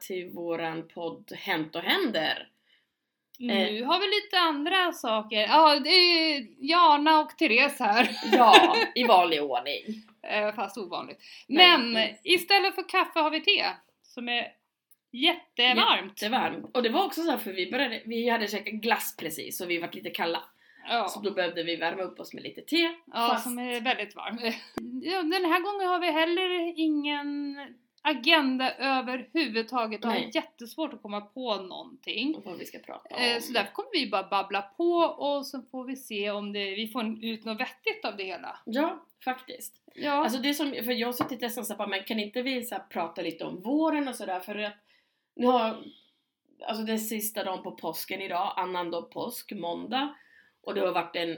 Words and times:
till 0.00 0.28
våran 0.30 0.88
podd 0.88 1.32
Hänt 1.36 1.76
och 1.76 1.82
händer. 1.82 2.48
Nu 3.38 3.82
har 3.84 4.00
vi 4.00 4.06
lite 4.06 4.38
andra 4.38 4.92
saker. 4.92 5.40
Ja, 5.40 5.78
det 5.80 5.88
är 5.90 6.46
Jana 6.58 7.20
och 7.20 7.38
Therese 7.38 7.78
här. 7.80 8.10
Ja, 8.32 8.76
i 8.94 9.04
vanlig 9.04 9.42
ordning. 9.42 9.82
Eh, 10.22 10.54
Fast 10.54 10.78
ovanligt. 10.78 11.18
Men 11.48 11.92
nej. 11.92 12.20
istället 12.24 12.74
för 12.74 12.88
kaffe 12.88 13.20
har 13.20 13.30
vi 13.30 13.40
te. 13.40 13.64
Som 14.02 14.28
är 14.28 14.48
jättevarmt. 15.12 16.22
Jättevarmt. 16.22 16.76
Och 16.76 16.82
det 16.82 16.88
var 16.88 17.04
också 17.04 17.22
så 17.22 17.30
här 17.30 17.38
för 17.38 17.52
vi 17.52 17.70
började, 17.70 18.02
vi 18.04 18.28
hade 18.28 18.46
käkat 18.48 18.72
glass 18.74 19.16
precis 19.16 19.60
och 19.60 19.70
vi 19.70 19.78
var 19.78 19.88
lite 19.92 20.10
kalla. 20.10 20.42
Ja, 20.88 21.08
Så 21.08 21.20
då 21.20 21.30
behövde 21.30 21.62
vi 21.62 21.76
värma 21.76 22.02
upp 22.02 22.20
oss 22.20 22.34
med 22.34 22.42
lite 22.42 22.60
te. 22.60 22.76
ja 23.06 23.28
fast- 23.32 23.42
som 23.44 23.58
är 23.58 23.80
väldigt 23.80 24.16
varm. 24.16 24.38
Ja, 25.02 25.22
den 25.22 25.44
här 25.52 25.60
gången 25.60 25.88
har 25.88 25.98
vi 26.00 26.10
heller 26.12 26.72
ingen 26.76 27.56
agenda 28.08 28.72
överhuvudtaget 28.74 30.04
och 30.04 30.10
har 30.10 30.18
Nej. 30.18 30.30
jättesvårt 30.34 30.92
att 30.92 31.02
komma 31.02 31.20
på 31.20 31.54
någonting. 31.54 32.34
Och 32.34 32.44
vad 32.44 32.58
vi 32.58 32.66
ska 32.66 32.78
prata 32.78 33.14
om. 33.14 33.22
Eh, 33.22 33.40
Så 33.40 33.52
därför 33.52 33.72
kommer 33.72 33.90
vi 33.92 34.10
bara 34.10 34.28
babbla 34.28 34.62
på 34.62 34.92
och 34.98 35.46
så 35.46 35.62
får 35.62 35.84
vi 35.84 35.96
se 35.96 36.30
om 36.30 36.52
det, 36.52 36.74
vi 36.74 36.88
får 36.88 37.24
ut 37.24 37.44
något 37.44 37.60
vettigt 37.60 38.04
av 38.04 38.16
det 38.16 38.24
hela. 38.24 38.58
Ja, 38.64 39.04
faktiskt. 39.24 39.82
Ja, 39.94 40.12
Alltså 40.12 40.38
det 40.38 40.54
som, 40.54 40.70
för 40.72 40.92
jag 40.92 41.08
har 41.08 41.12
suttit 41.12 41.40
nästan 41.40 41.64
såhär, 41.64 41.86
men 41.86 42.04
kan 42.04 42.20
inte 42.20 42.42
vi 42.42 42.62
så 42.64 42.76
prata 42.90 43.22
lite 43.22 43.44
om 43.44 43.60
våren 43.62 44.08
och 44.08 44.14
sådär 44.14 44.40
för 44.40 44.58
att 44.58 44.74
nu 45.34 45.46
har, 45.46 45.76
alltså 46.66 46.82
det 46.84 46.92
är 46.92 46.98
sista 46.98 47.44
dagen 47.44 47.62
på 47.62 47.72
påsken 47.72 48.20
idag, 48.20 48.52
annandag 48.56 49.02
påsk, 49.02 49.52
måndag 49.52 50.14
och 50.62 50.74
det 50.74 50.80
har 50.80 50.92
varit 50.92 51.16
en 51.16 51.36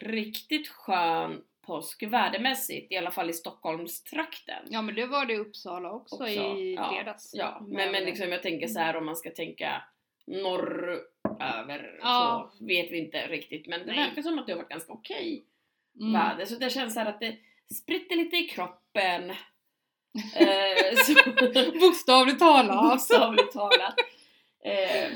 riktigt 0.00 0.68
skön 0.68 1.42
påsk 1.68 2.02
vädermässigt, 2.02 2.92
i 2.92 2.96
alla 2.96 3.10
fall 3.10 3.30
i 3.30 3.32
Stockholmstrakten. 3.32 4.66
ja 4.70 4.82
men 4.82 4.94
det 4.94 5.06
var 5.06 5.24
det 5.26 5.32
i 5.34 5.38
Uppsala 5.38 5.92
också, 5.92 6.14
också. 6.14 6.28
i 6.28 6.74
Ja, 6.74 6.90
fredags. 6.92 7.30
Ja, 7.34 7.62
men, 7.68 7.92
men 7.92 8.04
liksom 8.04 8.28
jag 8.32 8.42
tänker 8.42 8.66
så 8.66 8.78
här 8.78 8.96
om 8.96 9.06
man 9.06 9.16
ska 9.16 9.30
tänka 9.30 9.82
norröver 10.26 11.98
Ja. 12.02 12.50
så 12.58 12.64
vet 12.64 12.90
vi 12.90 12.98
inte 12.98 13.26
riktigt 13.26 13.66
men 13.66 13.80
det 13.80 13.86
Nej. 13.86 14.08
verkar 14.08 14.22
som 14.22 14.38
att 14.38 14.46
det 14.46 14.52
har 14.52 14.58
varit 14.58 14.68
ganska 14.68 14.92
okej 14.92 15.44
Mm. 16.00 16.12
väder 16.12 16.44
så 16.44 16.54
det 16.54 16.70
känns 16.70 16.94
så 16.94 17.00
att 17.00 17.20
det 17.20 17.36
spritter 17.74 18.16
lite 18.16 18.36
i 18.36 18.44
kroppen. 18.48 19.30
eh, 20.36 20.96
så, 21.04 21.14
Bokstavligt 21.80 22.38
talat. 22.38 22.90
bokstavligt 22.90 23.52
talat. 23.52 23.94
Eh, 24.64 25.12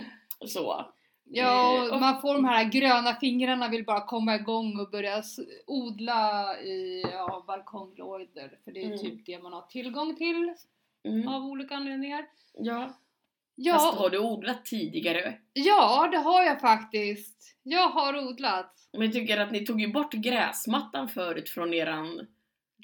så. 0.46 0.92
Ja, 1.34 1.86
Eh, 1.86 1.94
och 1.94 2.00
man 2.00 2.20
får 2.20 2.34
de 2.34 2.44
här 2.44 2.64
gröna 2.64 3.14
fingrarna 3.14 3.68
vill 3.68 3.84
bara 3.84 4.00
komma 4.06 4.34
igång 4.34 4.80
och 4.80 4.90
börja 4.90 5.22
odla 5.66 6.56
i 6.60 7.02
ja, 7.12 7.44
balkonglådor. 7.46 8.58
För 8.64 8.72
det 8.72 8.80
är 8.82 8.86
Mm. 8.86 8.98
typ 8.98 9.26
det 9.26 9.42
man 9.42 9.52
har 9.52 9.62
tillgång 9.62 10.16
till 10.16 10.54
Mm. 11.08 11.28
av 11.28 11.42
olika 11.44 11.74
anledningar. 11.74 12.24
Ja. 12.58 12.92
Ja, 13.54 13.74
Fast 13.74 13.98
har 13.98 14.10
du 14.10 14.18
odlat 14.18 14.64
tidigare? 14.64 15.34
ja, 15.52 16.08
det 16.12 16.16
har 16.18 16.42
jag 16.42 16.60
faktiskt. 16.60 17.56
Jag 17.62 17.88
har 17.88 18.28
odlat. 18.28 18.74
Men 18.92 19.02
jag 19.02 19.12
tycker 19.12 19.38
att 19.40 19.50
ni 19.52 19.66
tog 19.66 19.80
ju 19.80 19.92
bort 19.92 20.12
gräsmattan 20.12 21.08
förut 21.08 21.48
från 21.48 21.74
eran... 21.74 22.26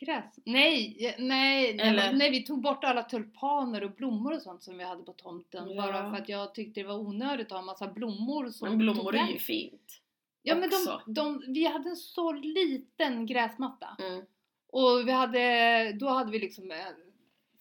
Gräs? 0.01 0.25
Nej, 0.45 1.15
nej, 1.19 1.75
nej, 1.75 2.15
nej, 2.15 2.31
vi 2.31 2.43
tog 2.43 2.63
bort 2.63 2.85
alla 2.85 3.03
tulpaner 3.03 3.85
och 3.85 3.91
blommor 3.91 4.35
och 4.35 4.43
sånt 4.43 4.63
som 4.63 4.79
vi 4.79 4.85
hade 4.85 5.03
på 5.03 5.13
tomten. 5.13 5.71
Ja. 5.71 5.83
Bara 5.83 6.11
för 6.11 6.23
att 6.23 6.29
jag 6.29 6.55
tyckte 6.55 6.81
det 6.81 6.87
var 6.87 6.99
onödigt 6.99 7.47
att 7.47 7.53
ha 7.53 7.59
en 7.59 7.65
massa 7.65 7.89
blommor 7.89 8.51
som 8.51 8.69
Men 8.69 8.79
blommor 8.79 9.17
är 9.17 9.29
ju 9.29 9.39
fint. 9.39 10.03
Ja 10.43 10.55
men 10.55 10.71
de, 10.71 11.13
de, 11.13 11.45
vi 11.49 11.67
hade 11.67 11.89
en 11.89 11.97
så 11.97 12.33
liten 12.33 13.27
gräsmatta. 13.27 13.97
Mm. 13.99 14.25
Och 14.73 15.09
vi 15.09 15.13
hade, 15.13 15.93
då 15.93 16.09
hade 16.09 16.33
vi 16.33 16.39
liksom 16.39 16.71
eh, 16.71 16.77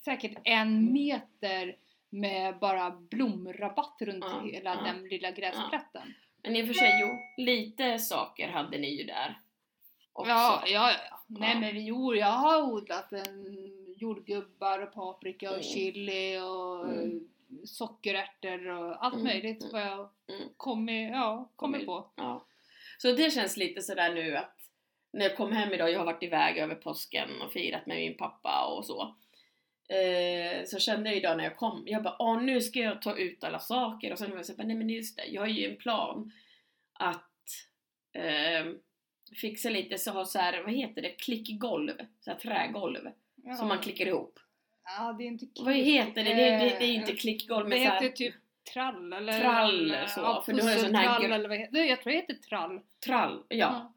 säkert 0.05 0.37
en 0.43 0.93
meter 0.93 1.75
med 2.09 2.59
bara 2.59 2.91
blomrabatt 2.91 3.97
runt 4.01 4.25
Ja, 4.27 4.41
hela 4.51 4.75
ja, 4.75 4.81
den 4.81 5.07
lilla 5.07 5.31
gräsplätten. 5.31 6.13
Men 6.43 6.55
i 6.55 6.63
och 6.63 6.67
för 6.67 6.73
sig, 6.73 6.99
jo, 7.01 7.43
lite 7.43 7.99
saker 7.99 8.47
hade 8.47 8.77
ni 8.77 8.97
ju 8.97 9.03
där. 9.03 9.39
Också. 10.17 10.29
Ja, 10.31 10.63
ja, 10.67 10.91
ja. 10.91 11.19
Nej 11.27 11.49
Ja. 11.53 11.59
men 11.59 11.73
vi, 11.73 11.81
jo, 11.85 12.15
jag 12.15 12.27
har 12.27 12.61
odlat 12.61 13.13
en, 13.13 13.55
jordgubbar 13.97 14.79
och 14.79 14.93
paprika 14.93 15.49
och 15.49 15.55
Mm. 15.55 15.63
chili 15.63 16.37
och 16.39 16.89
Mm. 16.89 17.27
sockerärtor 17.65 18.67
och 18.67 19.05
allt 19.05 19.13
Mm, 19.13 19.25
möjligt 19.25 19.61
mm, 19.61 19.71
vad 19.73 19.81
jag 19.81 20.09
mm. 20.27 20.49
kommer, 20.57 21.09
ja, 21.11 21.49
Kommer- 21.55 21.85
på. 21.85 22.09
Ja. 22.15 22.45
Så 22.97 23.11
det 23.11 23.33
känns 23.33 23.57
lite 23.57 23.81
sådär 23.81 24.13
nu 24.13 24.37
att 24.37 24.53
när 25.13 25.25
jag 25.25 25.37
kom 25.37 25.51
hem 25.51 25.73
idag, 25.73 25.91
jag 25.91 25.99
har 25.99 26.05
varit 26.05 26.23
iväg 26.23 26.57
över 26.57 26.75
påsken 26.75 27.41
och 27.41 27.51
firat 27.51 27.85
med 27.85 27.97
min 27.97 28.17
pappa 28.17 28.65
och 28.65 28.85
så. 28.85 29.15
Eh, 29.95 30.63
så 30.65 30.79
kände 30.79 31.09
jag 31.09 31.17
idag 31.17 31.37
när 31.37 31.43
jag 31.43 31.57
kom, 31.57 31.83
jag 31.85 32.03
bara 32.03 32.15
åh 32.19 32.41
nu 32.41 32.61
ska 32.61 32.79
jag 32.79 33.01
ta 33.01 33.15
ut 33.17 33.43
alla 33.43 33.59
saker 33.59 34.11
och 34.11 34.19
sen 34.19 34.29
var 34.29 34.37
jag 34.37 34.45
såhär, 34.45 34.63
nej 34.63 34.75
men 34.75 34.89
just 34.89 35.17
det, 35.17 35.25
jag 35.25 35.41
har 35.41 35.47
ju 35.47 35.69
en 35.71 35.77
plan 35.77 36.31
att 36.93 37.31
eh, 38.13 38.65
fixa 39.35 39.69
lite 39.69 39.97
så 39.97 40.11
har 40.11 40.25
så 40.25 40.39
här, 40.39 40.63
vad 40.63 40.73
heter 40.73 41.01
det, 41.01 41.09
klickgolv, 41.09 41.91
så 42.19 42.31
här 42.31 42.37
trägolv 42.37 42.99
Ja. 43.43 43.53
som 43.53 43.67
man 43.67 43.79
klickar 43.79 44.05
ihop. 44.05 44.39
Ja, 44.97 45.13
det 45.17 45.23
är 45.23 45.27
inte 45.27 45.45
Vad 45.59 45.73
heter 45.73 46.23
det? 46.23 46.33
Det, 46.33 46.43
det, 46.57 46.75
det 46.79 46.85
är 46.85 46.93
inte 46.93 47.11
Eh, 47.11 47.17
klickgolv 47.17 47.63
Det 47.65 47.69
men 47.69 47.77
så 47.77 47.83
heter 47.93 48.01
här, 48.07 48.09
typ 48.09 48.35
trall 48.73 49.13
eller... 49.13 49.39
Trall, 49.39 49.91
eller, 49.91 50.05
så, 50.05 50.19
ja, 50.19 50.43
för 50.45 50.53
du 50.53 50.61
har 50.63 50.69
sån 50.75 50.95
här 50.95 51.19
gr- 51.19 51.33
eller 51.33 51.49
vad 51.49 51.57
heter 51.57 51.73
det? 51.73 51.85
Jag 51.85 52.01
tror 52.01 52.11
det 52.13 52.17
heter 52.19 52.33
trall. 52.33 52.81
trall, 53.05 53.43
ja. 53.49 53.93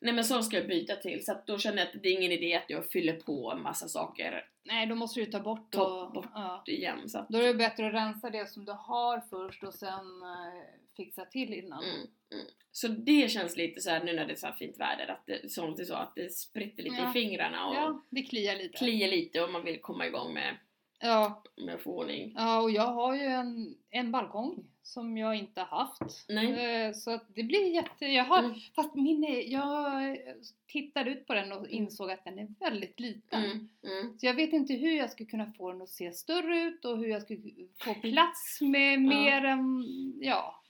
Nej 0.00 0.14
men 0.14 0.24
så 0.24 0.42
ska 0.42 0.56
jag 0.56 0.68
byta 0.68 0.96
till 0.96 1.24
så 1.24 1.32
att 1.32 1.46
då 1.46 1.58
känner 1.58 1.78
jag 1.78 1.86
att 1.86 2.02
det 2.02 2.08
är 2.08 2.12
ingen 2.12 2.32
idé 2.32 2.54
att 2.54 2.70
jag 2.70 2.90
fyller 2.90 3.12
på 3.12 3.52
en 3.52 3.62
massa 3.62 3.88
saker 3.88 4.44
Nej, 4.64 4.86
då 4.86 4.94
måste 4.94 5.20
du 5.20 5.26
ta 5.26 5.40
bort 5.40 5.72
Ta 5.72 5.84
och... 6.02 6.12
bort. 6.12 6.26
Ja. 6.34 6.62
igen. 6.66 7.08
Så 7.08 7.18
att, 7.18 7.28
Då 7.28 7.38
är 7.38 7.46
det 7.46 7.54
bättre 7.54 7.86
att 7.86 7.94
rensa 7.94 8.30
det 8.30 8.50
som 8.50 8.64
du 8.64 8.72
har 8.72 9.20
först 9.30 9.62
och 9.64 9.74
sen 9.74 10.22
eh, 10.22 10.62
fixa 10.96 11.24
till 11.24 11.54
innan. 11.54 11.84
mm, 11.84 11.96
mm. 12.32 12.46
så 12.72 12.88
det 12.88 13.30
känns 13.30 13.56
lite 13.56 13.80
så 13.80 13.90
här 13.90 14.04
nu 14.04 14.12
när 14.12 14.26
det 14.26 14.32
är 14.32 14.36
så 14.36 14.46
här 14.46 14.54
fint 14.54 14.80
väder 14.80 15.06
att 15.10 15.26
det, 15.26 15.52
som 15.52 15.74
du 15.74 15.84
sa, 15.84 15.96
att 15.98 16.14
det 16.16 16.32
spritter 16.32 16.82
lite 16.82 16.96
Ja. 16.96 17.10
i 17.10 17.12
fingrarna 17.12 17.66
och 17.68 17.74
Ja, 17.74 18.02
det 18.10 18.22
kliar 18.22 18.56
lite. 18.56 18.78
kliar 18.78 19.08
lite 19.08 19.42
och 19.42 19.50
man 19.52 19.64
vill 19.64 19.80
komma 19.80 20.06
igång 20.06 20.34
med, 20.34 20.56
Ja, 21.02 21.42
med 21.56 21.78
ordning. 21.84 22.32
ja, 22.36 22.60
och 22.62 22.70
jag 22.70 22.86
har 22.92 23.14
ju 23.14 23.22
en, 23.22 23.74
en 23.90 24.12
balkong 24.12 24.64
som 24.82 25.16
jag 25.16 25.36
inte 25.36 25.60
haft. 25.60 26.24
Nej. 26.28 26.84
Eh, 26.86 26.92
Så 26.92 27.10
att 27.10 27.26
det 27.34 27.42
blir 27.42 27.74
jätte... 27.74 28.06
Jag 28.06 28.24
har, 28.24 28.38
Mm. 28.38 28.54
Fast 28.74 28.94
min 28.94 29.24
är, 29.24 29.52
jag 29.52 30.18
tittade 30.66 31.10
ut 31.10 31.26
på 31.26 31.34
den 31.34 31.52
och 31.52 31.68
insåg 31.68 32.10
att 32.10 32.24
den 32.24 32.38
är 32.38 32.48
väldigt 32.60 33.00
liten. 33.00 33.44
Mm, 33.44 33.68
mm. 33.84 34.18
Så 34.18 34.26
jag 34.26 34.34
vet 34.34 34.52
inte 34.52 34.74
hur 34.74 34.96
jag 34.96 35.10
skulle 35.10 35.30
kunna 35.30 35.52
få 35.52 35.72
den 35.72 35.82
att 35.82 35.88
se 35.88 36.12
större 36.12 36.58
ut 36.58 36.84
och 36.84 36.98
hur 36.98 37.06
jag 37.06 37.22
skulle 37.22 37.40
få 37.84 37.94
plats 38.02 38.58
med 38.60 39.00
mer 39.02 39.44
än, 39.44 39.84
ja, 40.20 40.62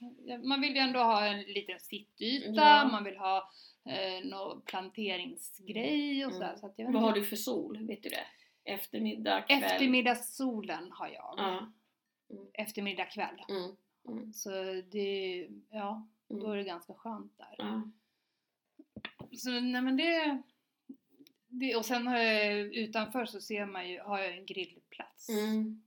man 0.43 0.61
vill 0.61 0.73
ju 0.75 0.79
ändå 0.79 0.99
ha 0.99 1.25
en 1.25 1.41
liten 1.41 1.79
sittyta, 1.79 2.51
Ja. 2.53 2.89
man 2.91 3.03
vill 3.03 3.17
ha 3.17 3.49
eh, 3.85 4.29
någon 4.29 4.61
planteringsgrej 4.61 6.25
och 6.25 6.33
sådär. 6.33 6.47
Mm. 6.47 6.59
Så 6.59 6.65
att 6.65 6.73
jag 6.79 6.85
vet 6.85 6.93
Vad 6.93 7.03
har 7.03 7.11
du 7.13 7.23
för 7.23 7.35
sol? 7.35 7.77
Vet 7.87 8.03
du 8.03 8.09
det? 8.09 8.25
Eftermiddag, 8.65 9.41
kväll? 9.41 9.63
Eftermiddagssolen 9.63 10.91
har 10.91 11.07
jag. 11.07 11.33
Ja. 11.37 11.71
Eftermiddag 12.53 13.05
kväll. 13.05 13.43
Mm. 13.49 13.71
Mm. 14.07 14.33
Så 14.33 14.49
det, 14.91 15.47
ja, 15.69 16.07
då 16.29 16.35
är 16.35 16.43
Mm. 16.45 16.57
det 16.57 16.63
ganska 16.63 16.93
skönt 16.93 17.37
där. 17.37 17.55
Ja. 17.57 17.81
Så 19.37 19.49
nej 19.49 19.81
men 19.81 19.97
det, 19.97 20.41
det 21.47 21.75
och 21.75 21.85
sen 21.85 22.07
har 22.07 22.17
jag, 22.17 22.59
utanför 22.59 23.25
så 23.25 23.41
ser 23.41 23.65
man 23.65 23.89
ju, 23.89 23.99
har 23.99 24.19
jag 24.19 24.37
en 24.37 24.45
grillplats. 24.45 25.29
Mm. 25.29 25.83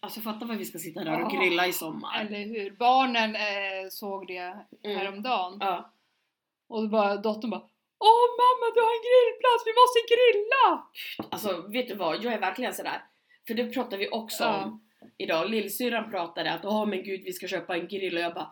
Alltså 0.00 0.20
fatta 0.20 0.46
vad 0.46 0.56
vi 0.56 0.64
ska 0.64 0.78
sitta 0.78 1.04
där 1.04 1.22
och 1.24 1.30
grilla 1.30 1.66
i 1.66 1.72
sommar. 1.72 2.20
Eller 2.20 2.44
hur? 2.46 2.70
Barnen 2.70 3.34
eh, 3.36 3.88
såg 3.90 4.26
det 4.26 4.38
Mm. 4.84 4.98
häromdagen. 4.98 5.56
Ja. 5.60 5.92
Och 6.66 6.82
då 6.82 6.88
bara, 6.88 7.16
dottern 7.16 7.50
bara 7.50 7.68
Åh 8.08 8.26
mamma 8.42 8.66
du 8.74 8.80
har 8.86 8.92
en 8.98 9.04
grillplats, 9.08 9.62
vi 9.68 9.74
måste 9.80 10.00
grilla! 10.12 10.64
Alltså 11.34 11.68
vet 11.72 11.88
du 11.88 11.94
vad, 11.94 12.24
jag 12.24 12.32
är 12.32 12.40
verkligen 12.40 12.74
sådär. 12.74 13.04
För 13.46 13.54
det 13.54 13.64
pratade 13.74 13.96
vi 13.96 14.08
också 14.10 14.44
Ja. 14.44 14.64
om 14.64 14.80
idag. 15.18 15.50
Lillsyrran 15.50 16.10
pratade 16.10 16.52
att 16.52 16.64
åh 16.64 16.86
men 16.86 17.02
gud 17.02 17.20
vi 17.24 17.32
ska 17.32 17.46
köpa 17.48 17.76
en 17.76 17.88
grill 17.88 18.16
och 18.16 18.22
jag 18.22 18.34
bara 18.34 18.50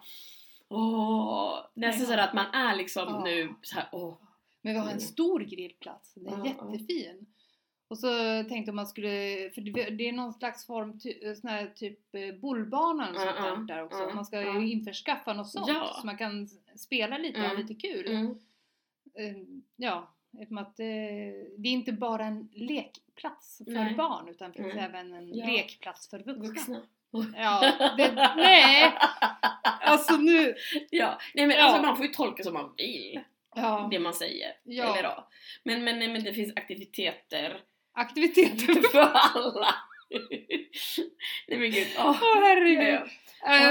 åh. 0.69 1.59
Nästan 1.75 2.06
sådär 2.06 2.19
att 2.25 2.35
man 2.35 2.47
är 2.55 2.77
liksom 2.77 3.05
Ja. 3.09 3.25
nu 3.25 3.55
såhär 3.62 3.89
åh. 3.93 4.15
Men 4.62 4.73
vi 4.73 4.79
har 4.79 4.87
en 4.87 4.91
Mm. 4.93 5.00
stor 5.00 5.41
grillplats, 5.41 6.15
den 6.15 6.27
är 6.27 6.39
Ja, 6.39 6.47
jättefin. 6.47 7.27
Och 7.89 7.99
så 7.99 8.09
tänkte 8.49 8.73
man 8.73 8.87
skulle, 8.87 9.09
för 9.55 9.91
det 9.91 10.09
är 10.09 10.12
någon 10.12 10.33
slags 10.33 10.67
form, 10.67 11.00
ty, 11.00 11.35
sån 11.35 11.50
här 11.50 11.67
typ 11.77 12.15
eh, 12.15 12.35
bollbana 12.41 13.09
Ja, 13.15 13.35
sånt 13.55 13.69
där, 13.69 13.85
också. 13.85 14.11
Man 14.15 14.25
ska 14.25 14.41
ju 14.43 14.71
införskaffa 14.73 15.33
något 15.33 15.50
sånt 15.50 15.67
så 16.00 16.06
man 16.06 16.17
kan 16.19 16.49
spela 16.77 17.19
lite 17.19 17.39
och 17.41 17.45
ha 17.47 17.53
Mm. 17.55 17.67
lite 17.67 17.89
kul. 17.89 18.35
Eh, 19.19 19.37
Ja, 19.76 20.15
eftersom 20.38 20.59
att 20.59 20.81
eh, 20.81 20.87
det 21.59 21.69
är 21.69 21.73
inte 21.73 21.93
bara 21.93 22.25
en 22.25 22.49
lekplats 22.53 23.61
för 23.65 23.73
Nej. 23.73 23.94
barn 23.94 24.29
utan 24.29 24.53
det 24.53 24.56
finns 24.62 24.73
Mm. 24.73 24.85
även 24.85 25.12
en 25.12 25.35
Ja. 25.35 25.47
lekplats 25.47 26.11
för 26.11 26.19
vuxna. 26.19 26.82
Vuxna. 27.11 27.38
Ja, 27.43 27.73
det, 27.97 28.12
nej! 28.37 28.93
Alltså 29.81 30.17
nu... 30.17 30.55
ja, 30.91 31.19
nej 31.35 31.47
men 31.47 31.56
Ja. 31.56 31.62
alltså 31.65 31.82
man 31.82 31.97
får 31.97 32.06
ju 32.06 32.12
tolka 32.12 32.43
som 32.43 32.55
man 32.55 32.75
vill. 32.76 33.20
Ja, 33.55 33.88
Det 33.91 33.99
man 33.99 34.15
säger. 34.15 34.53
Ja. 34.65 34.85
Eller 34.99 35.09
ja. 35.09 35.29
Men, 35.62 35.85
men, 35.85 35.99
nej, 35.99 36.09
men 36.09 36.25
det 36.25 36.35
finns 36.35 36.53
aktiviteter 36.56 37.61
aktiviteter. 37.93 38.88
för 38.93 39.00
alla. 39.14 39.75
Nej 41.49 41.59
men 41.59 41.71
gud, 41.71 41.87
åh. 41.99 42.09
Åh 42.23 42.41
herregud. 42.43 42.85
Ja, 42.85 43.06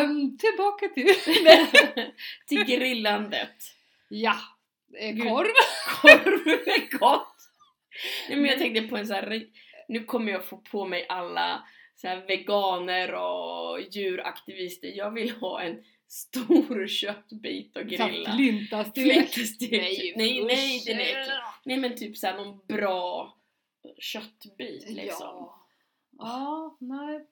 Ehm, 0.04 0.38
tillbaka 0.38 0.88
till... 0.88 1.08
Till 2.48 2.64
grillandet. 2.66 3.56
ja. 4.10 4.36
Eh. 5.00 5.16
Korv. 5.16 5.54
Korv 6.02 6.48
är 6.48 6.98
gott! 7.00 7.36
Nej 8.30 8.38
men 8.38 8.46
jag 8.46 8.60
tänkte 8.60 8.82
på 8.82 8.98
en 8.98 9.08
sån 9.08 9.16
här, 9.16 9.46
nu 9.88 10.04
kommer 10.04 10.32
jag 10.32 10.46
få 10.46 10.58
på 10.58 10.86
mig 10.86 11.06
alla 11.10 11.68
så 11.96 12.08
här 12.08 12.26
veganer 12.28 13.14
och 13.14 13.82
djuraktivister. 13.92 14.88
Jag 14.88 15.12
vill 15.12 15.32
ha 15.32 15.62
en 15.62 15.84
stor 16.08 16.88
köttbit 17.02 17.78
och 17.78 17.86
grilla. 17.86 18.34
Flintastek. 18.36 19.38
Nej, 19.72 20.14
nej, 20.16 20.44
nej, 20.44 20.84
den 20.86 21.00
är 21.00 21.02
äcklig. 21.02 21.36
Nej 21.66 21.78
men 21.78 21.96
typ 21.96 22.18
såhär 22.18 22.38
någon 22.38 22.66
bra 22.68 23.34
köttbit 23.98 24.90
liksom. 24.90 25.28
Ja. 25.28 25.68
Ja, 26.18 26.78
nej. 26.80 27.26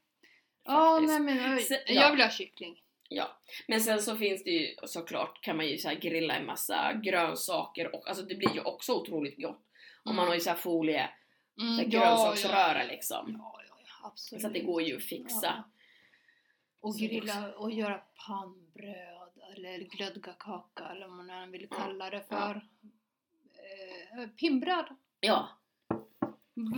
Ja, 0.64 1.00
nej 1.00 1.20
men 1.20 1.38
jag 1.38 1.62
ja. 1.88 2.12
vill 2.12 2.22
ha 2.22 2.30
kyckling. 2.30 2.82
Ja, 3.10 3.38
men 3.68 3.82
sen 3.82 4.02
så 4.02 4.16
finns 4.16 4.44
det 4.44 4.50
ju 4.50 4.76
såklart 4.84 5.42
kan 5.42 5.58
man 5.58 5.68
ju 5.68 5.78
så 5.78 5.90
grilla 6.02 6.36
en 6.36 6.46
massa 6.46 6.94
grönsaker 6.94 7.96
och 7.96 8.08
alltså 8.08 8.24
det 8.26 8.36
blir 8.36 8.54
ju 8.54 8.62
också 8.62 8.94
otroligt 8.94 9.42
gott. 9.42 9.62
Om 10.04 10.16
man 10.16 10.28
har 10.28 10.34
ju 10.34 10.40
så 10.42 10.50
här 10.50 10.58
folie, 10.58 11.10
så 11.56 11.62
här 11.64 11.74
Mm, 11.74 11.90
grönsaksröra 11.90 12.84
liksom. 12.84 13.36
Ja, 13.40 13.62
ja, 13.70 13.76
ja, 13.86 14.08
absolut. 14.08 14.42
Så 14.42 14.48
att 14.48 14.54
det 14.54 14.60
går 14.60 14.82
ju 14.82 14.98
att 14.98 15.04
fixa. 15.04 15.46
Ja. 15.46 15.64
Och 16.80 16.96
grilla 16.96 17.54
och 17.54 17.72
göra 17.72 18.02
pannbröd 18.28 19.30
eller 19.56 19.78
glödgakaka 19.80 20.86
eller 20.92 21.08
vad 21.08 21.26
man 21.26 21.52
vill 21.52 21.68
Ja. 21.72 21.78
kalla 21.78 22.10
det 22.10 22.24
för. 22.30 22.62
Eh, 24.18 24.28
pinnbröd. 24.30 24.86
Ja, 25.20 25.50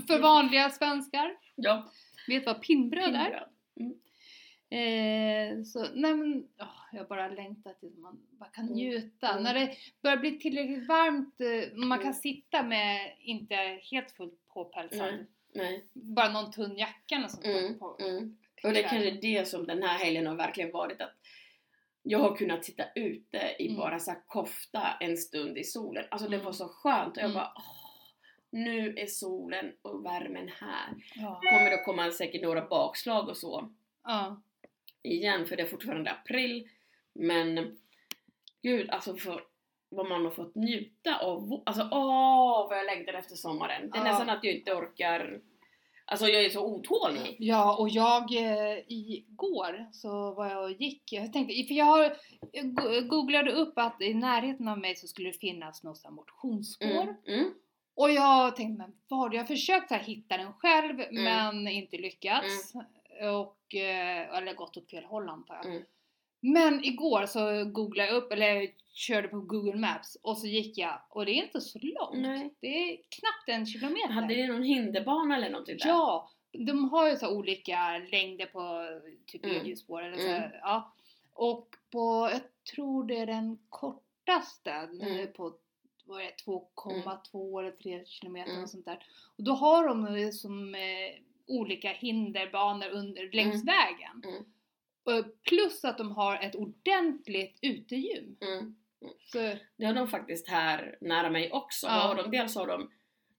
För 0.08 0.22
vanliga 0.22 0.70
svenskar. 0.70 1.38
ja. 1.56 1.90
Vet 2.28 2.46
vad 2.46 2.62
pinnbröd 2.62 3.16
är? 3.16 3.48
Pinnbröd. 3.76 4.02
Eh, 4.70 5.64
så, 5.64 5.80
nej 5.94 6.14
men, 6.16 6.48
åh, 6.60 6.68
jag 6.92 7.08
bara 7.08 7.28
längtar 7.28 7.74
tills 7.74 7.98
man 7.98 8.20
bara 8.32 8.50
kan 8.50 8.64
Mm. 8.66 8.76
njuta. 8.76 9.32
Mm. 9.32 9.44
När 9.44 9.54
det 9.54 9.76
börjar 10.02 10.18
bli 10.18 10.40
tillräckligt 10.40 10.88
varmt, 10.88 11.42
eh, 11.42 11.78
man 11.78 11.98
kan 11.98 12.08
Mm. 12.08 12.14
sitta 12.14 12.64
med, 12.64 13.16
inte 13.20 13.56
helt 13.92 14.12
fullt 14.12 14.48
påpälsad. 14.54 15.26
Nej. 15.54 15.86
bara 15.94 16.30
någon 16.32 16.52
tunn 16.52 16.78
jacka 16.78 17.22
och 17.26 17.32
sånt 17.32 17.46
Mm. 17.46 17.80
på. 17.80 17.98
Mm. 18.00 18.38
Och 18.64 18.72
det 18.74 18.84
är 18.84 18.90
kanske 18.90 19.12
det 19.12 19.48
som 19.48 19.68
den 19.68 19.84
här 19.84 19.98
helgen 19.98 20.28
har 20.28 20.36
verkligen 20.36 20.72
varit 20.72 21.02
att 21.02 21.14
jag 22.04 22.20
har 22.20 22.36
kunnat 22.36 22.66
sitta 22.66 22.84
ute 22.96 23.56
i 23.60 23.68
Mm. 23.68 23.80
bara 23.80 24.00
så 24.00 24.14
kofta 24.28 24.82
en 25.00 25.18
stund 25.18 25.58
i 25.58 25.64
solen. 25.64 26.06
Alltså 26.12 26.28
det 26.30 26.36
Mm. 26.36 26.46
var 26.46 26.52
så 26.54 26.68
skönt 26.68 27.18
och 27.18 27.24
jag 27.24 27.30
Mm. 27.30 27.34
bara 27.34 27.54
åh, 27.56 27.64
nu 28.52 28.96
är 28.98 29.06
solen 29.08 29.74
och 29.82 30.06
värmen 30.06 30.50
här. 30.60 30.94
Ja. 31.16 31.42
Kommer 31.44 31.70
det 31.72 31.84
komma 31.86 32.12
säkert 32.12 32.42
några 32.44 32.68
bakslag 32.68 33.30
och 33.30 33.38
så 33.38 33.70
Ja. 34.04 34.42
Igen 35.12 35.46
för 35.48 35.56
det 35.56 35.62
är 35.64 35.68
fortfarande 35.68 36.12
april. 36.12 36.70
Men 37.16 37.78
gud 38.62 38.90
alltså 38.90 39.16
för 39.16 39.42
vad 39.90 40.10
man 40.10 40.24
har 40.26 40.32
fått 40.32 40.56
njuta 40.56 41.18
av. 41.20 41.64
Alltså 41.66 41.90
åh 41.92 42.70
vad 42.70 42.78
jag 42.78 42.86
längtar 42.86 43.14
efter 43.14 43.36
sommaren. 43.36 43.90
Det 43.92 43.98
är 43.98 44.06
Ja. 44.06 44.12
nästan 44.12 44.30
att 44.30 44.44
jag 44.44 44.54
inte 44.54 44.74
orkar. 44.74 45.40
Alltså 46.06 46.28
jag 46.28 46.46
är 46.46 46.50
så 46.50 46.66
otålig. 46.66 47.36
Ja, 47.40 47.78
och 47.78 47.90
jag 47.90 48.24
eh, 48.36 48.78
igår 48.88 49.90
så 49.92 50.34
var 50.34 50.48
jag 50.50 50.64
och 50.64 50.72
gick, 50.72 51.14
jag 51.14 51.34
tänkte, 51.34 51.54
för 51.68 51.74
jag 51.76 51.86
har 51.86 52.18
jag 52.52 52.76
googlade 53.08 53.52
upp 53.52 53.74
att 53.78 54.02
i 54.02 54.14
närheten 54.14 54.68
av 54.68 54.80
mig 54.80 54.96
så 54.96 55.08
skulle 55.08 55.30
det 55.30 55.40
finnas 55.40 55.84
något 55.84 56.10
motionsspår. 56.12 56.88
Mm, 57.04 57.16
mm, 57.28 57.54
Och 57.96 58.12
jag 58.12 58.56
tänkte, 58.56 58.78
men 58.84 58.94
vad? 59.08 59.34
Jag 59.34 59.40
har 59.40 59.48
försökt 59.48 59.92
här, 59.92 60.00
hitta 60.00 60.38
den 60.38 60.54
själv 60.54 60.98
men 61.12 61.68
inte 61.68 61.98
lyckats. 61.98 62.74
Och, 63.22 63.76
eh, 63.76 64.38
eller 64.38 64.54
gått 64.54 64.78
åt 64.78 64.90
fel 64.90 65.04
håll 65.04 65.30
antar 65.30 65.56
jag. 65.56 65.66
Mm. 65.66 65.84
Men 66.40 66.84
igår 66.84 67.26
så 67.26 67.66
googlade 67.66 68.10
jag 68.10 68.18
upp, 68.18 68.32
eller 68.32 68.68
körde 68.94 69.28
på 69.28 69.40
Google 69.40 69.76
Maps 69.76 70.18
och 70.22 70.38
så 70.38 70.48
gick 70.48 70.78
jag 70.78 71.02
och 71.10 71.26
det 71.26 71.32
är 71.32 71.44
inte 71.44 71.62
så 71.62 71.80
långt. 71.82 72.18
Nej. 72.18 72.54
Det 72.60 72.68
är 72.68 72.96
knappt 72.98 73.48
en 73.50 73.66
kilometer. 73.66 74.14
Hade 74.14 74.36
det 74.36 74.48
någon 74.48 74.64
hinderbana 74.64 75.36
eller 75.38 75.50
någonting 75.50 75.78
där? 75.78 75.88
Ja, 75.88 76.30
de 76.52 76.90
har 76.90 77.10
ju 77.10 77.16
så 77.16 77.36
olika 77.38 77.98
längder 78.12 78.46
på 78.46 78.88
typ 79.26 79.46
Mm. 79.46 79.58
elljusspår 79.58 80.02
eller 80.04 80.18
så. 80.18 80.28
Mm. 80.28 80.50
Ja. 80.62 80.94
Och 81.34 81.68
på, 81.92 82.30
jag 82.32 82.42
tror 82.76 83.04
det 83.04 83.18
är 83.18 83.26
den 83.26 83.60
kortaste 83.70 84.72
Mm. 84.72 85.34
på 85.34 85.54
vad 86.06 86.22
är 86.22 86.26
det, 86.26 86.44
2,2 86.46 87.60
eller 87.60 87.72
3 87.72 88.06
kilometer 88.06 88.52
Mm. 88.52 88.64
och 88.64 88.70
sånt 88.70 88.86
där. 88.86 89.04
Och 89.38 89.44
då 89.44 89.52
har 89.52 89.88
de 89.88 90.32
som 90.32 90.76
eh, 90.76 90.82
olika 91.48 91.90
hinderbanor 91.90 92.90
under, 92.90 93.30
längs 93.36 93.64
Mm. 93.64 93.66
vägen. 93.66 94.24
Mm. 94.26 94.44
Plus 95.50 95.86
att 95.86 95.98
de 95.98 96.12
har 96.12 96.36
ett 96.36 96.56
ordentligt 96.56 97.60
utegym. 97.62 98.38
Mm. 98.42 98.76
Så, 99.32 99.56
Det 99.78 99.86
har 99.86 99.94
de 99.94 100.08
faktiskt 100.08 100.50
här 100.50 100.98
nära 101.02 101.30
mig 101.30 101.52
också. 101.52 101.88
Ja. 101.88 101.92
Har 101.94 102.16
de, 102.16 102.32
dels 102.32 102.56
har 102.56 102.68
de 102.68 102.92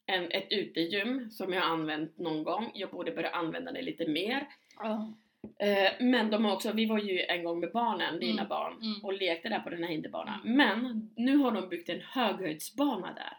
en, 0.07 0.31
ett 0.33 0.47
utegym 0.51 1.31
som 1.31 1.53
jag 1.53 1.61
har 1.63 1.69
använt 1.71 2.19
någon 2.19 2.43
gång. 2.45 2.71
Jag 2.75 2.91
borde 2.91 3.13
börja 3.13 3.31
använda 3.31 3.73
det 3.73 3.83
lite 3.83 4.09
mer. 4.09 4.47
ja. 4.79 5.15
Eh, 5.61 5.93
men 6.01 6.31
de 6.31 6.45
har 6.45 6.53
också, 6.55 6.73
vi 6.73 6.87
var 6.87 6.99
ju 6.99 7.21
en 7.21 7.45
gång 7.45 7.61
med 7.61 7.73
barnen, 7.73 8.21
dina 8.21 8.33
Mm. 8.43 8.49
barn, 8.49 8.73
Mm. 8.83 9.05
och 9.05 9.13
lekte 9.13 9.49
där 9.49 9.61
på 9.61 9.71
den 9.71 9.83
här 9.83 9.91
hinderbanan. 9.91 10.41
Mm. 10.45 10.57
Men 10.57 11.11
nu 11.17 11.37
har 11.37 11.53
de 11.53 11.69
byggt 11.69 11.89
en 11.89 12.01
höghöjdsbana 12.01 13.13
där. 13.15 13.37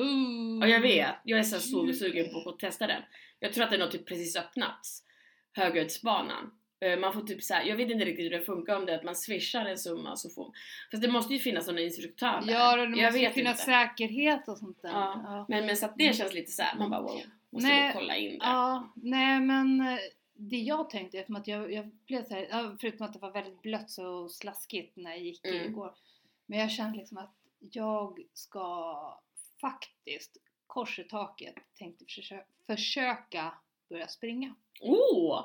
Ooh. 0.00 0.62
Och 0.62 0.68
jag 0.68 0.80
vet, 0.80 1.14
jag 1.24 1.38
är 1.38 1.42
så 1.42 1.56
su- 1.56 1.80
Mm. 1.82 1.94
sugen 1.94 2.26
på 2.44 2.50
att 2.50 2.58
testa 2.58 2.86
den. 2.86 3.02
Jag 3.38 3.52
tror 3.52 3.64
att 3.64 3.70
den 3.70 3.80
har 3.80 3.88
typ 3.88 4.06
precis 4.08 4.36
öppnats. 4.36 5.02
Höghöjdsbanan. 5.52 6.50
Eh, 6.80 6.98
Man 6.98 7.12
får 7.12 7.20
typ 7.22 7.42
så 7.42 7.54
här, 7.54 7.64
jag 7.64 7.76
vet 7.76 7.90
inte 7.90 8.04
riktigt 8.04 8.24
hur 8.24 8.30
det 8.30 8.40
funkar 8.44 8.76
om 8.76 8.86
det 8.86 8.92
är 8.92 8.96
att 8.98 9.04
man 9.04 9.16
swishar 9.16 9.64
en 9.66 9.78
summa 9.78 10.16
så 10.16 10.30
får 10.30 10.52
Fast 10.90 11.02
det 11.02 11.08
måste 11.10 11.32
ju 11.34 11.38
finnas 11.40 11.66
någon 11.66 11.78
instruktör 11.78 12.40
där. 12.40 12.52
Ja, 12.52 12.76
det 12.76 12.82
jag 12.82 12.90
måste 12.90 13.18
ju 13.18 13.24
vet 13.26 13.34
finnas 13.34 13.52
inte. 13.60 13.64
säkerhet 13.64 14.48
och 14.48 14.58
sånt 14.58 14.82
där. 14.82 14.88
Ja. 14.90 15.20
Ja. 15.24 15.46
Men, 15.48 15.66
men 15.66 15.76
så 15.76 15.86
att 15.86 15.96
det 15.98 16.16
känns 16.16 16.34
lite 16.34 16.50
så 16.52 16.62
här, 16.62 16.78
man 16.78 16.90
bara 16.90 17.00
wow, 17.02 17.20
måste 17.50 17.68
Nej, 17.68 17.82
gå 17.82 17.88
och 17.88 17.94
kolla 17.94 18.16
in 18.16 18.30
det. 18.38 18.44
Ja, 18.44 18.92
nej 18.94 19.40
men 19.40 19.80
eh, 19.80 19.98
det 20.36 20.56
jag 20.56 20.90
tänkte, 20.90 21.18
eftersom 21.18 21.36
att 21.36 21.46
jag, 21.48 21.72
jag 21.72 21.86
blev 22.06 22.24
så 22.24 22.34
här, 22.34 22.76
förutom 22.80 23.06
att 23.06 23.12
det 23.12 23.18
var 23.18 23.30
väldigt 23.32 23.62
blött 23.62 23.90
så 23.90 24.28
slaskigt 24.28 24.96
när 24.96 25.10
jag 25.10 25.20
gick 25.20 25.46
Mm. 25.46 25.64
igår. 25.64 25.94
Men 26.46 26.58
jag 26.58 26.70
kände 26.70 26.98
liksom 26.98 27.18
att 27.18 27.34
jag 27.58 28.18
ska 28.32 28.94
faktiskt, 29.60 30.36
kors 30.66 30.98
i 30.98 31.04
taket, 31.04 31.54
tänkte 31.78 32.04
försöka, 32.04 32.44
försöka 32.66 33.52
börja 33.90 34.08
springa. 34.08 34.54
Oh! 34.80 35.44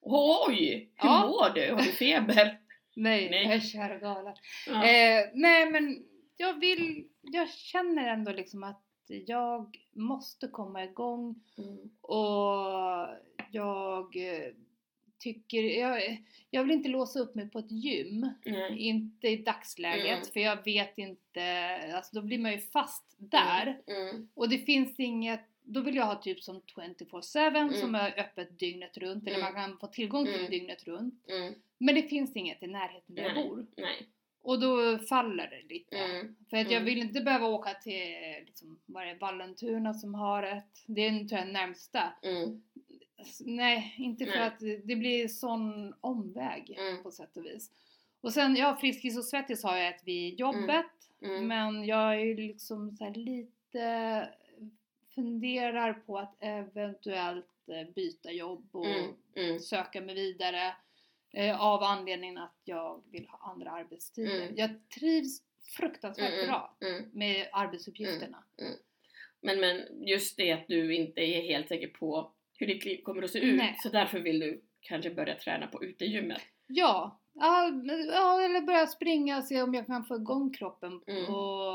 Oj! 0.00 0.92
Hur 0.96 1.08
Ja. 1.08 1.26
mår 1.26 1.54
du? 1.54 1.70
Har 1.72 1.82
du 1.82 1.92
feber? 1.92 2.60
Nej, 2.96 3.30
Nej. 3.30 3.44
jag 3.44 3.54
är 3.54 3.60
kär 3.60 3.94
och 3.94 4.00
galen. 4.00 4.34
Ja. 4.66 4.72
Eh, 4.84 5.24
nej 5.34 5.70
men 5.70 6.04
jag 6.36 6.60
vill, 6.60 7.08
jag 7.20 7.50
känner 7.50 8.08
ändå 8.08 8.32
liksom 8.32 8.62
att 8.64 8.82
jag 9.26 9.76
måste 9.92 10.48
komma 10.48 10.84
igång 10.84 11.34
Mm. 11.58 11.90
Och 12.00 13.08
jag 13.50 14.16
eh, 14.16 14.52
tycker, 15.20 15.62
jag, 15.62 16.24
jag 16.50 16.62
vill 16.62 16.70
inte 16.72 16.88
låsa 16.88 17.18
upp 17.20 17.34
mig 17.34 17.50
på 17.50 17.58
ett 17.58 17.70
gym. 17.70 18.28
Nej. 18.44 18.78
Inte 18.78 19.28
i 19.28 19.36
dagsläget 19.36 20.06
Mm. 20.18 20.24
för 20.32 20.40
jag 20.40 20.64
vet 20.64 20.98
inte, 20.98 21.44
alltså 21.94 22.16
då 22.16 22.22
blir 22.22 22.38
man 22.38 22.52
ju 22.52 22.58
fast 22.58 23.04
där. 23.18 23.80
Mm. 23.86 24.28
Och 24.34 24.48
det 24.48 24.58
finns 24.58 25.00
inget, 25.00 25.40
då 25.62 25.80
vill 25.80 25.96
jag 25.96 26.04
ha 26.06 26.14
typ 26.14 26.42
som 26.42 26.60
24-7 26.60 27.72
som 27.72 27.88
Mm. 27.88 27.94
är 28.00 28.20
öppet 28.20 28.58
dygnet 28.58 28.96
runt 28.98 29.26
eller 29.26 29.38
Mm. 29.38 29.52
man 29.54 29.62
kan 29.64 29.78
få 29.78 29.86
tillgång 29.86 30.24
till 30.26 30.34
Mm. 30.34 30.50
dygnet 30.50 30.84
runt. 30.84 31.24
Mm. 31.30 31.54
Men 31.78 31.94
det 31.94 32.02
finns 32.02 32.36
inget 32.36 32.62
i 32.62 32.66
närheten 32.66 33.14
där 33.14 33.22
jag 33.22 33.34
Nej. 33.34 33.48
bor. 33.48 33.66
Nej. 33.76 34.06
Och 34.42 34.60
då 34.60 34.98
faller 34.98 35.46
det 35.50 35.74
lite. 35.74 35.96
Mm. 35.98 36.36
För 36.50 36.56
att 36.56 36.64
jag 36.70 36.72
Mm. 36.72 36.84
vill 36.84 36.98
inte 36.98 37.20
behöva 37.20 37.46
åka 37.46 37.74
till 37.74 38.14
liksom, 38.46 38.80
vad 38.86 39.02
är 39.02 39.06
det, 39.06 39.14
Vallentuna 39.14 39.94
som 39.94 40.14
har 40.14 40.42
ett, 40.42 40.82
det 40.86 41.00
är 41.06 41.24
tror 41.28 41.40
jag 41.40 41.48
närmsta. 41.48 42.02
Mm. 42.22 42.62
S- 43.20 43.42
Nej, 43.44 43.94
inte 43.98 44.24
för 44.26 44.38
Nej. 44.38 44.46
att 44.46 44.58
det- 44.58 44.96
blir 44.96 45.28
sån 45.28 45.94
omväg 46.00 46.76
Mm. 46.78 47.02
på 47.02 47.10
sätt 47.10 47.36
och 47.36 47.44
vis. 47.44 47.70
Och 48.20 48.32
sen, 48.32 48.56
ja, 48.56 48.76
Friskis 48.80 49.18
och 49.18 49.24
Svettis 49.24 49.62
har 49.64 49.76
jag 49.76 49.88
ett 49.88 50.02
vid 50.04 50.40
jobbet. 50.40 50.86
Mm. 51.22 51.46
Men 51.46 51.84
jag 51.84 52.14
är 52.14 52.18
ju 52.24 52.34
liksom 52.36 52.96
lite 53.14 54.28
funderar 55.14 55.92
på 55.92 56.18
att 56.18 56.36
eventuellt 56.40 57.46
eh, 57.68 57.88
byta 57.94 58.32
jobb 58.32 58.68
och 58.72 58.86
Mm. 58.86 59.10
Mm. 59.34 59.60
söka 59.60 60.00
mig 60.00 60.14
vidare. 60.14 60.76
Eh, 61.32 61.60
av 61.60 61.82
anledningen 61.82 62.38
att 62.38 62.56
jag 62.64 63.02
vill 63.10 63.28
ha 63.28 63.38
andra 63.52 63.70
arbetstider. 63.70 64.42
Mm. 64.42 64.54
Jag 64.56 64.70
trivs 64.98 65.42
fruktansvärt 65.76 66.32
Mm, 66.32 66.46
bra 66.46 66.76
Mm. 66.80 67.04
med 67.12 67.48
arbetsuppgifterna. 67.52 68.44
Men, 69.40 69.60
men 69.60 69.82
just 70.06 70.36
det 70.36 70.52
att 70.52 70.68
du 70.68 70.94
inte 70.94 71.20
är 71.20 71.42
helt 71.42 71.68
säker 71.68 71.88
på 71.88 72.32
hur 72.60 72.66
ditt 72.66 72.84
liv 72.84 73.02
kommer 73.02 73.22
att 73.22 73.30
se 73.30 73.38
ut. 73.38 73.56
Nej. 73.58 73.76
Så 73.82 73.88
därför 73.88 74.18
vill 74.20 74.40
du 74.40 74.60
kanske 74.80 75.10
börja 75.10 75.34
träna 75.34 75.66
på 75.66 75.84
utegymmet. 75.84 76.42
Ja, 76.66 77.20
ja, 77.34 77.66
eller 78.44 78.60
börja 78.60 78.86
springa 78.86 79.38
och 79.38 79.44
se 79.44 79.62
om 79.62 79.74
jag 79.74 79.86
kan 79.86 80.04
få 80.04 80.16
igång 80.16 80.52
kroppen 80.52 81.00
Mm. 81.06 81.34
och, 81.34 81.72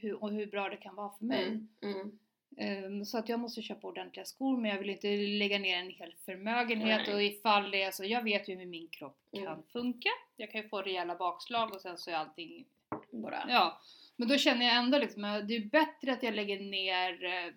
hur, 0.00 0.22
och 0.22 0.30
hur 0.32 0.46
bra 0.46 0.68
det 0.68 0.76
kan 0.76 0.94
vara 0.94 1.10
för 1.18 1.24
mig. 1.24 1.46
Mm. 1.46 1.68
Mm. 1.82 2.18
Ehm, 2.58 3.04
Så 3.04 3.18
att 3.18 3.28
jag 3.28 3.40
måste 3.40 3.62
köpa 3.62 3.88
ordentliga 3.88 4.24
skor 4.24 4.56
men 4.60 4.70
jag 4.70 4.78
vill 4.78 4.90
inte 4.90 5.16
lägga 5.16 5.58
ner 5.58 5.78
en 5.78 5.90
hel 5.90 6.14
förmögenhet 6.24 7.00
Nej. 7.06 7.14
och 7.14 7.22
ifall 7.22 7.70
det 7.70 7.82
är 7.82 7.90
så, 7.90 8.04
jag 8.04 8.22
vet 8.22 8.48
ju 8.48 8.54
hur 8.54 8.66
min 8.66 8.88
kropp 8.88 9.18
kan 9.32 9.46
Mm. 9.46 9.62
funka. 9.72 10.08
Jag 10.36 10.50
kan 10.50 10.60
ju 10.62 10.68
få 10.68 10.82
rejäla 10.82 11.14
bakslag 11.16 11.74
och 11.74 11.80
sen 11.80 11.98
så 11.98 12.10
är 12.10 12.14
allting, 12.14 12.64
Bara. 13.10 13.44
ja. 13.48 13.80
Men 14.16 14.28
då 14.28 14.36
känner 14.36 14.66
jag 14.66 14.76
ändå 14.76 14.98
liksom 14.98 15.24
att 15.24 15.48
det 15.48 15.56
är 15.56 15.64
bättre 15.64 16.12
att 16.12 16.22
jag 16.22 16.34
lägger 16.34 16.60
ner 16.60 17.24
eh, 17.24 17.52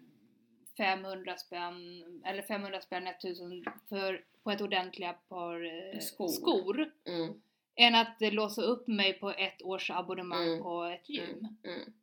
500 0.78 1.38
spänn 1.38 2.04
eller 2.26 2.42
500 2.42 2.82
spänn 2.82 3.08
1000 3.08 3.66
för, 3.90 4.24
på 4.44 4.52
ett 4.52 4.62
ordentliga 4.62 5.14
par 5.14 5.66
eh, 5.94 6.00
Skor. 6.00 6.28
skor 6.28 6.92
Mm, 7.08 7.42
än 7.76 7.96
att 7.96 8.22
eh, 8.22 8.32
låsa 8.34 8.62
upp 8.62 8.88
mig 8.88 9.14
på 9.14 9.30
ett 9.32 9.62
års 9.62 9.92
abonnemang 9.92 10.48
Mm. 10.48 10.64
på 10.64 10.84
ett 10.84 11.10
gym. 11.10 11.48
mm, 11.64 11.94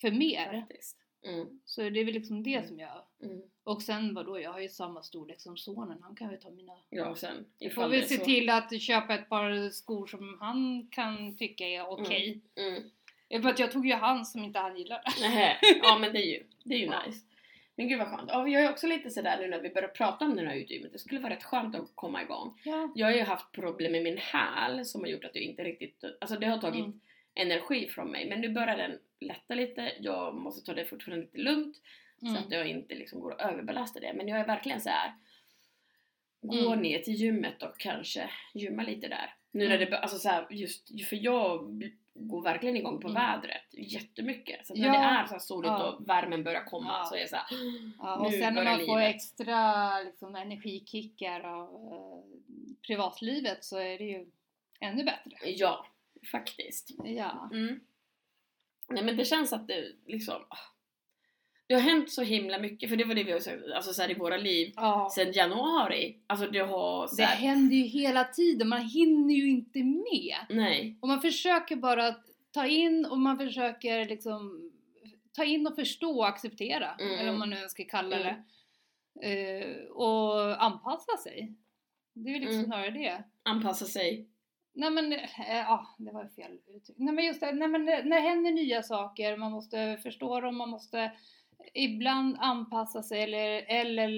För 0.00 0.10
mer. 0.10 0.60
faktiskt. 0.68 0.96
Mm, 1.22 1.60
Så 1.64 1.80
det 1.90 2.00
är 2.00 2.04
väl 2.04 2.14
liksom 2.14 2.42
det 2.42 2.54
Mm. 2.54 2.68
som 2.68 2.78
jag... 2.80 3.02
mm. 3.22 3.42
Och 3.64 3.82
sen 3.82 4.14
vadå, 4.14 4.40
jag 4.40 4.52
har 4.52 4.60
ju 4.60 4.68
samma 4.68 5.02
storlek 5.02 5.40
som 5.40 5.56
sonen. 5.56 5.98
Han 6.02 6.14
kan 6.16 6.28
väl 6.28 6.40
ta 6.40 6.50
mina... 6.50 6.72
Ja, 6.90 7.14
sen 7.16 7.44
Jag 7.58 7.74
får 7.74 7.88
väl 7.88 8.02
är 8.02 8.06
se 8.06 8.16
så. 8.18 8.24
till 8.24 8.50
att 8.50 8.80
köpa 8.82 9.14
ett 9.14 9.28
par 9.28 9.70
skor 9.70 10.06
som 10.06 10.36
han 10.40 10.86
kan 10.90 11.36
tycka 11.36 11.64
är 11.68 11.86
okej. 11.90 12.40
Mm. 12.56 12.82
Mm. 13.30 13.42
För 13.42 13.50
att 13.50 13.58
jag 13.58 13.72
tog 13.72 13.86
ju 13.86 13.92
hans 13.94 14.32
som 14.32 14.44
inte 14.44 14.58
han 14.58 14.76
gillade. 14.76 15.02
Nähä. 15.20 15.56
Ja 15.82 15.98
men 15.98 16.12
det 16.12 16.18
är 16.18 16.26
ju, 16.26 16.44
det 16.64 16.74
är 16.74 16.78
ju 16.78 16.86
nice. 17.06 17.26
Men 17.80 17.88
gud 17.88 17.98
vad 17.98 18.08
skönt. 18.08 18.30
Ja, 18.32 18.48
jag 18.48 18.62
är 18.64 18.70
också 18.70 18.86
lite 18.86 19.10
sådär 19.10 19.38
nu 19.40 19.48
när 19.48 19.60
vi 19.60 19.68
börjar 19.70 19.88
prata 19.88 20.24
om 20.24 20.36
den 20.36 20.46
här 20.46 20.54
utrymmet. 20.56 20.92
Det 20.92 20.98
skulle 20.98 21.20
vara 21.20 21.32
rätt 21.32 21.44
skönt 21.44 21.74
att 21.76 21.92
komma 21.94 22.22
igång. 22.22 22.60
Ja. 22.64 22.92
Jag 22.94 23.06
har 23.06 23.14
ju 23.14 23.22
haft 23.22 23.52
problem 23.52 23.92
med 23.92 24.02
min 24.02 24.16
häl 24.18 24.84
som 24.84 25.00
har 25.00 25.08
gjort 25.08 25.24
att 25.24 25.34
jag 25.34 25.44
inte 25.44 25.64
riktigt, 25.64 26.04
alltså 26.20 26.38
det 26.38 26.46
har 26.46 26.58
tagit 26.58 26.84
Mm. 26.84 27.00
energi 27.34 27.88
från 27.88 28.10
mig. 28.10 28.28
Men 28.28 28.40
nu 28.40 28.48
börjar 28.48 28.76
den 28.76 28.98
lätta 29.20 29.54
lite. 29.54 29.92
Jag 30.00 30.34
måste 30.34 30.66
ta 30.66 30.74
det 30.74 30.84
fortfarande 30.84 31.24
lite 31.24 31.38
lugnt. 31.38 31.76
Så 32.20 32.26
Mm. 32.26 32.36
att 32.42 32.50
jag 32.52 32.68
inte 32.68 32.94
liksom 32.94 33.20
går 33.20 33.30
och 33.30 33.40
överbelastar 33.40 34.00
det. 34.00 34.12
Men 34.16 34.28
jag 34.28 34.40
är 34.40 34.46
verkligen 34.46 34.80
så 34.80 34.88
här. 34.88 35.12
Gå 36.42 36.66
Mm. 36.72 36.80
ner 36.82 36.98
till 36.98 37.14
gymmet 37.14 37.62
och 37.62 37.78
kanske 37.78 38.30
gymma 38.54 38.82
lite 38.82 39.08
där. 39.08 39.34
Nu 39.52 39.68
när 39.68 39.76
Mm. 39.76 39.90
det, 39.90 39.98
alltså 39.98 40.18
så 40.18 40.28
här, 40.28 40.46
just 40.50 41.08
för 41.08 41.16
jag 41.24 41.82
går 42.28 42.42
verkligen 42.42 42.76
igång 42.76 43.00
på 43.00 43.08
Mm. 43.08 43.22
vädret 43.22 43.62
jättemycket. 43.72 44.66
Så 44.66 44.74
när 44.74 44.86
Ja. 44.86 44.92
det 44.92 44.98
är 44.98 45.26
så 45.26 45.38
soligt 45.38 45.68
Ja. 45.70 45.92
och 45.92 46.08
värmen 46.08 46.44
börjar 46.44 46.64
komma 46.64 46.98
Ja. 46.98 47.04
så 47.04 47.14
är 47.14 47.18
jag 47.18 47.28
så 47.28 47.36
här, 47.36 47.46
Ja, 47.98 48.16
och 48.16 48.30
nu 48.32 48.38
sen 48.38 48.54
när 48.54 48.64
man 48.64 48.78
får 48.86 48.98
livet. 48.98 49.14
extra 49.14 50.00
liksom, 50.00 50.34
energikickar 50.36 51.40
av 51.40 51.68
eh, 51.92 52.74
privatlivet 52.86 53.64
så 53.64 53.78
är 53.78 53.98
det 53.98 54.04
ju 54.04 54.30
ännu 54.80 55.04
bättre. 55.04 55.50
ja, 55.50 55.86
faktiskt. 56.32 56.90
Ja. 57.04 57.48
Mm. 57.52 57.80
Nej 58.88 59.04
men 59.04 59.16
det 59.16 59.24
känns 59.24 59.52
att 59.52 59.66
det 59.66 59.84
liksom, 60.06 60.42
det 61.70 61.74
har 61.76 61.80
hänt 61.82 62.10
så 62.10 62.22
himla 62.22 62.58
mycket, 62.58 62.88
för 62.90 62.96
det 62.96 63.04
var 63.04 63.14
det 63.14 63.24
vi 63.24 63.32
har 63.32 63.38
sagt, 63.40 63.58
alltså 63.76 63.92
så 63.92 64.02
här 64.02 64.10
i 64.10 64.14
våra 64.14 64.36
liv 64.36 64.72
ja. 64.76 65.10
sen 65.14 65.32
januari. 65.32 66.16
Alltså 66.26 66.46
det 66.46 66.58
har 66.58 67.06
så 67.06 67.16
Det 67.16 67.22
här, 67.22 67.36
händer 67.36 67.76
ju 67.76 67.82
hela 67.82 68.24
tiden, 68.24 68.68
man 68.68 68.80
hinner 68.82 69.34
ju 69.34 69.50
inte 69.50 69.78
med. 69.84 70.36
nej. 70.48 70.98
Och 71.02 71.08
man 71.08 71.20
försöker 71.20 71.76
bara 71.76 72.14
ta 72.50 72.66
in 72.66 73.04
och 73.06 73.18
man 73.18 73.38
försöker 73.38 74.04
liksom 74.04 74.70
ta 75.32 75.44
in 75.44 75.66
och 75.66 75.74
förstå 75.76 76.18
och 76.18 76.28
acceptera, 76.28 76.90
Mm. 77.00 77.18
eller 77.18 77.30
om 77.32 77.38
man 77.38 77.50
nu 77.50 77.68
ska 77.68 77.84
kalla 77.84 78.16
Mm. 78.20 78.34
det. 78.34 78.44
Eh, 79.28 79.84
och 79.86 80.64
anpassa 80.64 81.16
sig. 81.16 81.54
Det 82.14 82.30
är 82.30 82.32
väl 82.32 82.40
liksom 82.40 82.54
Mm. 82.58 82.66
snarare 82.66 82.90
det. 82.90 83.24
Anpassa 83.42 83.84
sig. 83.86 84.26
Nej 84.74 84.90
men, 84.90 85.12
eh, 85.12 85.20
ja 85.48 85.86
det 85.98 86.12
var 86.12 86.24
fel 86.28 86.52
uttryck. 86.76 86.98
Nej 86.98 87.14
men 87.14 87.24
just 87.24 87.40
det, 87.40 87.52
nej, 87.52 87.68
men 87.68 87.86
det- 87.86 88.02
när 88.04 88.16
det 88.16 88.28
händer 88.28 88.50
nya 88.50 88.82
saker, 88.82 89.36
man 89.36 89.52
måste 89.52 89.98
förstå 90.02 90.40
dem, 90.40 90.56
man 90.56 90.68
måste 90.68 91.12
ibland 91.74 92.36
anpassa 92.40 93.02
sig 93.02 93.22
eller, 93.22 93.64
eller 93.68 94.08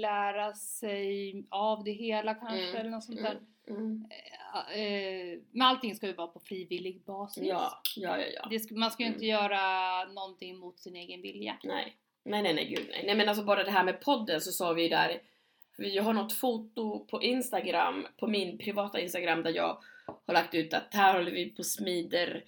lära 0.00 0.54
sig 0.54 1.44
av 1.50 1.84
det 1.84 1.92
hela 1.92 2.34
kanske 2.34 2.68
Mm, 2.68 2.76
eller 2.76 2.90
något 2.90 3.04
sånt 3.04 3.22
där. 3.22 3.38
Mm. 3.68 3.80
Mm. 3.80 4.04
Eh, 4.74 5.38
men 5.52 5.66
allting 5.66 5.94
ska 5.94 6.06
ju 6.06 6.12
vara 6.12 6.26
på 6.26 6.40
frivillig 6.40 7.04
basis. 7.04 7.44
Ja, 7.46 7.82
ja, 7.96 8.18
ja, 8.18 8.26
ja. 8.34 8.48
Det 8.50 8.70
man 8.76 8.90
ska 8.90 9.02
ju 9.02 9.08
inte 9.08 9.26
göra 9.26 10.04
någonting 10.04 10.58
mot 10.58 10.80
sin 10.80 10.96
egen 10.96 11.22
vilja. 11.22 11.56
Nej. 11.64 11.96
Nej, 12.24 12.42
nej, 12.42 12.54
nej, 12.54 12.68
gud 12.68 12.86
nej. 12.90 13.02
Nej 13.06 13.14
men 13.14 13.28
alltså 13.28 13.44
bara 13.44 13.64
det 13.64 13.70
här 13.70 13.84
med 13.84 14.00
podden 14.00 14.40
så 14.40 14.52
sa 14.52 14.72
vi 14.72 14.88
där, 14.88 15.20
vi 15.78 15.98
har 15.98 16.12
något 16.12 16.32
foto 16.32 17.06
på 17.06 17.22
Instagram, 17.22 18.06
på 18.16 18.26
min 18.26 18.58
privata 18.58 19.00
Instagram 19.00 19.42
där 19.42 19.50
jag 19.50 19.78
har 20.26 20.34
lagt 20.34 20.54
ut 20.54 20.74
att 20.74 20.94
här 20.94 21.14
håller 21.14 21.32
vi 21.32 21.50
på 21.50 21.64
smider 21.64 22.44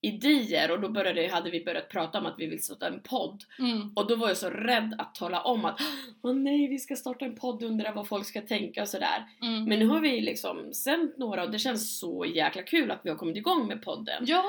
idéer 0.00 0.70
och 0.70 0.80
då 0.80 0.88
började, 0.88 1.28
hade 1.28 1.50
vi 1.50 1.64
börjat 1.64 1.88
prata 1.88 2.18
om 2.18 2.26
att 2.26 2.34
vi 2.38 2.46
vill 2.46 2.62
starta 2.62 2.86
en 2.86 3.00
podd 3.00 3.44
Mm. 3.58 3.92
och 3.96 4.06
då 4.08 4.16
var 4.16 4.28
jag 4.28 4.36
så 4.36 4.50
rädd 4.50 4.94
att 4.98 5.14
tala 5.14 5.40
om 5.42 5.64
att 5.64 5.80
åh 6.22 6.34
nej 6.34 6.68
vi 6.68 6.78
ska 6.78 6.96
starta 6.96 7.24
en 7.24 7.36
podd 7.36 7.62
undrar 7.62 7.92
vad 7.92 8.08
folk 8.08 8.26
ska 8.26 8.40
tänka 8.40 8.82
och 8.82 8.88
sådär. 8.88 9.24
Mm. 9.42 9.64
Men 9.64 9.78
nu 9.78 9.86
har 9.86 10.00
vi 10.00 10.20
liksom 10.20 10.74
sänt 10.74 11.16
några 11.18 11.44
och 11.44 11.50
det 11.50 11.58
känns 11.58 11.98
så 12.00 12.24
jäkla 12.34 12.62
kul 12.62 12.90
att 12.90 13.00
vi 13.02 13.10
har 13.10 13.16
kommit 13.16 13.36
igång 13.36 13.66
med 13.66 13.82
podden. 13.82 14.24
Ja, 14.26 14.44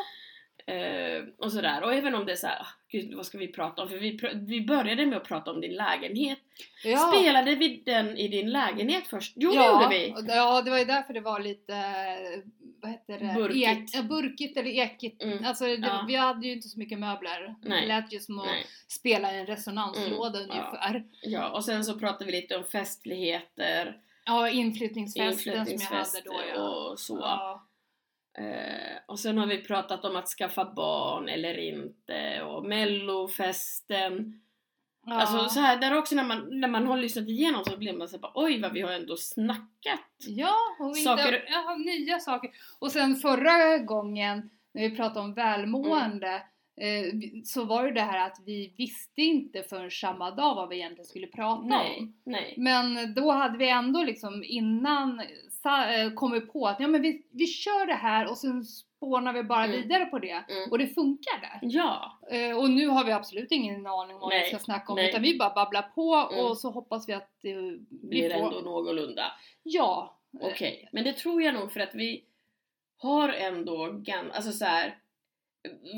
Eh, 0.65 1.23
och 1.37 1.51
sådär. 1.51 1.83
Och 1.83 1.93
även 1.93 2.15
om 2.15 2.25
det 2.25 2.31
är 2.31 2.35
såhär, 2.35 2.67
gud 2.91 3.13
vad 3.13 3.25
ska 3.25 3.37
vi 3.37 3.47
prata 3.47 3.81
om? 3.81 3.89
För 3.89 3.97
vi, 3.97 4.17
pr- 4.17 4.45
vi 4.47 4.61
började 4.61 5.05
med 5.05 5.17
att 5.17 5.27
prata 5.27 5.51
om 5.51 5.61
din 5.61 5.73
lägenhet. 5.75 6.39
ja. 6.83 6.97
Spelade 6.97 7.55
vi 7.55 7.81
den 7.85 8.17
i 8.17 8.27
din 8.27 8.49
lägenhet 8.51 9.07
först? 9.07 9.33
Jo 9.35 9.51
ja, 9.55 9.87
det 9.89 9.97
gjorde 10.05 10.21
vi! 10.25 10.33
Ja, 10.33 10.61
det 10.61 10.69
var 10.71 10.77
ju 10.79 10.85
därför 10.85 11.13
det 11.13 11.19
var 11.21 11.39
lite, 11.39 11.73
vad 12.81 12.91
heter 12.91 13.19
det? 13.19 13.33
Burkigt. 13.33 13.67
Ek, 13.67 13.89
ja, 13.93 14.03
burkigt 14.03 14.57
eller 14.57 14.69
ekigt. 14.69 15.23
Mm. 15.23 15.45
Alltså, 15.45 15.63
det, 15.65 15.73
Ja. 15.75 16.05
vi 16.07 16.15
hade 16.15 16.47
ju 16.47 16.53
inte 16.53 16.67
så 16.67 16.79
mycket 16.79 16.99
möbler. 16.99 17.55
Nej. 17.61 17.81
Det 17.81 17.87
lät 17.87 18.13
ju 18.13 18.19
som 18.19 18.39
att 18.39 18.45
Nej. 18.45 18.65
spela 18.87 19.33
i 19.35 19.39
en 19.39 19.45
resonanslåda 19.45 20.39
Mm, 20.39 20.49
ungefär. 20.51 21.03
Ja, 21.21 21.49
och 21.49 21.65
sen 21.65 21.85
så 21.85 21.99
pratade 21.99 22.25
vi 22.25 22.31
lite 22.31 22.55
om 22.57 22.63
festligheter, 22.63 23.97
Ja, 24.25 24.49
inflyttningsfesten 24.49 25.65
som 25.65 25.77
jag 25.79 25.97
hade 25.97 26.21
då 26.25 26.41
ja. 26.55 26.61
och 26.69 26.99
så. 26.99 27.17
Ja. 27.21 27.65
Eh, 28.37 28.97
och 29.07 29.19
sen 29.19 29.37
har 29.37 29.45
vi 29.47 29.57
pratat 29.57 30.05
om 30.05 30.15
att 30.15 30.27
skaffa 30.27 30.65
barn 30.73 31.29
eller 31.29 31.57
inte 31.57 32.41
och 32.41 32.65
mellofesten. 32.65 34.41
Ja. 35.05 35.13
Alltså 35.13 35.49
så 35.49 35.59
här, 35.59 35.77
där 35.77 35.97
också 35.97 36.15
när 36.15 36.23
man, 36.23 36.59
när 36.59 36.67
man 36.67 36.87
har 36.87 36.97
lyssnat 36.97 37.27
igenom 37.27 37.65
så 37.65 37.77
blir 37.77 37.93
man 37.93 38.07
så 38.07 38.15
här, 38.15 38.21
bara, 38.21 38.31
oj 38.35 38.61
vad 38.61 38.73
vi 38.73 38.81
har 38.81 38.91
ändå 38.91 39.17
snackat. 39.17 39.99
Ja, 40.27 40.55
och 40.79 40.95
vi 40.95 41.01
Saker- 41.03 41.43
ja, 41.47 41.75
nya 41.75 42.19
saker. 42.19 42.51
Och 42.79 42.91
sen 42.91 43.15
förra 43.15 43.77
gången 43.77 44.49
när 44.73 44.89
vi 44.89 44.95
pratade 44.95 45.19
om 45.19 45.33
välmående 45.33 46.33
eh, 46.81 47.13
vi- 47.13 47.41
så 47.45 47.63
var 47.65 47.83
det 47.85 47.91
det 47.91 48.01
här 48.01 48.27
att 48.27 48.37
vi 48.45 48.73
visste 48.77 49.21
inte 49.21 49.63
förrän 49.63 49.91
samma 49.91 50.31
dag 50.31 50.55
vad 50.55 50.69
vi 50.69 50.75
egentligen 50.75 51.05
skulle 51.05 51.27
prata 51.27 51.61
Nej, 51.67 51.97
om. 51.99 52.13
nej. 52.25 52.53
Men 52.57 53.13
då 53.13 53.31
hade 53.31 53.57
vi 53.57 53.69
ändå 53.69 54.03
liksom 54.03 54.43
innan 54.43 55.19
eh, 55.65 56.13
kommit 56.15 56.53
på 56.53 56.67
att 56.67 56.79
ja, 56.79 56.87
men 56.87 57.01
vi, 57.01 57.25
vi 57.31 57.47
kör 57.47 57.85
det 57.85 57.93
här 57.93 58.29
och 58.31 58.37
sen 58.37 58.63
spånar 58.99 59.33
vi 59.33 59.43
bara 59.43 59.65
Mm. 59.65 59.81
vidare 59.81 60.05
på 60.05 60.19
det. 60.19 60.43
Mm. 60.49 60.71
Och 60.71 60.77
det 60.77 60.87
funkar 60.87 61.41
där. 61.41 61.59
Ja, 61.61 62.19
Eh, 62.31 62.57
och 62.57 62.69
nu 62.69 62.87
har 62.87 63.03
vi 63.03 63.11
absolut 63.11 63.51
ingen 63.51 63.87
aning 63.87 64.15
om 64.15 64.21
vad 64.21 64.33
vi 64.33 64.45
ska 64.45 64.59
snacka 64.59 64.91
om 64.91 64.95
nej. 64.95 65.09
utan 65.09 65.21
vi 65.21 65.37
bara 65.37 65.53
babblar 65.53 65.81
på 65.81 66.15
Mm. 66.33 66.45
och 66.45 66.57
så 66.57 66.71
hoppas 66.71 67.09
vi 67.09 67.13
att 67.13 67.29
det 67.41 67.53
blir 67.89 68.29
vi 68.29 68.29
får... 68.29 68.45
ändå 68.47 68.59
någorlunda. 68.59 69.31
Ja. 69.63 70.15
Okej, 70.41 70.89
men 70.91 71.03
det 71.03 71.13
tror 71.13 71.41
jag 71.43 71.53
nog 71.53 71.71
för 71.71 71.79
att 71.79 71.95
vi 71.95 72.23
har 72.97 73.29
ändå 73.29 73.87
gan- 73.87 74.31
alltså 74.33 74.51
så 74.51 74.65
här. 74.65 74.97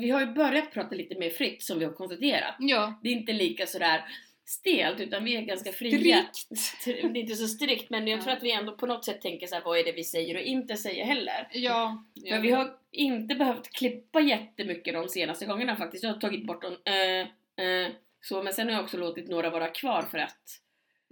Vi 0.00 0.10
har 0.10 0.20
ju 0.20 0.26
börjat 0.26 0.72
prata 0.72 0.94
lite 0.94 1.18
mer 1.18 1.30
fritt 1.30 1.62
som 1.62 1.78
vi 1.78 1.84
har 1.84 1.92
konstaterat. 1.92 2.54
Ja. 2.58 2.94
Det 3.02 3.08
är 3.08 3.12
inte 3.12 3.32
lika 3.32 3.66
sådär 3.66 4.04
stelt 4.52 5.00
utan 5.00 5.24
vi 5.24 5.36
är 5.36 5.40
ganska 5.42 5.72
fria. 5.72 6.24
Strikt. 6.32 6.84
Det 6.84 7.18
är 7.18 7.22
inte 7.22 7.34
så 7.34 7.48
strikt 7.48 7.90
men 7.90 8.06
jag 8.08 8.18
Ja. 8.18 8.22
tror 8.22 8.32
att 8.32 8.42
vi 8.42 8.52
ändå 8.52 8.72
på 8.72 8.86
något 8.86 9.04
sätt 9.04 9.20
tänker 9.20 9.46
så 9.46 9.54
här, 9.54 9.62
vad 9.64 9.78
är 9.78 9.84
det 9.84 9.92
vi 9.92 10.04
säger 10.04 10.34
och 10.34 10.40
inte 10.42 10.76
säger 10.76 11.04
heller. 11.04 11.48
Ja. 11.52 12.04
För 12.28 12.38
vi 12.38 12.50
har 12.50 12.76
inte 12.90 13.34
behövt 13.34 13.70
klippa 13.72 14.20
jättemycket 14.20 14.94
de 14.94 15.08
senaste 15.08 15.46
gångerna 15.46 15.76
faktiskt. 15.76 16.04
Jag 16.04 16.12
har 16.12 16.20
tagit 16.20 16.46
bort 16.46 16.62
dem, 16.62 16.76
eh, 16.84 17.64
eh, 17.66 17.90
så, 18.20 18.42
men 18.42 18.52
sen 18.52 18.66
har 18.66 18.74
jag 18.74 18.82
också 18.84 18.96
låtit 18.96 19.28
några 19.28 19.50
vara 19.50 19.68
kvar 19.68 20.02
för 20.10 20.18
att 20.18 20.58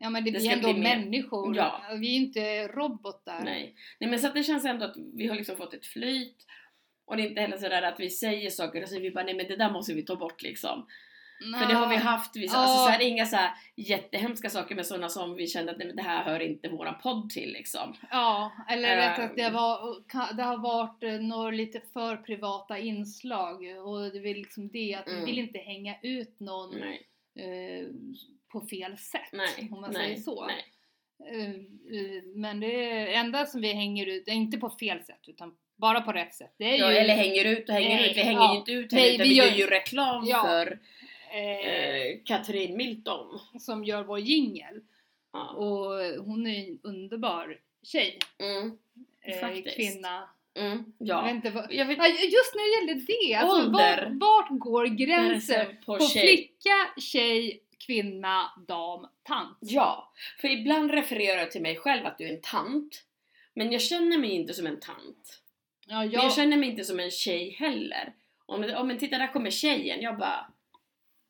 Ja 0.03 0.11
men 0.11 0.25
det, 0.25 0.31
Det 0.31 0.41
ska 0.41 0.51
ändå 0.53 0.73
bli 0.73 0.83
människor. 0.83 1.57
Ja. 1.57 1.83
Vi 2.01 2.17
är 2.17 2.17
inte 2.17 2.69
robotar. 2.69 3.41
Nej. 3.45 3.75
Nej 3.99 4.11
men 4.11 4.19
så 4.19 4.27
att 4.27 4.35
det 4.35 4.43
känns 4.43 4.65
ändå 4.65 4.85
att 4.85 4.97
vi 5.15 5.27
har 5.27 5.37
liksom 5.37 5.57
fått 5.57 5.75
ett 5.75 5.87
flyt 5.87 6.37
och 7.05 7.17
det 7.17 7.23
är 7.23 7.27
inte 7.29 7.41
heller 7.41 7.57
sådär 7.57 7.83
att 7.83 8.01
vi 8.01 8.11
säger 8.11 8.51
saker 8.51 8.83
och 8.83 8.89
så 8.89 9.01
vi 9.01 9.11
bara 9.11 9.25
nej 9.25 9.35
men 9.35 9.47
det 9.49 9.57
där 9.57 9.71
måste 9.71 9.95
vi 9.95 10.03
ta 10.03 10.17
bort 10.17 10.43
liksom. 10.43 10.87
För 11.61 11.69
det 11.69 11.75
har 11.75 11.89
vi 11.89 11.97
haft, 11.97 12.31
Ja. 12.37 12.57
alltså 12.57 12.77
så 12.85 12.89
här, 12.91 13.01
inga 13.03 13.27
så 13.27 13.37
här 13.37 13.51
jättehemska 13.77 14.51
saker 14.51 14.75
men 14.75 14.85
sådana 14.85 15.09
som 15.09 15.35
vi 15.35 15.47
kände 15.47 15.73
att 15.73 15.79
nej, 15.79 15.87
men 15.87 15.97
det 15.97 16.03
här 16.03 16.25
hör 16.25 16.41
inte 16.41 16.69
våran 16.69 16.95
podd 17.03 17.31
till 17.31 17.53
liksom. 17.53 17.95
Ja, 18.11 18.53
eller 18.71 18.97
rätt 18.97 19.17
sagt 19.17 19.37
det, 19.37 19.51
var, 19.51 20.01
ka- 20.13 20.33
det 20.37 20.43
har 20.43 20.59
varit 20.59 21.03
eh, 21.03 21.13
några 21.13 21.51
lite 21.51 21.81
för 21.93 22.17
privata 22.17 22.79
inslag 22.79 23.55
och 23.85 24.01
det 24.13 24.31
är 24.31 24.35
liksom 24.35 24.69
det 24.69 24.95
att 24.95 25.07
Mm. 25.09 25.21
vi 25.21 25.27
vill 25.27 25.39
inte 25.39 25.59
hänga 25.59 25.97
ut 26.03 26.41
någon 26.41 26.71
Nej, 26.81 27.07
eh, 27.39 27.87
på 28.53 28.61
fel 28.61 28.99
sätt. 28.99 29.29
nej, 29.33 29.69
om 29.73 29.81
man 29.81 29.91
nej, 29.93 30.03
säger 30.03 30.17
så. 30.17 30.47
nej. 30.47 30.65
Eh, 31.33 31.51
eh, 31.51 32.23
men 32.37 32.61
det 32.61 33.15
enda 33.15 33.47
som 33.47 33.61
vi 33.61 33.73
hänger 33.73 34.07
ut, 34.07 34.29
är 34.29 34.33
inte 34.33 34.59
på 34.59 34.71
fel 34.71 35.03
sätt 35.05 35.29
utan 35.29 35.55
bara 35.77 36.01
på 36.01 36.13
rätt 36.13 36.35
sätt. 36.35 36.55
Det 36.59 36.65
är 36.65 36.79
Ja, 36.79 36.93
ju, 36.93 36.97
eller 36.99 37.15
hänger 37.15 37.45
ut 37.45 37.69
och 37.69 37.75
hänger 37.75 37.97
Nej, 37.97 38.11
ut. 38.11 38.17
Vi 38.17 38.21
hänger 38.23 38.41
ja. 38.41 38.53
ju 38.53 38.59
inte 38.59 38.73
ut 38.73 38.93
Nej, 38.93 39.01
heller 39.03 39.15
utan 39.15 39.25
vi 39.25 39.31
vi 39.31 39.37
gör 39.37 39.47
ju 39.57 39.67
reklam 39.67 40.25
Ja. 40.27 40.43
för 40.43 40.79
eh, 41.31 41.69
eh, 41.69 42.19
Katrin 42.25 42.77
Milton. 42.77 43.39
som 43.61 43.85
gör 43.85 44.05
vår 44.05 44.19
jingel. 44.19 44.81
Ja. 45.33 45.49
Och 45.51 46.25
hon 46.25 46.47
är 46.47 46.69
en 46.69 46.79
underbar 46.83 47.59
tjej. 47.83 48.19
Mm. 48.39 48.79
Eh, 49.23 49.73
kvinna. 49.75 50.29
Mm. 50.55 50.85
Jag 50.99 51.25
Ja. 51.25 51.31
inte 51.31 51.51
vad... 51.51 51.73
Jag 51.73 51.87
vet 51.87 51.99
just 52.33 52.55
när 52.55 52.87
det 52.87 52.93
gäller 52.93 53.07
det, 53.07 53.35
alltså 53.35 53.71
vart, 53.71 54.09
vart 54.11 54.59
går 54.61 54.87
gränsen 54.87 55.67
på, 55.87 55.99
på 55.99 56.05
tjej. 56.07 56.23
flicka, 56.23 57.01
tjej, 57.01 57.63
kvinna, 57.87 58.51
dam, 58.69 59.07
tant? 59.23 59.59
Ja, 59.61 60.13
för 60.41 60.49
ibland 60.49 60.91
refererar 60.91 61.39
jag 61.39 61.51
till 61.51 61.63
mig 61.63 61.77
själv 61.77 62.07
att 62.07 62.19
du 62.19 62.25
är 62.25 62.33
en 62.35 62.41
tant. 62.41 63.05
Men 63.55 63.73
jag 63.73 63.83
känner 63.83 64.19
mig 64.19 64.31
inte 64.31 64.55
som 64.55 64.67
en 64.67 64.81
tant. 64.81 65.43
Ja, 65.87 65.99
Men 65.99 66.11
jag, 66.11 66.25
jag 66.25 66.35
känner 66.35 66.57
mig 66.57 66.71
inte 66.71 66.85
som 66.85 67.01
en 67.01 67.11
tjej 67.11 67.51
heller. 67.51 68.13
Om, 68.47 68.75
om 68.77 68.87
men 68.89 68.99
titta 68.99 69.19
där 69.19 69.33
kommer 69.33 69.51
tjejen, 69.51 70.01
jag 70.01 70.19
bara 70.19 70.47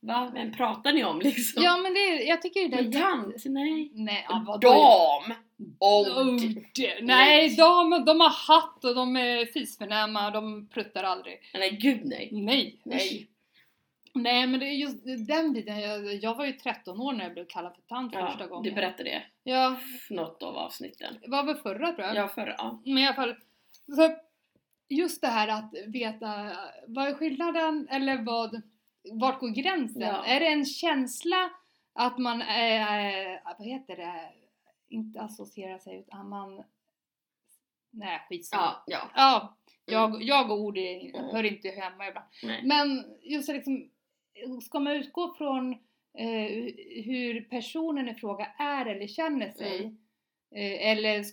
Va? 0.03 0.31
Vem 0.35 0.53
pratar 0.53 0.93
ni 0.93 1.05
om 1.05 1.19
liksom? 1.25 1.63
ja 1.63 1.77
men 1.77 1.95
det, 1.95 2.01
jag 2.25 2.43
tycker 2.43 2.61
det 2.61 2.67
är 2.77 2.83
men 2.83 2.91
jätte- 2.91 2.99
tant? 3.07 3.45
Nej. 3.45 3.91
Nej, 3.95 4.27
ja, 4.29 4.45
vadå? 4.47 4.69
Dam! 4.71 5.35
Old! 5.81 6.19
Old. 6.19 6.65
Nej, 7.03 7.57
de, 7.57 8.05
de 8.07 8.21
har 8.21 8.55
hatt 8.55 8.85
och 8.85 8.95
de 8.95 9.17
är 9.17 9.47
fisförnäma 9.47 10.27
och 10.27 10.33
de 10.33 10.69
pruttar 10.69 11.05
aldrig. 11.05 11.39
Nej 11.55 11.71
gud 11.83 12.01
nej. 12.05 12.29
Nej. 12.33 12.81
Nej. 12.85 13.27
Nej 14.15 14.47
men 14.47 14.61
det 14.61 14.67
är 14.67 14.73
just 14.73 15.05
den 15.29 15.53
biten, 15.53 15.81
jag, 15.81 16.15
jag 16.15 16.35
var 16.35 16.47
ju 16.47 16.53
13 16.53 17.01
år 17.01 17.13
när 17.13 17.25
jag 17.25 17.33
blev 17.33 17.47
kallad 17.47 17.75
för 17.75 17.83
tant 17.83 18.13
första 18.13 18.37
Ja, 18.41 18.47
gången. 18.47 18.63
du 18.65 18.73
berättade 18.73 19.11
det. 19.11 19.23
Ja, 19.43 19.77
Något 20.11 20.43
av 20.43 20.57
avsnitten. 20.57 21.15
det 21.23 21.31
var 21.31 21.43
väl 21.45 21.57
förra 21.57 21.93
tror 21.93 22.07
jag. 22.07 22.17
Ja, 22.17 22.29
förra. 22.29 22.55
Ja. 22.59 22.83
Men 22.85 22.99
i 22.99 23.07
alla 23.07 23.17
fall, 23.17 23.35
så 23.97 24.11
just 24.89 25.21
det 25.21 25.27
här 25.29 25.49
att 25.49 25.71
veta 25.87 26.51
vad 26.87 27.09
är 27.09 27.15
skillnaden 27.15 27.89
eller 27.91 28.19
vad, 28.25 28.63
vart 29.13 29.41
går 29.41 29.49
gränsen? 29.49 30.03
Ja. 30.03 30.25
Är 30.25 30.41
det 30.41 30.47
en 30.47 30.65
känsla 30.65 31.51
att 31.93 32.19
man 32.19 32.43
är, 32.43 33.41
vad 33.59 33.67
heter 33.67 33.97
det, 33.97 34.33
inte 34.89 35.21
associerar 35.21 35.79
sig 35.79 35.97
utan 35.99 36.29
man, 36.29 36.63
nej 37.91 38.21
skitsamma. 38.29 38.63
Ja, 38.63 38.83
ja. 38.87 39.11
Ja, 39.15 39.57
jag, 39.85 40.23
jag 40.23 40.51
och 40.51 40.61
ord 40.61 40.79
är- 40.79 41.01
Mm. 41.17 41.31
hör 41.31 41.45
inte 41.45 41.69
hemma 41.69 42.09
ibland. 42.09 42.27
Nej. 42.43 42.61
Men 42.65 43.05
just 43.23 43.49
liksom, 43.49 43.91
ska 44.63 44.81
man 44.81 44.93
utgå 44.97 45.35
från 45.35 45.73
eh, 46.15 46.73
hur 47.05 47.41
personen 47.51 48.09
i 48.09 48.15
fråga 48.15 48.45
är 48.59 48.87
eller 48.87 49.07
känner 49.07 49.51
sig? 49.53 49.81
Mm. 49.81 49.97
Eh, 50.55 50.91
eller 50.91 51.25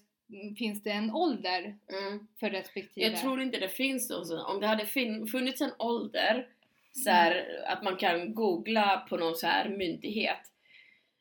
finns 0.55 0.83
det 0.83 0.91
en 0.91 1.11
ålder 1.11 1.77
Mm. 1.89 2.27
för 2.39 2.49
respektive? 2.49 3.07
Jag 3.07 3.19
tror 3.19 3.41
inte 3.41 3.59
det 3.59 3.69
finns 3.69 4.09
någon 4.09 4.25
sån. 4.25 4.45
Om 4.55 4.59
det 4.61 4.67
hade 4.67 4.85
funnits 5.31 5.61
en 5.61 5.71
ålder 5.79 6.47
så 7.03 7.09
här, 7.09 7.31
Mm. 7.31 7.63
att 7.67 7.83
man 7.83 7.95
kan 7.97 8.33
googla 8.33 9.05
på 9.09 9.17
någon 9.17 9.35
så 9.35 9.47
här 9.47 9.69
myndighet. 9.69 10.39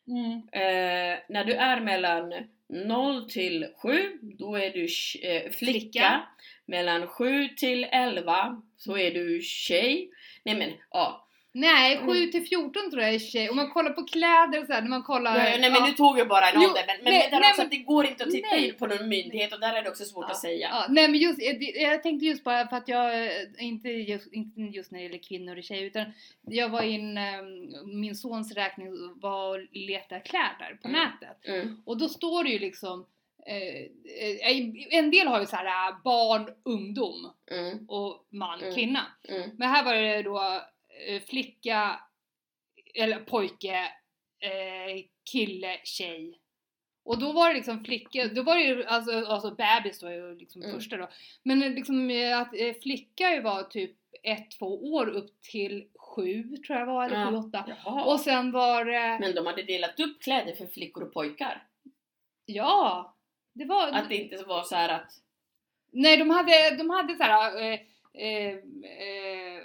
Mm. 0.08 0.32
Eh, 0.52 1.18
när 1.28 1.44
du 1.44 1.52
är 1.52 1.80
mellan 1.80 2.32
0 2.68 3.30
till 3.30 3.66
7, 3.82 4.18
då 4.22 4.56
är 4.56 4.70
du 4.70 4.82
eh, 4.82 5.50
flicka. 5.50 5.52
Flicka. 5.52 6.22
Mellan 6.66 7.06
7 7.06 7.48
till 7.48 7.84
11 7.84 8.62
så 8.76 8.98
är 8.98 9.10
du 9.10 9.42
tjej. 9.42 10.10
Nej 10.44 10.56
men 10.56 10.72
ja. 10.90 11.25
Nej, 11.58 11.96
Mm. 11.96 12.06
7 12.14 12.26
till 12.26 12.46
14 12.46 12.90
tror 12.90 13.02
jag 13.02 13.14
är 13.14 13.18
tjej. 13.18 13.50
Om 13.50 13.56
man 13.56 13.70
kollar 13.70 13.90
på 13.90 14.02
kläder 14.04 14.60
och 14.60 14.66
så 14.66 14.72
här, 14.72 14.82
när 14.82 14.88
man 14.88 15.02
kollar... 15.02 15.36
Ja, 15.38 15.42
nej 15.44 15.60
men 15.60 15.72
ja. 15.74 15.86
nu 15.86 15.92
tog 15.92 16.18
jag 16.18 16.28
bara 16.28 16.50
en 16.50 16.56
ålder. 16.56 16.84
Men, 16.86 16.96
men 17.04 17.12
nej, 17.12 17.28
det 17.30 17.36
är 17.36 17.40
nej, 17.40 17.50
också 17.50 17.60
men- 17.60 17.66
att 17.66 17.70
det 17.70 17.76
går 17.78 18.06
inte 18.06 18.24
att 18.24 18.30
titta 18.30 18.48
nej. 18.52 18.68
in 18.68 18.74
på 18.74 18.86
någon 18.86 19.08
myndighet 19.08 19.52
och 19.52 19.60
där 19.60 19.74
är 19.74 19.82
det 19.82 19.90
också 19.90 20.04
svårt 20.04 20.24
Ja, 20.28 20.32
att 20.32 20.40
säga. 20.40 20.68
Ja, 20.72 20.86
nej 20.88 21.08
men 21.08 21.20
just, 21.20 21.42
jag, 21.42 21.62
jag 21.62 22.02
tänkte 22.02 22.26
just 22.26 22.44
bara 22.44 22.68
för 22.68 22.76
att 22.76 22.88
jag, 22.88 23.28
inte 23.58 23.88
just, 23.88 24.32
inte 24.32 24.60
just 24.60 24.90
när 24.90 24.98
det 24.98 25.04
gäller 25.04 25.18
kvinnor 25.22 25.56
och 25.56 25.64
tjejer 25.64 25.82
utan 25.86 26.04
jag 26.48 26.68
var 26.68 26.82
in, 26.82 27.18
eh, 27.18 27.24
min 27.84 28.14
sons 28.16 28.52
räkning 28.54 28.88
var 29.20 29.58
och 29.58 29.66
letade 29.72 30.20
kläder 30.20 30.78
på 30.82 30.88
Mm. 30.88 31.00
nätet. 31.00 31.48
Mm. 31.48 31.82
Och 31.86 31.98
då 31.98 32.08
står 32.08 32.44
det 32.44 32.50
ju 32.50 32.58
liksom, 32.58 33.06
eh, 33.46 33.56
eh, 33.56 34.98
en 34.98 35.10
del 35.10 35.26
har 35.26 35.40
ju 35.40 35.46
så 35.46 35.56
här 35.56 35.90
äh, 35.90 35.96
barn, 36.04 36.48
ungdom 36.64 37.32
Mm. 37.50 37.86
och 37.88 38.26
man, 38.30 38.60
Mm. 38.60 38.74
kvinna. 38.74 39.06
Mm. 39.28 39.50
Men 39.58 39.68
här 39.68 39.84
var 39.84 39.94
det 39.94 40.22
då 40.22 40.60
flicka, 41.26 42.00
eller 42.94 43.18
pojke, 43.20 43.76
eh, 44.40 45.02
kille, 45.32 45.80
tjej. 45.84 46.40
Och 47.04 47.18
då 47.18 47.32
var 47.32 47.48
det 47.48 47.54
liksom 47.54 47.84
flicka, 47.84 48.26
då 48.28 48.42
var 48.42 48.56
det 48.56 48.62
ju 48.62 48.84
alltså, 48.84 49.24
alltså 49.26 49.50
bebis 49.54 50.00
då 50.00 50.08
liksom 50.38 50.62
Mm. 50.62 50.74
första 50.74 50.96
då. 50.96 51.08
Men 51.42 51.62
eh, 51.62 51.70
liksom 51.70 52.10
eh, 52.10 52.38
att 52.40 52.54
eh, 52.54 52.74
flicka 52.82 53.30
ju 53.34 53.40
var 53.40 53.62
typ 53.62 53.96
ett, 54.22 54.50
två 54.50 54.92
år 54.94 55.06
upp 55.08 55.42
till 55.42 55.88
sju 55.98 56.56
tror 56.66 56.78
jag 56.78 56.86
var, 56.86 57.04
eller 57.06 57.20
Ja. 57.20 57.30
sju, 57.30 57.36
åtta. 57.36 57.64
Jaha. 57.84 58.04
Och 58.04 58.20
sen 58.20 58.52
var 58.52 58.84
det, 58.84 59.18
Men 59.20 59.34
de 59.34 59.46
hade 59.46 59.62
delat 59.62 60.00
upp 60.00 60.22
kläder 60.22 60.54
för 60.54 60.66
flickor 60.66 61.02
och 61.02 61.12
pojkar. 61.12 61.66
ja, 62.46 63.14
det 63.52 63.64
var, 63.64 63.88
Att 63.88 64.08
det 64.08 64.16
inte 64.16 64.44
var 64.44 64.62
så 64.62 64.74
här 64.76 64.88
att 64.88 65.12
nej 65.90 66.16
de 66.16 66.30
hade, 66.30 66.76
de 66.76 66.90
hade 66.90 67.16
såhär 67.16 67.56
eh, 67.62 67.80
eh, 68.14 68.52
eh, 68.52 69.62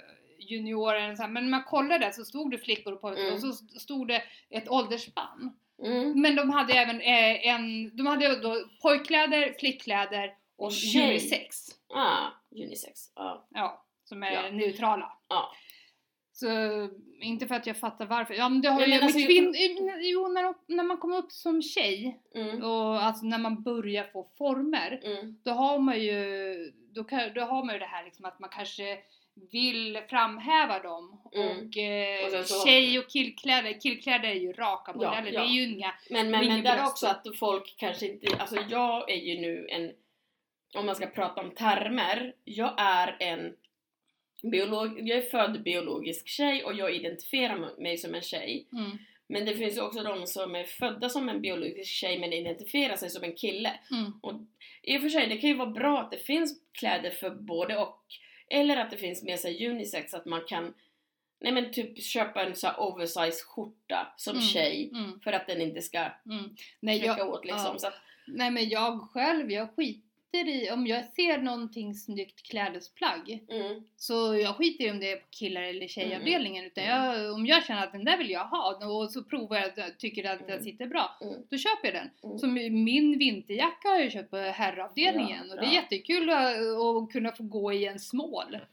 juniorer, 0.52 1.14
så 1.14 1.22
här, 1.22 1.30
men 1.30 1.42
när 1.44 1.50
man 1.50 1.64
kollade 1.64 2.12
så 2.12 2.24
stod 2.24 2.50
det 2.50 2.58
flickor 2.58 2.92
och 2.92 3.00
pojkar 3.00 3.22
Mm. 3.22 3.34
och 3.34 3.40
så 3.40 3.52
stod 3.80 4.08
det 4.08 4.22
ett 4.50 4.68
åldersspann. 4.68 5.56
mm. 5.84 6.20
Men 6.20 6.36
de 6.36 6.50
hade 6.50 6.72
även 6.72 7.00
eh, 7.00 7.46
en, 7.46 7.96
de 7.96 8.06
hade 8.06 8.40
då 8.40 8.56
pojkkläder, 8.82 9.54
flickkläder 9.60 10.34
och 10.56 10.72
Tjej. 10.72 11.10
unisex. 11.10 11.66
ah, 11.94 12.26
unisex. 12.50 13.00
Ja. 13.14 13.46
Ja, 13.54 13.84
som 14.04 14.22
är 14.22 14.32
Ja. 14.32 14.50
neutrala. 14.50 15.12
Ja. 15.28 15.52
Så 16.34 16.46
inte 17.20 17.46
för 17.46 17.54
att 17.54 17.66
jag 17.66 17.76
fattar 17.76 18.06
varför. 18.06 18.34
Ja 18.34 18.48
men 18.48 18.60
det 18.60 18.68
har 18.68 18.80
Nej, 18.80 18.88
ju 18.88 18.94
men 18.94 19.02
alltså, 19.04 19.18
kvinn... 19.18 19.54
Jo, 20.00 20.28
när, 20.28 20.54
när 20.76 20.84
man 20.84 20.96
kommer 20.98 21.16
upp 21.16 21.32
som 21.32 21.62
tjej 21.62 22.20
Mm. 22.34 22.62
och 22.64 23.02
alltså 23.02 23.26
när 23.26 23.38
man 23.38 23.62
börjar 23.62 24.04
få 24.04 24.28
former 24.38 25.00
Mm. 25.04 25.36
då 25.42 25.50
har 25.50 25.78
man 25.78 26.00
ju, 26.00 26.72
då, 26.94 27.04
kan, 27.04 27.32
då 27.34 27.40
har 27.40 27.64
man 27.64 27.74
ju 27.74 27.78
det 27.78 27.86
här 27.86 28.04
liksom 28.04 28.24
att 28.24 28.38
man 28.40 28.50
kanske 28.52 28.98
vill 29.52 29.98
framhäva 30.10 30.78
dem 30.78 31.18
Mm. 31.34 31.48
och, 31.48 31.76
eh, 31.76 32.40
Och 32.40 32.46
så- 32.46 32.66
tjej 32.66 32.98
och 32.98 33.08
killkläder, 33.10 33.80
killkläder 33.80 34.28
är 34.28 34.34
ju 34.34 34.52
raka 34.52 34.92
Ja, 34.94 34.96
modeller, 35.10 35.32
ja. 35.32 35.40
det 35.40 35.46
är 35.46 35.52
ju 35.52 35.62
inga 35.62 35.94
Men, 36.10 36.30
men, 36.30 36.46
men 36.46 36.62
där 36.62 36.84
också 36.86 37.06
att 37.06 37.26
folk 37.38 37.74
kanske 37.78 38.06
inte, 38.06 38.36
alltså 38.38 38.56
jag 38.68 39.10
är 39.10 39.16
ju 39.16 39.40
nu 39.40 39.66
en, 39.70 39.92
om 40.74 40.86
man 40.86 40.96
ska 40.96 41.06
prata 41.06 41.40
om 41.40 41.50
termer, 41.50 42.34
jag 42.44 42.74
är 42.78 43.16
en 43.20 43.56
biolog, 44.42 45.08
jag 45.08 45.18
är 45.18 45.22
född 45.30 45.62
biologisk 45.62 46.28
tjej 46.28 46.64
och 46.64 46.74
jag 46.74 46.94
identifierar 46.94 47.80
mig 47.82 47.98
som 47.98 48.14
en 48.14 48.22
tjej. 48.22 48.66
mm, 48.72 48.98
Men 49.26 49.44
det 49.44 49.54
finns 49.56 49.76
ju 49.76 49.80
också 49.80 50.02
de 50.02 50.26
som 50.26 50.54
är 50.54 50.64
födda 50.64 51.08
som 51.08 51.28
en 51.28 51.40
biologisk 51.40 51.90
tjej 51.92 52.18
men 52.18 52.32
identifierar 52.32 52.96
sig 52.96 53.10
som 53.10 53.24
en 53.24 53.34
kille. 53.36 53.72
mm, 53.90 54.12
I 54.82 54.98
och 54.98 55.02
för 55.02 55.08
sig, 55.08 55.26
det 55.26 55.36
kan 55.38 55.50
ju 55.50 55.56
vara 55.56 55.70
bra 55.70 56.00
att 56.00 56.10
det 56.10 56.18
finns 56.18 56.60
kläder 56.72 57.10
för 57.10 57.30
både 57.30 57.76
och. 57.76 58.02
Eller 58.52 58.76
att 58.76 58.90
det 58.90 58.96
finns 58.96 59.22
med 59.22 59.40
sig 59.40 59.68
unisex, 59.68 60.14
att 60.14 60.26
man 60.26 60.44
kan 60.48 60.74
Nej 61.40 61.52
men 61.52 61.72
typ 61.72 62.02
köpa 62.02 62.42
en 62.42 62.56
så 62.56 62.66
här 62.66 62.80
oversize 62.80 63.44
skjorta 63.44 64.12
som 64.16 64.36
Mm. 64.36 64.46
tjej 64.46 64.90
mm, 64.94 65.20
för 65.20 65.32
att 65.32 65.46
den 65.46 65.60
inte 65.60 65.82
ska 65.82 65.98
mm. 65.98 66.56
Nej, 66.80 66.98
knäcka 66.98 67.18
jag, 67.18 67.30
åt 67.30 67.44
liksom. 67.44 67.70
ja. 67.72 67.78
Så 67.78 67.86
att, 67.86 68.00
nej 68.26 68.50
men 68.50 68.68
jag 68.68 69.00
själv, 69.00 69.50
jag 69.50 69.76
skiter 70.32 70.48
i, 70.50 70.70
om 70.70 70.86
jag 70.86 71.04
ser 71.04 71.38
någonting 71.38 71.94
snyggt 71.94 72.42
klädesplagg 72.42 73.44
mm, 73.48 73.82
så 73.96 74.36
jag 74.36 74.56
skiter 74.56 74.84
i 74.84 74.90
om 74.90 75.00
det 75.00 75.12
är 75.12 75.16
på 75.16 75.26
killar 75.30 75.62
eller 75.62 75.88
tjejavdelningen 75.88 76.64
utan 76.64 76.84
jag, 76.84 77.32
om 77.34 77.46
jag 77.46 77.64
känner 77.64 77.82
att 77.84 77.92
den 77.92 78.04
där 78.04 78.18
vill 78.18 78.30
jag 78.30 78.44
ha 78.44 78.86
och 78.86 79.10
så 79.10 79.24
provar 79.24 79.56
jag 79.56 79.70
jag 79.76 79.98
tycker 79.98 80.30
att 80.30 80.38
den 80.38 80.50
Mm. 80.50 80.64
sitter 80.64 80.86
bra 80.86 81.18
mm, 81.20 81.34
då 81.50 81.56
köper 81.58 81.88
jag 81.88 81.94
den. 81.94 82.10
mm. 82.24 82.38
Som 82.38 82.54
min 82.84 83.18
vinterjacka 83.18 83.88
har 83.88 83.98
jag 83.98 84.12
köpt 84.12 84.30
på 84.30 84.36
herravdelningen 84.36 85.44
Ja, 85.48 85.54
och 85.54 85.60
det 85.60 85.66
är 85.66 85.74
ja. 85.74 85.82
jättekul 85.82 86.30
att, 86.30 86.56
att 86.56 87.12
kunna 87.12 87.32
få 87.32 87.42
gå 87.42 87.72
i 87.72 87.86
en. 87.86 87.98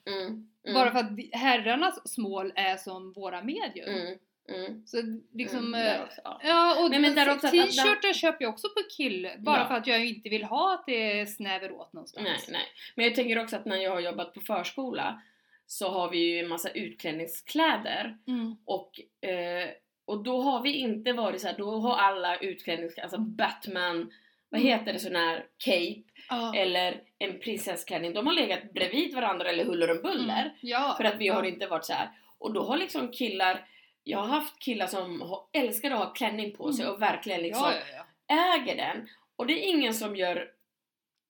Mm, 0.06 0.28
mm, 0.28 0.74
Bara 0.74 0.92
för 0.92 1.00
att 1.00 1.10
herrarnas 1.32 2.14
small 2.14 2.52
är 2.56 2.78
som 2.78 3.14
våra 3.14 3.44
medium. 3.44 4.18
Mm, 4.56 4.84
Så 4.86 4.98
liksom... 5.34 5.74
mm, 5.74 5.96
eh, 5.96 6.04
också, 6.04 6.22
ja. 6.24 6.40
Ja, 6.44 6.84
och 6.84 6.90
Men- 6.90 7.02
men 7.02 7.16
där 7.16 7.36
t-shirtar 7.36 8.14
köper 8.14 8.44
jag 8.46 8.54
också 8.54 8.68
på 8.68 8.82
kill 8.98 9.30
bara 9.38 9.60
Ja. 9.60 9.68
för 9.68 9.76
att 9.76 9.88
jag 9.88 10.06
inte 10.06 10.30
vill 10.30 10.44
ha 10.44 10.74
att 10.74 10.84
det 10.88 11.26
snäver 11.30 11.72
åt 11.72 11.94
någonstans. 11.94 12.24
Nej, 12.26 12.38
nej. 12.50 12.62
Men 12.96 13.06
jag 13.06 13.16
tänker 13.16 13.40
också 13.44 13.56
att 13.56 13.66
när 13.66 13.78
jag 13.78 13.92
har 13.92 14.00
jobbat 14.00 14.34
på 14.34 14.40
förskola 14.42 15.22
så 15.66 15.90
har 15.90 16.10
vi 16.10 16.18
ju 16.18 16.40
en 16.40 16.48
massa 16.48 16.70
utklädningskläder 16.70 18.18
Mm. 18.28 18.56
och, 18.66 19.00
eh, 19.30 19.70
och 20.06 20.24
då 20.24 20.42
har 20.42 20.62
vi 20.62 20.74
inte 20.74 21.14
varit 21.14 21.42
så 21.42 21.48
här, 21.48 21.56
då 21.58 21.72
har 21.80 21.98
alla 21.98 22.38
utklädningskläder, 22.38 23.04
alltså 23.06 23.20
Batman, 23.20 24.12
vad 24.50 24.62
Mm. 24.62 24.72
heter 24.80 24.94
det, 24.94 25.00
sån 25.00 25.16
här 25.16 25.46
cape 25.58 26.02
Ja. 26.30 26.56
eller 26.56 27.02
en 27.20 27.40
prinsessklänning, 27.40 28.14
de 28.14 28.28
har 28.28 28.34
legat 28.34 28.74
bredvid 28.74 29.16
varandra 29.16 29.50
eller 29.50 29.66
huller 29.66 29.92
om 29.92 30.02
buller 30.02 30.42
Mm. 30.42 30.52
Ja. 30.62 30.94
för 30.98 31.04
att 31.04 31.18
vi 31.18 31.28
har 31.28 31.44
inte 31.44 31.68
varit 31.68 31.86
så 31.86 31.94
här. 31.94 32.10
och 32.42 32.54
då 32.54 32.64
har 32.64 32.78
liksom 32.78 33.12
killar 33.12 33.66
jag 34.04 34.20
har 34.20 34.28
haft 34.28 34.60
killar 34.60 34.88
som 34.88 35.24
älskar 35.54 35.92
att 35.92 36.00
ha 36.00 36.14
klänning 36.14 36.56
på 36.56 36.74
sig 36.74 36.84
Mm. 36.84 36.96
och 36.96 37.02
verkligen 37.02 37.42
liksom 37.42 37.64
Ja, 37.64 37.74
ja, 37.92 38.06
ja. 38.28 38.56
äger 38.56 38.76
den 38.76 39.10
och 39.36 39.48
det 39.48 39.54
är 39.54 39.70
ingen 39.70 39.94
som 39.94 40.16
gör 40.16 40.52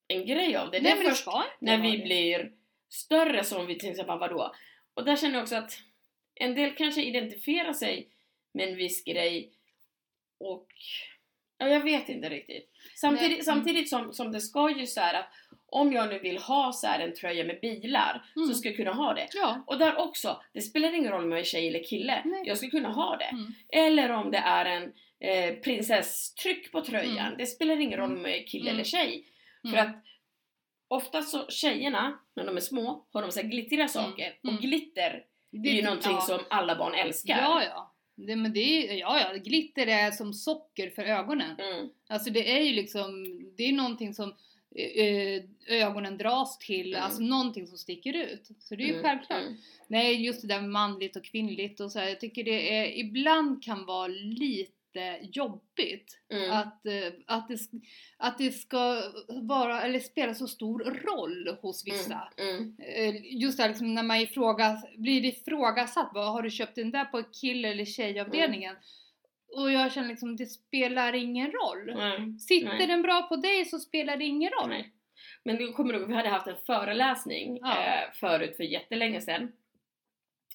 en 0.07 0.25
grej 0.25 0.55
av 0.55 0.71
det. 0.71 0.81
Nej 0.81 0.95
det 0.95 0.99
är 1.05 1.09
först 1.09 1.27
när 1.59 1.77
vi 1.77 1.97
det. 1.97 2.03
blir 2.03 2.51
större 2.89 3.43
som 3.43 3.65
vi 3.67 3.75
tänker 3.75 4.03
bara 4.03 4.17
vadå? 4.17 4.53
Och 4.93 5.05
där 5.05 5.15
känner 5.15 5.33
jag 5.33 5.41
också 5.41 5.55
att 5.55 5.77
en 6.35 6.55
del 6.55 6.75
kanske 6.75 7.03
identifierar 7.03 7.73
sig 7.73 8.09
med 8.53 8.69
en 8.69 8.75
viss 8.75 9.03
grej 9.03 9.53
och 10.39 10.67
ja, 11.57 11.67
jag 11.67 11.83
vet 11.83 12.09
inte 12.09 12.29
riktigt. 12.29 12.69
Samtidigt, 12.95 13.31
mm. 13.31 13.43
samtidigt 13.43 13.89
som, 13.89 14.13
som 14.13 14.31
det 14.31 14.41
ska 14.41 14.69
ju 14.69 14.87
så 14.87 15.01
här 15.01 15.13
att 15.13 15.29
om 15.71 15.93
jag 15.93 16.09
nu 16.09 16.19
vill 16.19 16.37
ha 16.37 16.71
så 16.73 16.87
en 16.87 17.13
tröja 17.15 17.43
med 17.43 17.59
bilar 17.61 18.25
Mm. 18.35 18.47
så 18.47 18.53
ska 18.55 18.67
jag 18.69 18.75
kunna 18.77 18.93
ha 18.93 19.13
det. 19.13 19.27
Ja. 19.33 19.63
Och 19.67 19.77
där 19.77 19.97
också, 19.97 20.41
det 20.53 20.61
spelar 20.61 20.93
ingen 20.93 21.11
roll 21.11 21.23
om 21.23 21.31
jag 21.31 21.39
är 21.39 21.43
tjej 21.43 21.67
eller 21.67 21.83
kille, 21.83 22.21
Nej. 22.25 22.43
jag 22.45 22.57
ska 22.57 22.69
kunna 22.69 22.89
ha 22.89 23.17
det. 23.17 23.25
Mm. 23.25 23.53
Eller 23.69 24.11
om 24.11 24.31
det 24.31 24.37
är 24.37 24.65
en 24.65 24.93
eh, 25.19 25.55
prinsesstryck 25.55 26.71
på 26.71 26.81
tröjan, 26.81 27.17
Mm. 27.27 27.37
det 27.37 27.45
spelar 27.45 27.79
ingen 27.79 27.99
roll 27.99 28.11
om 28.17 28.25
jag 28.25 28.35
är 28.37 28.43
kille 28.47 28.69
Mm. 28.69 28.73
eller 28.75 28.83
tjej. 28.83 29.25
Mm. 29.63 29.73
För 29.75 29.81
att 29.89 30.03
oftast 30.87 31.29
så 31.31 31.47
tjejerna, 31.49 32.19
när 32.35 32.45
de 32.45 32.57
är 32.57 32.61
små, 32.61 33.05
har 33.13 33.21
de 33.21 33.31
så 33.31 33.41
här 33.41 33.47
glittriga 33.47 33.87
saker. 33.87 34.33
Mm. 34.43 34.55
Och 34.55 34.61
glitter 34.61 35.23
är 35.51 35.57
ju 35.73 35.81
Det- 35.81 35.85
någonting 35.85 36.11
ja. 36.11 36.21
som 36.21 36.39
alla 36.49 36.75
barn 36.75 36.93
älskar. 36.93 37.37
Ja, 37.41 37.63
ja. 37.63 37.95
Det, 38.15 38.35
men 38.35 38.53
det 38.53 38.59
är, 38.59 38.93
ja, 38.93 39.19
ja. 39.21 39.37
Glitter 39.37 39.87
är 39.87 40.11
som 40.11 40.33
socker 40.33 40.89
för 40.89 41.03
ögonen. 41.03 41.59
Mm. 41.59 41.89
Alltså 42.09 42.29
det 42.29 42.51
är 42.57 42.59
ju 42.61 42.73
liksom, 42.73 43.23
det 43.57 43.63
är 43.63 43.71
någonting 43.73 44.13
som 44.13 44.35
ögonen 45.67 46.17
dras 46.17 46.57
till, 46.57 46.93
Mm. 46.93 47.03
alltså 47.05 47.21
någonting 47.21 47.67
som 47.67 47.77
sticker 47.77 48.13
ut. 48.13 48.47
Så 48.59 48.75
det 48.75 48.83
är 48.83 48.87
ju 48.87 48.91
Mm. 48.93 49.03
självklart. 49.03 49.41
Mm. 49.41 49.55
Nej, 49.87 50.25
just 50.25 50.41
det 50.41 50.47
där 50.47 50.61
manligt 50.61 51.15
och 51.15 51.23
kvinnligt 51.23 51.79
och 51.79 51.91
så 51.91 51.99
här, 51.99 52.07
jag 52.09 52.19
tycker 52.19 52.43
det 52.43 52.77
är, 52.77 52.99
ibland 52.99 53.63
kan 53.63 53.85
vara 53.85 54.07
lite 54.07 55.19
jobbigt 55.21 56.17
Mm. 56.33 56.51
att, 56.51 56.85
eh, 56.85 57.13
att, 57.25 57.47
det, 57.47 57.57
att 58.17 58.37
det 58.37 58.51
ska 58.51 59.01
vara, 59.27 59.81
eller 59.81 59.99
spela 59.99 60.33
så 60.33 60.47
stor 60.47 60.79
roll 60.79 61.57
hos 61.61 61.87
vissa. 61.87 62.31
Mm. 62.37 62.75
Eh, 62.79 63.15
Just 63.41 63.57
det 63.57 63.67
liksom 63.67 63.93
när 63.93 64.03
man 64.03 64.17
ifrågas, 64.17 64.85
blir 64.97 65.25
ifrågasatt, 65.25 66.11
vad 66.13 66.31
har 66.31 66.41
du 66.41 66.49
köpt 66.51 66.75
den 66.75 66.91
där 66.91 67.05
på 67.05 67.23
kill 67.23 67.65
eller 67.65 67.85
tjejavdelningen? 67.85 68.75
Och 69.55 69.71
jag 69.71 69.91
känner 69.93 70.07
liksom, 70.07 70.35
det 70.35 70.45
spelar 70.45 71.13
ingen 71.15 71.51
roll. 71.51 71.89
Mm. 71.89 72.39
Sitter 72.39 72.67
Nej. 72.77 72.87
den 72.87 73.01
bra 73.01 73.21
på 73.21 73.35
dig 73.35 73.65
så 73.65 73.79
spelar 73.79 74.17
det 74.17 74.25
ingen 74.25 74.51
roll. 74.51 74.69
Nej. 74.69 74.93
Men 75.43 75.55
du 75.57 75.73
kommer 75.73 75.93
ihåg, 75.93 76.07
vi 76.07 76.13
hade 76.13 76.29
haft 76.29 76.47
en 76.47 76.55
föreläsning 76.65 77.59
Ja. 77.61 77.77
eh, 77.77 78.11
förut 78.13 78.57
för 78.57 78.63
jättelänge 78.63 79.21
sedan. 79.21 79.51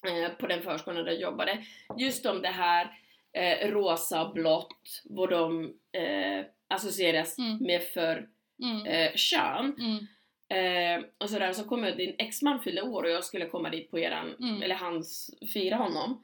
Eh, 0.07 0.31
på 0.31 0.47
den 0.47 0.61
förskolan 0.61 1.05
där 1.05 1.11
jag 1.11 1.21
jobbade. 1.21 1.65
Just 1.97 2.25
om 2.25 2.41
det 2.41 2.47
här 2.47 2.91
eh, 3.33 3.67
rosa 3.71 4.23
och 4.25 4.33
blått, 4.33 5.01
vad 5.05 5.29
de 5.29 5.63
eh, 5.91 6.45
associeras 6.67 7.37
Mm. 7.37 7.57
med 7.57 7.83
för 7.83 8.27
Mm. 8.63 8.85
eh, 8.85 9.11
kön. 9.15 9.75
Mm. 9.79 10.07
Eh, 10.49 11.05
och 11.17 11.29
sådär, 11.29 11.53
så 11.53 11.63
kom 11.63 11.83
jag, 11.83 11.97
din 11.97 12.15
exman 12.17 12.59
fyllde 12.61 12.81
år 12.81 13.03
och 13.03 13.09
jag 13.09 13.23
skulle 13.23 13.45
komma 13.45 13.69
dit 13.69 13.91
på 13.91 13.99
eran, 13.99 14.35
Mm. 14.39 14.61
eller 14.61 14.75
hans, 14.75 15.35
fira 15.53 15.75
honom. 15.75 16.21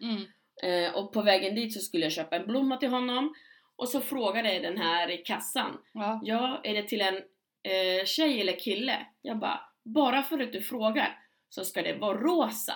Eh, 0.64 0.96
och 0.96 1.14
på 1.14 1.22
vägen 1.22 1.56
dit 1.56 1.74
så 1.74 1.80
skulle 1.80 2.04
jag 2.04 2.12
köpa 2.12 2.36
en 2.36 2.48
blomma 2.48 2.78
till 2.78 2.90
honom. 2.90 3.34
Och 3.76 3.90
så 3.90 4.02
frågade 4.02 4.60
den 4.60 4.78
här 4.78 5.12
i 5.12 5.18
kassan, 5.18 5.78
Ja. 5.94 6.20
ja 6.24 6.62
är 6.64 6.74
det 6.74 6.84
till 6.84 7.02
en 7.02 7.16
eh, 7.64 8.06
tjej 8.06 8.42
eller 8.42 8.60
kille? 8.60 9.06
Jag 9.22 9.40
bara, 9.40 9.60
bara 9.84 10.24
för 10.24 10.40
att 10.40 10.54
du 10.54 10.62
frågar 10.62 11.20
så 11.50 11.66
ska 11.66 11.82
det 11.82 11.94
vara 11.94 12.18
rosa. 12.18 12.74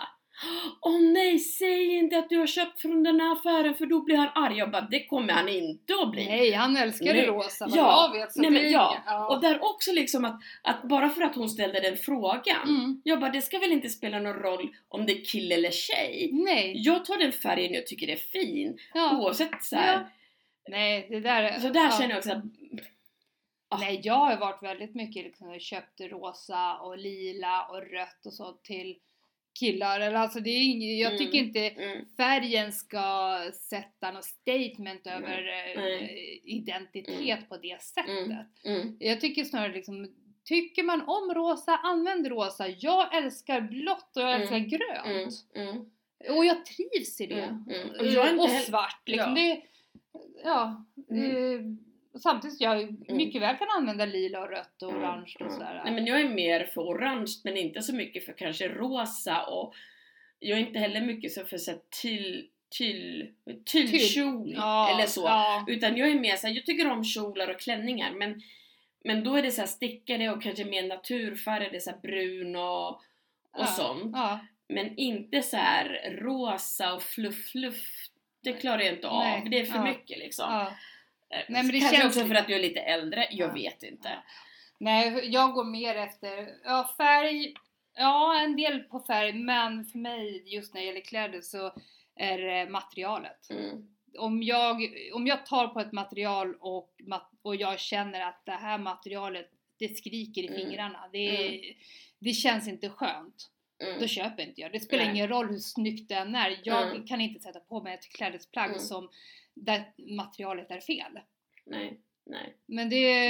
Åh 0.82 1.02
nej, 1.02 1.40
säg 1.40 1.96
inte 1.98 2.18
att 2.18 2.30
du 2.30 2.38
har 2.38 2.48
köpt 2.48 2.82
från 2.82 3.04
den 3.04 3.20
här 3.20 3.32
affären 3.34 3.76
för 3.76 3.86
då 3.86 4.02
blir 4.02 4.16
han 4.18 4.30
arg. 4.46 4.58
Jag 4.58 4.72
bara, 4.72 4.82
det 4.92 5.06
kommer 5.06 5.34
han 5.34 5.50
inte 5.50 5.94
att 6.02 6.12
bli. 6.12 6.26
Nej, 6.26 6.52
han 6.52 6.78
älskar 6.78 7.14
det 7.14 7.26
rosa 7.26 7.66
vad 7.68 7.78
Ja. 7.78 8.10
jag 8.14 8.20
vet. 8.20 8.34
Så 8.34 8.42
Nej, 8.42 8.52
men 8.52 8.72
ja. 8.72 8.98
ja. 9.06 9.28
Och 9.36 9.42
där 9.42 9.64
också 9.64 9.92
liksom 9.94 10.26
att, 10.26 10.40
att 10.62 10.84
bara 10.84 11.10
för 11.10 11.22
att 11.22 11.36
hon 11.36 11.50
ställde 11.50 11.80
den 11.80 11.98
frågan 11.98 12.70
Mm. 12.70 13.02
jag 13.04 13.20
bara, 13.20 13.32
det 13.32 13.42
ska 13.42 13.60
väl 13.60 13.72
inte 13.72 13.90
spela 13.90 14.20
någon 14.20 14.34
roll 14.34 14.70
om 14.88 15.06
det 15.06 15.14
är 15.22 15.26
kille 15.26 15.56
eller 15.56 15.72
tjej. 15.72 16.30
Nej. 16.34 16.74
Jag 16.76 17.06
tar 17.06 17.18
den 17.18 17.32
färgen 17.32 17.74
jag 17.74 17.88
tycker 17.88 18.08
är 18.10 18.16
fin, 18.16 18.78
Ja. 18.94 19.18
oavsett 19.18 19.64
så 19.64 19.76
här. 19.76 19.94
Ja. 19.94 20.10
Nej, 20.70 21.08
det 21.10 21.20
där 21.20 21.44
är... 21.44 21.60
Så 21.60 21.70
där 21.70 21.90
känner 21.92 22.10
jag 22.10 22.18
också 22.18 22.32
att, 22.32 22.44
Ja. 23.70 23.78
Nej, 23.78 24.02
jag 24.04 24.14
har 24.14 24.38
varit 24.38 24.64
väldigt 24.64 24.96
mycket 24.96 25.24
liksom, 25.24 25.60
köpt 25.60 26.02
rosa 26.02 26.76
och 26.78 26.98
lila 26.98 27.66
och 27.66 27.78
rött 27.92 28.26
och 28.26 28.34
så 28.34 28.52
till 28.52 28.96
killar. 29.60 30.00
Eller 30.00 30.18
alltså 30.18 30.40
det 30.40 30.50
är 30.50 30.64
inget, 30.64 31.00
jag 31.00 31.14
Mm. 31.14 31.18
tycker 31.26 31.38
inte 31.38 31.70
mm, 31.70 32.06
färgen 32.18 32.72
ska 32.72 33.38
sätta 33.70 34.12
något 34.12 34.26
statement 34.26 35.02
Nej. 35.06 35.14
över 35.16 35.38
eh, 35.76 35.82
Nej. 35.82 36.42
identitet 36.44 37.50
på 37.50 37.58
det 37.58 37.82
sättet. 37.82 38.46
mm, 38.66 38.98
Jag 39.00 39.22
tycker 39.22 39.44
snarare 39.44 39.74
liksom 39.74 40.08
Tycker 40.48 40.84
man 40.84 41.02
om 41.02 41.34
rosa, 41.34 41.78
använd 41.84 42.28
rosa. 42.28 42.68
Jag 42.68 43.16
älskar 43.18 43.62
blått 43.62 44.18
och 44.18 44.22
jag 44.22 44.30
Mm. 44.30 44.42
älskar 44.42 44.60
grönt. 44.60 45.46
mm, 45.56 45.68
mm, 45.70 46.38
Och 46.38 46.46
jag 46.46 46.66
trivs 46.66 47.22
i 47.22 47.26
det. 47.28 47.42
Mm, 47.42 47.64
mm. 47.70 48.40
Och 48.40 48.46
Och, 48.46 48.50
svart 48.52 49.02
liksom. 49.06 49.36
Ja. 49.38 49.42
Det, 49.44 49.62
ja. 50.44 50.86
Mm. 51.12 51.78
Eh, 52.16 52.20
samtidigt 52.20 52.62
jag 52.62 52.96
mycket 53.10 53.42
väl 53.42 53.56
kan 53.58 53.68
använda 53.78 54.06
lila 54.06 54.42
och 54.42 54.50
rött 54.50 54.82
och 54.82 54.90
Mm, 54.92 55.04
orange 55.04 55.34
och 55.36 55.42
mm. 55.42 55.54
sådär. 55.54 55.82
Nej 55.84 55.94
men 55.94 56.06
jag 56.06 56.22
är 56.22 56.30
mer 56.30 56.66
för 56.66 56.82
orange 56.82 57.32
men 57.44 57.58
inte 57.58 57.82
så 57.82 57.96
mycket 57.96 58.26
för 58.26 58.34
kanske 58.34 58.68
rosa 58.68 59.46
och 59.46 59.76
jag 60.40 60.60
är 60.60 60.68
inte 60.68 60.80
heller 60.80 61.02
mycket 61.02 61.32
så 61.32 61.46
för 61.46 61.58
så 61.58 61.72
här 61.72 61.80
tyll, 62.02 62.50
tyll, 62.70 63.34
tyllkjol 63.66 64.54
Ja, 64.58 64.94
eller 64.94 65.06
så. 65.08 65.22
Ja. 65.22 65.66
Utan 65.68 65.98
jag 65.98 66.10
är 66.10 66.20
mer 66.20 66.36
såhär, 66.36 66.54
jag 66.54 66.66
tycker 66.66 66.92
om 66.92 67.04
kjolar 67.04 67.50
och 67.50 67.60
klänningar 67.60 68.12
men, 68.12 68.42
men 69.04 69.24
då 69.24 69.36
är 69.36 69.42
det 69.42 69.52
så 69.52 69.62
här 69.62 69.68
stickade 69.68 70.30
och 70.30 70.44
kanske 70.44 70.66
mer 70.66 70.88
naturfärg, 70.88 71.70
det 71.72 71.76
är 71.76 71.80
så 71.80 71.90
här 71.90 71.98
brun 71.98 72.56
och, 72.56 72.90
och 72.90 73.02
Ja. 73.58 73.66
sånt. 73.66 74.16
Men 74.68 74.98
inte 74.98 75.42
så 75.42 75.58
här 75.58 76.18
rosa 76.22 76.94
och 76.94 77.04
fluff 77.04 77.46
fluff. 77.52 78.10
Det 78.44 78.54
klarar 78.54 78.80
jag 78.80 78.94
inte 78.94 79.08
av. 79.08 79.24
Nej, 79.24 79.48
Det 79.52 79.60
är 79.60 79.66
för 79.66 79.84
mycket 79.84 80.18
liksom. 80.20 80.66
Eh, 81.30 81.38
Nej, 81.50 81.64
men 81.64 81.68
det 81.68 81.80
kanske 81.80 81.98
känns 81.98 82.16
också 82.18 82.28
för 82.28 82.36
att 82.36 82.50
jag 82.50 82.60
är 82.60 82.64
lite 82.64 82.80
äldre, 82.80 83.28
jag 83.32 83.50
Ja. 83.50 83.54
vet 83.54 83.84
inte. 83.84 84.10
Nej, 84.80 85.30
jag 85.34 85.54
går 85.54 85.64
mer 85.64 85.96
efter, 85.96 86.50
ja 86.64 86.94
färg, 86.98 87.54
ja 87.96 88.40
en 88.42 88.56
del 88.56 88.80
på 88.80 89.00
färg 89.00 89.34
men 89.34 89.86
för 89.86 89.98
mig 90.00 90.44
just 90.56 90.74
när 90.74 90.82
det 90.82 90.88
gäller 90.88 91.02
kläder 91.02 91.42
så 91.42 91.74
är 92.16 92.38
det 92.38 92.70
materialet. 92.72 93.50
Mm. 93.50 93.88
Om 94.18 94.44
jag, 94.44 94.82
om 95.14 95.28
jag 95.28 95.46
tar 95.46 95.68
på 95.68 95.80
ett 95.80 95.92
material 95.92 96.56
och, 96.60 96.90
och 97.42 97.56
jag 97.56 97.80
känner 97.80 98.22
att 98.22 98.46
det 98.46 98.52
här 98.52 98.78
materialet 98.78 99.50
det 99.80 99.98
skriker 99.98 100.42
i 100.44 100.48
Mm. 100.48 100.60
fingrarna, 100.60 101.10
det, 101.12 101.62
det 102.20 102.34
känns 102.34 102.68
inte 102.68 102.90
skönt. 102.90 103.50
Mm. 103.84 104.00
Då 104.00 104.08
köper 104.08 104.44
inte 104.48 104.62
jag. 104.62 104.72
Det 104.72 104.80
spelar 104.80 105.04
Nej. 105.04 105.14
ingen 105.14 105.28
roll 105.28 105.48
hur 105.48 105.58
snyggt 105.60 106.10
det 106.10 106.16
än 106.16 106.36
är. 106.36 106.60
Jag 106.64 106.90
Mm. 106.92 107.08
kan 107.08 107.22
inte 107.22 107.40
sätta 107.40 107.60
på 107.60 107.82
mig 107.82 107.94
ett 107.94 108.10
klädesplagg 108.14 108.70
Mm. 108.70 108.80
som 108.80 109.10
där 109.56 109.94
materialet 109.98 110.72
är 110.72 110.80
fel. 110.80 111.20
Nej, 111.66 112.00
nej. 112.26 112.58
Men 112.66 112.90
det... 112.90 113.30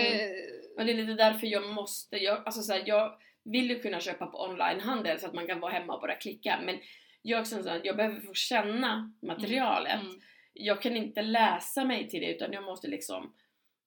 Och 0.77 0.85
det 0.85 0.91
är 0.91 0.95
lite 0.95 1.13
därför 1.13 1.47
jag 1.47 1.73
måste, 1.73 2.17
jag, 2.17 2.41
alltså 2.45 2.61
så 2.61 2.73
här, 2.73 2.83
jag 2.85 3.17
vill 3.43 3.69
ju 3.69 3.79
kunna 3.79 3.99
köpa 3.99 4.25
på 4.25 4.43
onlinehandel 4.43 5.19
så 5.19 5.27
att 5.27 5.33
man 5.33 5.47
kan 5.47 5.59
vara 5.59 5.71
hemma 5.71 5.93
och 5.93 6.01
bara 6.01 6.15
klicka 6.15 6.59
men 6.65 6.79
jag, 7.21 7.37
är 7.37 7.41
också 7.41 7.63
så 7.63 7.69
att 7.69 7.85
jag 7.85 7.97
behöver 7.97 8.19
få 8.19 8.33
känna 8.33 9.13
materialet. 9.21 10.01
Mm. 10.01 10.21
Jag 10.53 10.81
kan 10.81 10.95
inte 10.95 11.21
läsa 11.21 11.85
mig 11.85 12.09
till 12.09 12.21
det 12.21 12.35
utan 12.35 12.53
jag 12.53 12.63
måste 12.63 12.87
liksom 12.87 13.33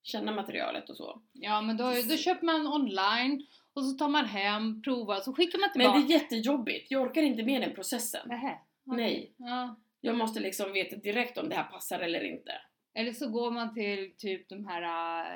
känna 0.03 0.31
materialet 0.31 0.89
och 0.89 0.97
så. 0.97 1.21
Ja 1.33 1.61
men 1.61 1.77
då, 1.77 1.83
då 2.09 2.17
köper 2.17 2.45
man 2.45 2.67
online 2.67 3.45
och 3.73 3.85
så 3.85 3.91
tar 3.91 4.09
man 4.09 4.25
hem, 4.25 4.81
provar, 4.81 5.19
så 5.19 5.33
skickar 5.33 5.59
man 5.59 5.69
Men 5.75 5.81
tillbaka. 5.81 5.99
det 5.99 6.13
är 6.13 6.19
jättejobbigt, 6.19 6.91
jag 6.91 7.01
orkar 7.01 7.21
inte 7.21 7.43
med 7.43 7.61
den 7.61 7.75
processen. 7.75 8.27
Nähä, 8.27 8.59
okej. 8.85 8.97
Nej. 8.97 9.33
Ja. 9.37 9.75
Jag 10.01 10.15
måste 10.15 10.39
liksom 10.39 10.71
veta 10.73 10.95
direkt 10.95 11.37
om 11.37 11.49
det 11.49 11.55
här 11.55 11.63
passar 11.63 11.99
eller 11.99 12.23
inte. 12.23 12.51
Eller 12.93 13.11
så 13.13 13.29
går 13.29 13.51
man 13.51 13.73
till 13.73 14.13
typ 14.17 14.49
de 14.49 14.65
här 14.67 14.81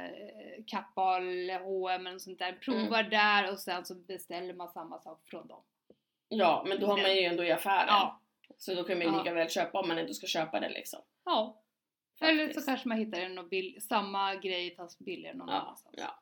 äh, 0.05 0.63
Kappa 0.67 1.17
eller 1.17 1.59
H&M 1.59 2.07
eller 2.07 2.19
sånt 2.19 2.39
där, 2.39 2.51
provar 2.53 2.99
Mm. 2.99 3.09
där 3.09 3.51
och 3.51 3.59
sen 3.59 3.85
så 3.85 3.95
beställer 3.95 4.53
man 4.53 4.69
samma 4.69 4.99
sak 4.99 5.21
från 5.25 5.47
dem. 5.47 5.63
Ja, 6.29 6.65
men 6.67 6.79
då 6.79 6.87
har 6.87 6.97
man 7.01 7.15
ju 7.15 7.21
ändå 7.23 7.43
i 7.43 7.51
affären. 7.51 7.85
Ja. 7.87 8.19
Så 8.57 8.73
då 8.75 8.83
kan 8.83 8.97
man 8.97 9.07
ju 9.07 9.13
Ja. 9.13 9.17
lika 9.23 9.33
väl 9.33 9.49
köpa 9.49 9.79
om 9.79 9.87
man 9.87 9.97
ändå 9.97 10.13
ska 10.13 10.27
köpa 10.27 10.59
det 10.59 10.69
liksom. 10.69 10.99
Ja. 11.25 11.59
Eller 12.21 12.43
så 12.43 12.47
Faktiskt. 12.47 12.67
kanske 12.67 12.87
man 12.87 12.97
hittar 12.97 13.19
en 13.19 13.37
och 13.39 13.45
samma 13.81 14.35
grej 14.35 14.75
fast 14.75 14.99
billigare 14.99 15.37
någon 15.37 15.47
Ja, 15.49 15.53
annanstans. 15.55 15.95
ja. 15.97 16.19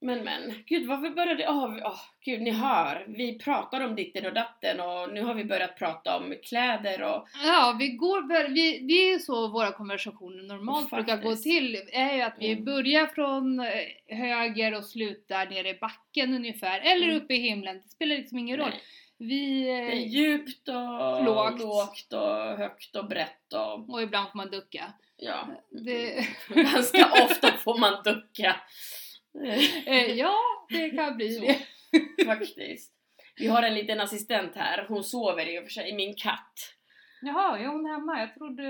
Men 0.00 0.24
men, 0.24 0.54
gud 0.66 0.86
varför 0.86 1.10
började, 1.10 1.48
åh 1.48 1.74
vi- 1.74 1.82
åh, 1.84 2.00
gud 2.24 2.42
ni 2.42 2.50
hör, 2.50 3.04
vi 3.08 3.38
pratar 3.38 3.80
om 3.80 3.94
ditten 3.96 4.26
och 4.26 4.32
datten 4.34 4.80
och 4.80 5.12
nu 5.12 5.22
har 5.22 5.34
vi 5.34 5.44
börjat 5.44 5.76
prata 5.78 6.16
om 6.16 6.34
kläder 6.44 7.02
och 7.02 7.28
Ja, 7.44 7.76
vi 7.78 7.88
går 7.88 8.48
vi, 8.54 8.78
det 8.78 9.12
är 9.12 9.18
så 9.18 9.48
våra 9.48 9.72
konversationer 9.72 10.42
normalt 10.42 10.90
Faktiskt. 10.90 11.06
brukar 11.20 11.22
gå 11.30 11.36
till, 11.36 11.82
är 11.92 12.14
ju 12.14 12.22
att 12.22 12.36
vi 12.40 12.52
Mm. 12.52 12.64
börjar 12.64 13.06
från 13.06 13.60
eh, 13.60 14.16
höger 14.18 14.74
och 14.74 14.84
slutar 14.84 15.46
nere 15.46 15.68
i 15.68 15.74
backen 15.74 16.34
ungefär, 16.34 16.80
eller 16.80 17.06
Mm. 17.08 17.16
uppe 17.16 17.34
i 17.34 17.38
himlen, 17.40 17.76
det 17.82 17.88
spelar 17.88 18.16
liksom 18.16 18.38
ingen 18.38 18.56
roll. 18.56 18.70
nej, 18.70 18.80
Vi, 19.18 19.64
det 19.64 19.70
är 19.70 19.92
eh, 19.92 20.06
djupt 20.06 20.68
och 20.68 21.24
Lågt. 21.24 21.60
lågt 21.60 22.12
och 22.12 22.58
högt 22.58 22.96
och 22.96 23.08
brett 23.08 23.52
och 23.52 23.90
och 23.90 24.02
ibland 24.02 24.28
får 24.30 24.36
man 24.36 24.50
ducka. 24.50 24.84
ja. 25.16 25.48
Det, 25.70 26.26
Ganska 26.54 27.10
ofta 27.24 27.52
får 27.52 27.78
man 27.78 28.02
ducka. 28.04 28.56
eh, 29.86 30.12
ja, 30.14 30.34
det 30.68 30.90
kan 30.90 31.16
bli 31.16 31.32
Så. 31.34 31.54
Faktiskt. 32.26 32.92
Vi 33.36 33.46
har 33.46 33.62
en 33.62 33.74
liten 33.74 34.00
assistent 34.00 34.54
här, 34.56 34.86
hon 34.88 35.04
sover 35.04 35.48
i 35.48 35.58
och 35.58 35.62
för 35.62 35.70
sig, 35.70 35.94
min 35.94 36.14
katt. 36.14 36.74
Jaha, 37.22 37.58
är 37.58 37.66
hon 37.66 37.86
hemma? 37.86 38.20
Jag 38.20 38.34
trodde, 38.34 38.62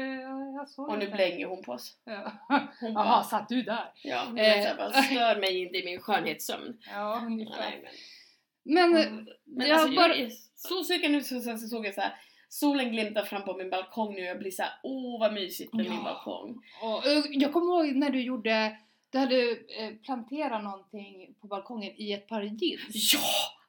jag 0.56 0.68
såg 0.68 0.88
Och 0.88 0.98
nu 0.98 1.10
blänger 1.10 1.46
hon 1.46 1.62
på 1.62 1.72
oss. 1.72 1.96
Ja. 2.04 2.32
Hon 2.80 3.24
satt 3.24 3.48
du 3.48 3.62
där? 3.62 3.92
ja, 4.02 4.24
hon 4.26 4.38
Eh. 4.38 4.76
bara, 4.76 4.92
stör 5.02 5.40
mig 5.40 5.62
inte 5.62 5.78
i 5.78 5.84
min 5.84 6.00
skönhetssömn. 6.00 6.78
Ja, 6.90 7.22
ungefär. 7.26 7.60
Nej, 7.60 7.82
men, 8.64 8.90
Men, 8.92 9.02
Mm. 9.12 9.26
men 9.46 9.66
jag 9.68 9.80
alltså, 9.80 9.96
bara... 9.96 10.16
jag 10.16 10.32
så 10.54 10.84
sugen 10.84 11.12
nu 11.12 11.20
så, 11.20 11.40
så, 11.40 11.56
så 11.56 11.66
såg 11.68 11.86
jag 11.86 11.94
så 11.94 12.00
här. 12.00 12.14
Solen 12.48 12.92
glimtar 12.92 13.24
fram 13.24 13.44
på 13.44 13.54
min 13.56 13.70
balkong 13.70 14.14
nu 14.14 14.20
och 14.20 14.26
jag 14.26 14.38
blir 14.38 14.50
så 14.50 14.62
här, 14.62 14.72
åh 14.82 15.20
vad 15.20 15.32
mysigt 15.32 15.74
med 15.74 15.84
min 15.86 15.94
Ja. 15.94 16.02
balkong. 16.04 16.62
Och, 16.82 17.06
eh, 17.06 17.22
jag 17.30 17.52
kommer 17.52 17.66
ihåg 17.86 17.96
när 17.96 18.10
du 18.10 18.22
gjorde, 18.22 18.76
du 19.12 19.18
hade 19.18 19.50
eh, 19.50 19.90
planterat 20.04 20.64
någonting 20.64 21.34
på 21.40 21.46
balkongen 21.46 21.92
i 21.96 22.12
ett 22.12 22.28
par 22.28 22.42
jeans. 22.42 23.12
Ja! 23.14 23.20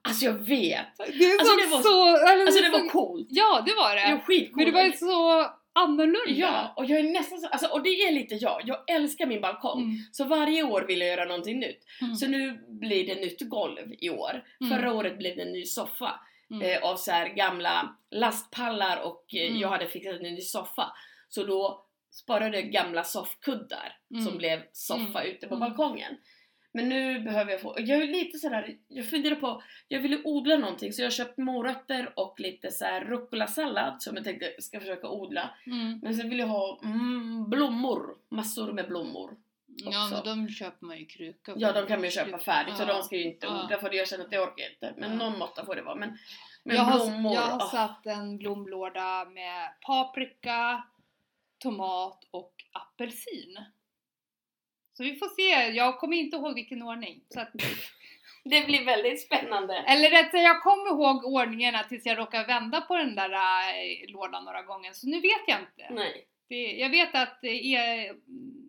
Alltså 0.02 0.26
jag 0.26 0.34
vet! 0.34 0.98
Det, 0.98 1.04
Alltså, 1.40 1.56
det 1.56 1.68
var- 1.72 1.82
så... 1.82 2.28
Alltså 2.32 2.62
det 2.64 2.70
såg- 2.72 2.82
var 2.82 2.90
coolt! 2.90 3.28
Ja, 3.30 3.64
det 3.66 3.74
var 3.74 3.96
Det 3.96 4.02
var 4.02 4.12
det. 4.18 4.22
skitcoolt! 4.26 4.56
Men 4.56 4.66
det 4.66 4.72
var 4.72 4.84
ju 4.84 4.92
så 4.94 5.46
annorlunda. 5.74 6.20
Ja, 6.32 6.74
och 6.76 6.86
jag 6.86 7.00
är 7.00 7.04
nästan 7.04 7.40
så, 7.40 7.48
alltså, 7.48 7.68
och 7.68 7.84
det 7.84 7.90
är 7.90 8.12
lite 8.12 8.36
jag, 8.36 8.62
jag 8.66 8.90
älskar 8.90 9.26
min 9.26 9.42
balkong. 9.42 9.82
Mm. 9.84 9.96
Så 10.12 10.24
varje 10.26 10.64
år 10.64 10.82
vill 10.82 11.00
jag 11.00 11.10
göra 11.10 11.26
någonting 11.26 11.60
nytt. 11.60 11.80
Mm. 12.02 12.16
Så 12.16 12.28
nu 12.28 12.60
blir 12.68 13.08
det 13.08 13.16
nytt 13.16 13.50
golv 13.50 13.94
i 14.00 14.10
år. 14.10 14.44
Mm. 14.62 14.78
Förra 14.78 14.94
året 14.94 15.18
blev 15.18 15.36
det 15.36 15.42
en 15.42 15.52
ny 15.52 15.66
soffa 15.66 16.20
Mm. 16.52 16.62
eh, 16.72 16.84
av 16.90 16.96
så 16.96 17.12
gamla 17.36 17.96
lastpallar 18.12 19.02
och 19.02 19.26
eh, 19.34 19.48
Mm. 19.48 19.60
jag 19.62 19.70
hade 19.70 19.88
fixat 19.88 20.16
en 20.16 20.22
ny 20.24 20.42
soffa. 20.42 20.92
Så 21.30 21.44
då 21.44 21.86
sparade 22.12 22.62
gamla 22.62 23.04
soffkuddar 23.04 23.98
Mm. 24.12 24.26
som 24.26 24.38
blev 24.38 24.62
soffa 24.72 25.24
ute 25.24 25.48
på 25.48 25.56
Mm. 25.56 25.70
balkongen. 25.70 26.18
Men 26.72 26.90
nu 26.90 27.20
behöver 27.20 27.52
jag 27.52 27.62
få, 27.62 27.76
jag 27.78 28.02
är 28.02 28.08
lite 28.08 28.38
sådär, 28.38 28.78
jag 28.88 29.10
funderar 29.10 29.36
på, 29.36 29.62
jag 29.88 30.00
ville 30.00 30.22
odla 30.24 30.58
någonting 30.58 30.94
så 30.94 31.02
jag 31.02 31.06
har 31.06 31.12
köpt 31.12 31.38
morötter 31.38 32.14
och 32.20 32.40
lite 32.40 32.72
så 32.72 32.86
här 32.86 33.06
rucola-sallad 33.06 34.02
som 34.02 34.16
jag 34.16 34.24
tänkte 34.26 34.54
ska 34.60 34.80
försöka 34.80 35.10
odla. 35.10 35.50
Mm. 35.66 36.00
Men 36.04 36.16
sen 36.16 36.30
vill 36.30 36.40
jag 36.40 36.48
ha 36.48 36.80
mm, 36.84 37.50
blommor, 37.50 38.18
massor 38.30 38.74
med 38.74 38.88
blommor. 38.88 39.38
Ja, 39.68 40.04
också. 40.06 40.16
men 40.26 40.46
de 40.48 40.54
köper 40.54 40.86
man 40.86 40.98
ju 40.98 41.04
i 41.04 41.06
kruka. 41.06 41.54
Ja, 41.58 41.72
de 41.72 41.88
kan 41.88 42.00
man 42.00 42.06
ju 42.06 42.12
köpa 42.12 42.38
färdigt 42.40 42.78
så 42.78 42.84
Ja. 42.84 42.94
de 42.94 43.04
ska 43.04 43.16
ju 43.16 43.24
inte 43.24 43.46
Ja. 43.48 43.64
odla 43.66 43.78
för 43.78 43.94
jag 43.96 44.08
känner 44.08 44.26
att 44.26 44.32
jag 44.32 44.44
orkar 44.44 44.70
inte. 44.74 44.94
Men 44.98 45.12
Ja. 45.12 45.18
någon 45.18 45.40
måtta 45.40 45.66
får 45.66 45.76
det 45.76 45.82
vara. 45.82 45.96
Men, 45.96 46.18
men 46.64 46.76
jag, 46.76 46.84
har, 46.84 47.06
blommor, 47.06 47.34
jag 47.34 47.42
har 47.42 47.66
ah. 47.66 47.70
satt 47.70 48.06
en 48.06 48.38
blomlåda 48.38 49.26
med 49.26 49.70
paprika, 49.86 50.84
tomat 51.60 52.28
och 52.32 52.54
apelsin. 52.72 53.60
Så 54.94 55.04
vi 55.04 55.16
får 55.16 55.28
se. 55.28 55.76
Jag 55.76 56.00
kommer 56.00 56.18
inte 56.18 56.38
ihåg 56.38 56.56
vilken 56.56 56.82
ordning. 56.82 57.24
Så 57.30 57.40
att, 57.40 57.52
Det 58.44 58.66
blir 58.66 58.86
väldigt 58.86 59.22
spännande. 59.22 59.74
eller 59.76 60.10
rätt 60.10 60.30
jag 60.34 60.62
kommer 60.62 60.90
ihåg 60.90 61.26
ordningarna 61.26 61.84
tills 61.84 62.06
jag 62.06 62.18
råkar 62.18 62.48
vända 62.48 62.82
på 62.82 62.98
den 62.98 63.16
där 63.16 63.30
äh, 63.30 64.12
lådan 64.12 64.46
några 64.46 64.62
gånger. 64.62 64.94
Så 64.94 65.08
nu 65.08 65.20
vet 65.20 65.48
jag 65.48 65.60
inte. 65.60 65.94
Nej. 65.94 66.26
Det, 66.50 66.72
jag 66.72 66.90
vet 66.90 67.16
att 67.16 67.40
det 67.42 67.76
är, 67.76 68.16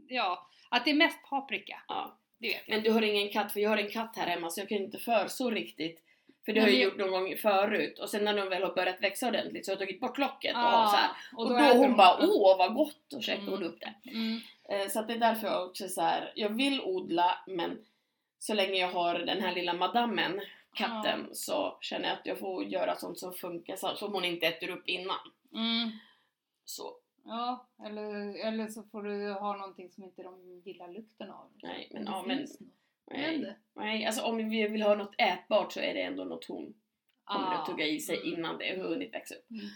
ja, 0.08 0.48
att 0.68 0.84
det 0.84 0.90
är 0.90 0.94
mest 0.94 1.22
paprika. 1.30 1.82
Ja. 1.88 2.18
Det 2.38 2.48
vet 2.48 2.62
jag. 2.66 2.74
Men 2.74 2.84
du 2.84 2.90
har 2.90 3.02
ingen 3.02 3.32
katt, 3.32 3.52
för 3.52 3.60
jag 3.60 3.70
har 3.70 3.78
en 3.78 3.90
katt 3.90 4.16
här 4.16 4.26
hemma 4.26 4.50
så 4.50 4.60
jag 4.60 4.68
kan 4.68 4.78
inte 4.78 4.98
för 4.98 5.26
så 5.28 5.50
riktigt. 5.50 6.02
För 6.50 6.54
det 6.54 6.60
har 6.60 6.68
jag 6.68 6.76
det- 6.76 6.82
gjort 6.84 6.96
någon 6.96 7.10
gång 7.10 7.36
förut 7.36 7.98
och 7.98 8.10
sen 8.10 8.24
när 8.24 8.36
de 8.36 8.48
väl 8.48 8.62
har 8.62 8.74
börjat 8.74 9.02
växa 9.02 9.28
ordentligt 9.28 9.66
så 9.66 9.70
har 9.70 9.74
jag 9.74 9.78
tagit 9.88 10.00
bort 10.00 10.18
locket 10.18 10.54
och, 10.54 10.60
Ah, 10.62 10.86
så 10.88 10.96
här. 10.96 11.10
och, 11.36 11.48
då, 11.48 11.56
äter 11.56 11.78
hon 11.78 11.96
bara 11.96 12.18
åh 12.22 12.58
vad 12.58 12.74
gott 12.74 13.12
och 13.12 13.22
käkade 13.22 13.46
Mm. 13.46 13.54
hon 13.54 13.62
upp 13.64 13.80
det. 13.80 14.10
Mm. 14.10 14.40
Eh, 14.68 14.88
Så 14.88 15.00
att 15.00 15.08
det 15.08 15.14
är 15.14 15.18
därför 15.18 15.46
jag 15.46 15.66
också 15.66 15.88
så 15.88 16.00
här. 16.00 16.32
jag 16.36 16.48
vill 16.48 16.80
odla 16.80 17.38
men 17.46 17.78
så 18.38 18.54
länge 18.54 18.74
jag 18.80 18.92
har 18.92 19.14
den 19.18 19.40
här 19.42 19.54
lilla 19.54 19.72
madammen, 19.74 20.40
katten, 20.74 21.28
så 21.32 21.76
känner 21.80 22.08
jag 22.08 22.18
att 22.18 22.26
jag 22.26 22.38
får 22.38 22.64
göra 22.64 22.96
sånt 22.96 23.18
som 23.18 23.32
funkar 23.32 23.76
så 23.76 23.94
som 23.96 24.12
hon 24.12 24.24
inte 24.24 24.46
äter 24.46 24.70
upp 24.70 24.88
innan. 24.88 25.18
Mm. 25.54 25.90
Så 26.64 26.92
Ja, 27.24 27.66
eller, 27.86 28.46
eller 28.46 28.68
så 28.68 28.82
får 28.82 29.02
du 29.02 29.32
ha 29.32 29.56
någonting 29.56 29.90
som 29.90 30.04
inte 30.04 30.22
de 30.22 30.62
gillar 30.64 30.88
lukten 30.88 31.30
av. 31.30 31.46
nej, 31.62 31.88
men 31.90 32.04
ja 32.04 32.24
men 32.26 32.46
nej, 33.10 33.56
nej, 33.74 34.06
alltså 34.06 34.22
om 34.22 34.36
vi 34.50 34.68
vill 34.68 34.82
ha 34.82 34.94
något 34.94 35.14
ätbart 35.18 35.72
så 35.72 35.80
är 35.80 35.94
det 35.94 36.02
ändå 36.02 36.24
något 36.24 36.44
hon 36.44 36.74
kommer 37.24 37.54
att 37.54 37.60
Ah. 37.60 37.66
tugga 37.66 37.86
i 37.86 38.00
sig 38.00 38.16
Mm. 38.16 38.34
innan 38.34 38.58
det 38.58 38.68
har 38.68 38.88
hunnit 38.88 39.14
växa 39.14 39.34
upp. 39.34 39.50
Mm. 39.50 39.66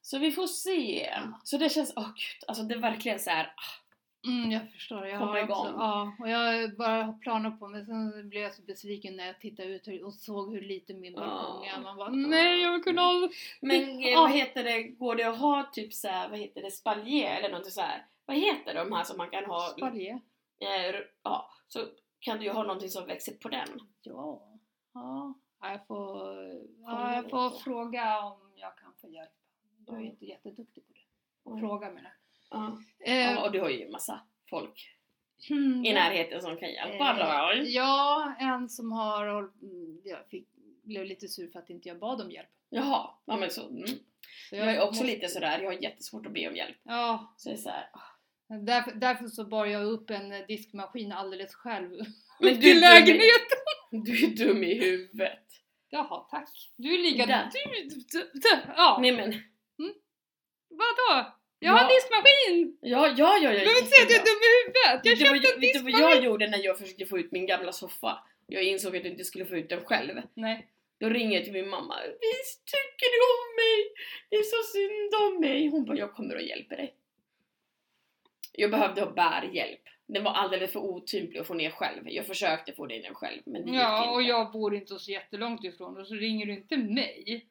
Så 0.00 0.18
vi 0.18 0.32
får 0.32 0.46
se. 0.46 1.08
Ja. 1.12 1.40
Så 1.44 1.56
det 1.58 1.68
känns, 1.70 1.92
åh 1.96 2.06
gud, 2.08 2.48
alltså 2.48 2.62
det 2.64 2.74
är 2.74 2.78
verkligen 2.78 3.18
så 3.20 3.30
här. 3.30 3.44
ah, 3.56 3.78
Mm, 4.28 4.50
jag 4.50 4.72
förstår. 4.72 5.06
Jag 5.06 5.18
har 5.18 5.42
också, 5.42 5.74
ja, 5.78 6.12
och 6.20 6.28
jag 6.28 6.76
bara 6.76 7.02
har 7.02 7.12
planer 7.12 7.50
på 7.50 7.68
men 7.68 7.86
sen 7.86 8.28
blev 8.28 8.42
jag 8.42 8.54
så 8.54 8.62
besviken 8.62 9.16
när 9.16 9.26
jag 9.26 9.40
tittade 9.40 9.68
ut 9.68 10.02
och 10.04 10.14
såg 10.14 10.54
hur 10.54 10.60
liten 10.60 11.00
min 11.00 11.12
balkong 11.14 11.66
är. 11.66 11.80
Man 11.80 11.96
bara 11.96 12.08
nej, 12.10 12.62
jag 12.62 12.72
vill 12.72 12.82
kunna 12.82 13.02
ha... 13.02 13.28
Men 13.60 13.80
eh, 14.02 14.10
Ja. 14.10 14.20
vad 14.20 14.30
heter 14.32 14.64
det, 14.64 14.82
går 14.82 15.14
det 15.16 15.24
att 15.24 15.38
ha 15.38 15.70
typ 15.72 15.92
så 15.94 16.08
här, 16.08 16.28
vad 16.28 16.38
heter 16.38 16.62
det, 16.62 16.70
spaljer 16.70 17.36
eller 17.36 17.50
något 17.58 17.72
så 17.72 17.80
här. 17.80 18.06
Vad 18.26 18.36
heter 18.36 18.74
de 18.74 18.92
här 18.92 19.04
som 19.04 19.16
man 19.16 19.30
kan 19.30 19.44
ha? 19.44 19.60
Spalje? 19.76 20.12
Eh, 20.60 20.94
ja, 21.22 21.50
så 21.68 21.78
kan 22.22 22.38
du 22.38 22.44
ju 22.44 22.50
ha 22.50 22.62
någonting 22.62 22.88
som 22.88 23.06
växer 23.06 23.32
på 23.34 23.48
den. 23.48 23.68
Ja. 24.02 24.48
Ja, 24.94 25.34
jag 25.60 25.86
får, 25.86 26.26
ja, 26.82 27.14
jag 27.14 27.24
du 27.24 27.30
får 27.30 27.50
fråga 27.50 28.20
om 28.20 28.52
jag 28.56 28.76
kan 28.78 28.92
få 29.00 29.08
hjälp. 29.08 29.30
Jag 29.86 29.94
är 29.94 29.98
Mm. 30.00 30.10
inte 30.10 30.26
jätteduktig 30.26 30.86
på 30.86 30.92
det. 30.92 31.50
Mm. 31.50 31.60
Fråga 31.60 31.90
menar 31.90 32.12
Ja. 32.50 32.78
jag. 32.98 33.08
Eh, 33.08 33.32
Ja, 33.32 33.44
och 33.46 33.52
du 33.52 33.60
har 33.60 33.68
ju 33.68 33.88
massa 33.90 34.20
folk 34.50 34.96
hmm, 35.48 35.84
i 35.84 35.92
närheten 35.94 36.42
som 36.42 36.56
kan 36.56 36.68
hjälpa. 36.72 37.52
Eh. 37.54 37.62
Ja, 37.62 38.34
en 38.38 38.68
som 38.68 38.92
har 38.92 39.26
mm, 39.62 40.00
jag 40.04 40.26
fick, 40.28 40.48
blev 40.82 41.04
lite 41.06 41.28
sur 41.28 41.50
för 41.50 41.58
att 41.58 41.70
inte 41.70 41.88
jag 41.88 41.98
bad 41.98 42.20
om 42.20 42.30
hjälp. 42.30 42.48
Jaha, 42.68 43.10
ja 43.24 43.36
men 43.36 43.50
så. 43.50 43.68
Mm. 43.68 43.86
Så 44.50 44.56
Jag 44.56 44.74
är 44.74 44.80
också 44.80 44.88
måste- 45.02 45.06
lite 45.06 45.28
sådär, 45.28 45.58
jag 45.60 45.68
har 45.72 45.82
jättesvårt 45.82 46.26
att 46.26 46.32
be 46.32 46.48
om 46.48 46.56
hjälp. 46.56 46.76
Ja, 46.82 47.34
Så 47.36 47.48
det 47.48 47.54
är 47.54 47.58
så 47.58 47.68
här, 47.70 47.88
ah. 47.92 48.00
Därför, 48.60 48.92
därför 48.92 49.26
så 49.26 49.44
bar 49.44 49.66
jag 49.66 49.84
upp 49.84 50.10
en 50.10 50.46
diskmaskin 50.48 51.12
alldeles 51.12 51.54
själv. 51.54 51.90
Men 52.40 52.60
du 52.60 52.70
är 52.70 52.80
lägenheten! 52.80 53.58
Du 54.04 54.24
är 54.24 54.28
dum 54.46 54.64
i 54.64 54.74
huvudet. 54.74 55.46
Jaha, 55.90 56.26
tack. 56.30 56.48
Du 56.76 56.94
är 56.94 56.98
lika... 56.98 57.26
Där. 57.26 57.50
Du, 57.52 57.82
du, 57.88 58.30
du, 58.40 58.48
ja, 58.76 58.98
Nej 59.02 59.12
men, 59.12 59.34
vadå? 60.68 61.32
Jag 61.58 61.72
har 61.72 61.78
en 61.78 61.84
Ja. 61.90 61.94
diskmaskin! 61.94 62.78
ja, 62.80 63.14
ja, 63.16 63.38
ja. 63.42 63.52
ja 63.52 63.64
Du 63.64 63.78
inte 63.78 63.90
säga 63.90 64.04
att 64.06 64.10
jag 64.10 64.20
är 64.20 64.24
dum 64.30 64.40
i 64.48 64.50
huvudet! 64.58 65.00
Jag 65.06 65.18
köpte 65.18 65.54
en 65.54 65.60
Vet 65.60 65.72
du 65.74 65.78
vad 65.78 65.84
diskmaskin! 65.84 66.00
jag 66.00 66.24
gjorde 66.24 66.48
när 66.48 66.58
jag 66.64 66.78
försökte 66.78 67.06
få 67.06 67.18
ut 67.18 67.32
min 67.32 67.46
gamla 67.46 67.72
soffa? 67.72 68.18
Jag 68.46 68.62
insåg 68.62 68.96
att 68.96 69.04
jag 69.04 69.12
inte 69.12 69.24
skulle 69.24 69.46
få 69.46 69.56
ut 69.56 69.68
den 69.68 69.84
själv. 69.84 70.22
Nej. 70.34 70.68
Då 71.00 71.08
ringer 71.08 71.34
jag 71.36 71.44
till 71.44 71.52
min 71.52 71.68
mamma. 71.68 71.94
Visst 72.20 72.64
tycker 72.66 73.08
du 73.14 73.18
om 73.34 73.44
mig? 73.62 73.92
Det 74.30 74.36
är 74.36 74.42
så 74.42 74.62
synd 74.72 75.12
om 75.24 75.40
mig. 75.40 75.68
Hon 75.68 75.84
bara, 75.84 75.96
jag 75.98 76.12
kommer 76.14 76.34
och 76.34 76.42
hjälper 76.42 76.76
dig. 76.76 76.94
Jag 78.52 78.70
behövde 78.70 79.00
ha 79.00 79.10
bärhjälp. 79.12 79.80
Den 80.06 80.24
var 80.24 80.32
alldeles 80.32 80.72
för 80.72 80.80
otymplig 80.80 81.40
att 81.40 81.46
få 81.46 81.54
ner 81.54 81.70
själv. 81.70 82.02
Jag 82.04 82.26
försökte 82.26 82.72
få 82.72 82.86
ner 82.86 83.02
den 83.02 83.14
själv, 83.14 83.42
men 83.44 83.62
det 83.64 83.70
gick 83.70 83.80
Ja, 83.80 83.98
inte. 83.98 84.10
och 84.10 84.22
jag 84.22 84.52
bor 84.52 84.74
inte 84.74 84.98
så 84.98 85.10
jättelångt 85.10 85.64
ifrån 85.64 85.96
och 86.00 86.06
så 86.06 86.14
ringer 86.14 86.46
du 86.46 86.52
inte 86.52 86.76
mig. 86.76 87.46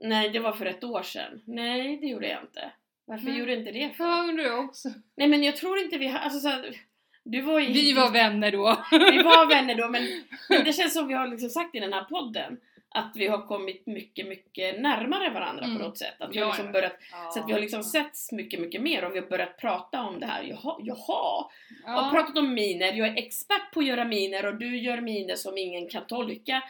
Nej, 0.00 0.30
det 0.30 0.38
var 0.38 0.52
för 0.52 0.66
ett 0.66 0.84
år 0.84 1.02
sedan. 1.02 1.42
Nej, 1.44 1.96
det 1.96 2.06
gjorde 2.06 2.28
jag 2.28 2.42
inte. 2.42 2.72
Varför 3.04 3.26
Nej. 3.26 3.38
gjorde 3.38 3.54
inte 3.56 3.72
det 3.72 3.90
för? 3.96 4.04
Ja, 4.04 4.26
undrar 4.28 4.44
jag 4.44 4.64
också. 4.64 4.88
Nej, 5.14 5.28
men 5.28 5.42
jag 5.42 5.56
tror 5.56 5.78
inte 5.78 5.98
vi 5.98 6.06
har... 6.08 6.18
Alltså, 6.18 6.38
så 6.40 6.48
här, 6.48 6.76
du 7.24 7.40
var 7.40 7.60
ju... 7.60 7.72
Vi 7.72 7.92
var 7.92 8.10
vänner 8.10 8.52
då. 8.52 8.84
Vi 8.90 9.22
var 9.22 9.48
vänner 9.48 9.74
då, 9.74 9.88
men, 9.88 10.02
men 10.48 10.64
det 10.64 10.72
känns 10.72 10.94
som 10.94 11.08
vi 11.08 11.14
har 11.14 11.28
liksom 11.28 11.48
sagt 11.48 11.74
i 11.74 11.80
den 11.80 11.92
här 11.92 12.04
podden 12.04 12.60
att 12.94 13.12
vi 13.14 13.26
har 13.26 13.46
kommit 13.46 13.86
mycket, 13.86 14.26
mycket 14.28 14.80
närmare 14.80 15.30
varandra 15.30 15.64
Mm. 15.64 15.78
på 15.78 15.84
något 15.84 15.98
sätt. 15.98 16.14
Att 16.18 16.30
vi 16.34 16.38
Ja, 16.38 16.44
har 16.44 16.52
liksom 16.52 16.66
ja. 16.66 16.72
börjat, 16.72 16.92
så 17.34 17.40
att 17.40 17.48
vi 17.48 17.52
har 17.52 17.60
liksom 17.60 17.84
setts 17.84 18.32
mycket, 18.32 18.60
mycket 18.60 18.82
mer 18.82 19.04
och 19.04 19.14
vi 19.14 19.18
har 19.18 19.26
börjat 19.26 19.56
prata 19.58 20.02
om 20.02 20.20
det 20.20 20.26
här. 20.26 20.42
Jaha, 20.42 20.76
jaha. 20.82 21.46
Ja. 21.86 22.06
Och 22.06 22.12
pratat 22.12 22.38
om 22.38 22.54
miner. 22.54 22.92
Jag 22.92 23.08
är 23.08 23.16
expert 23.16 23.72
på 23.74 23.80
att 23.80 23.86
göra 23.86 24.04
miner 24.04 24.46
och 24.46 24.54
du 24.54 24.78
gör 24.78 25.00
miner 25.00 25.34
som 25.36 25.58
ingen 25.58 25.88
kan 25.88 26.06
tolka. 26.06 26.62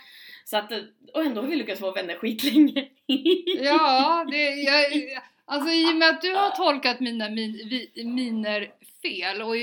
Så 0.44 0.56
att, 0.56 0.72
och 1.14 1.24
ändå 1.24 1.40
har 1.40 1.48
vi 1.48 1.56
lyckats 1.56 1.80
vara 1.80 1.92
vänner 1.92 2.14
skitlänge. 2.14 2.88
Ja, 3.60 4.26
det, 4.30 4.50
jag, 4.50 4.84
alltså 5.44 5.70
i 5.70 5.90
och 5.92 5.96
med 5.96 6.08
att 6.08 6.22
du 6.22 6.34
har 6.34 6.50
tolkat 6.50 7.00
mina 7.00 7.28
min, 7.28 7.52
vi, 7.52 8.04
miner 8.04 8.70
fel 9.04 9.42
och 9.42 9.54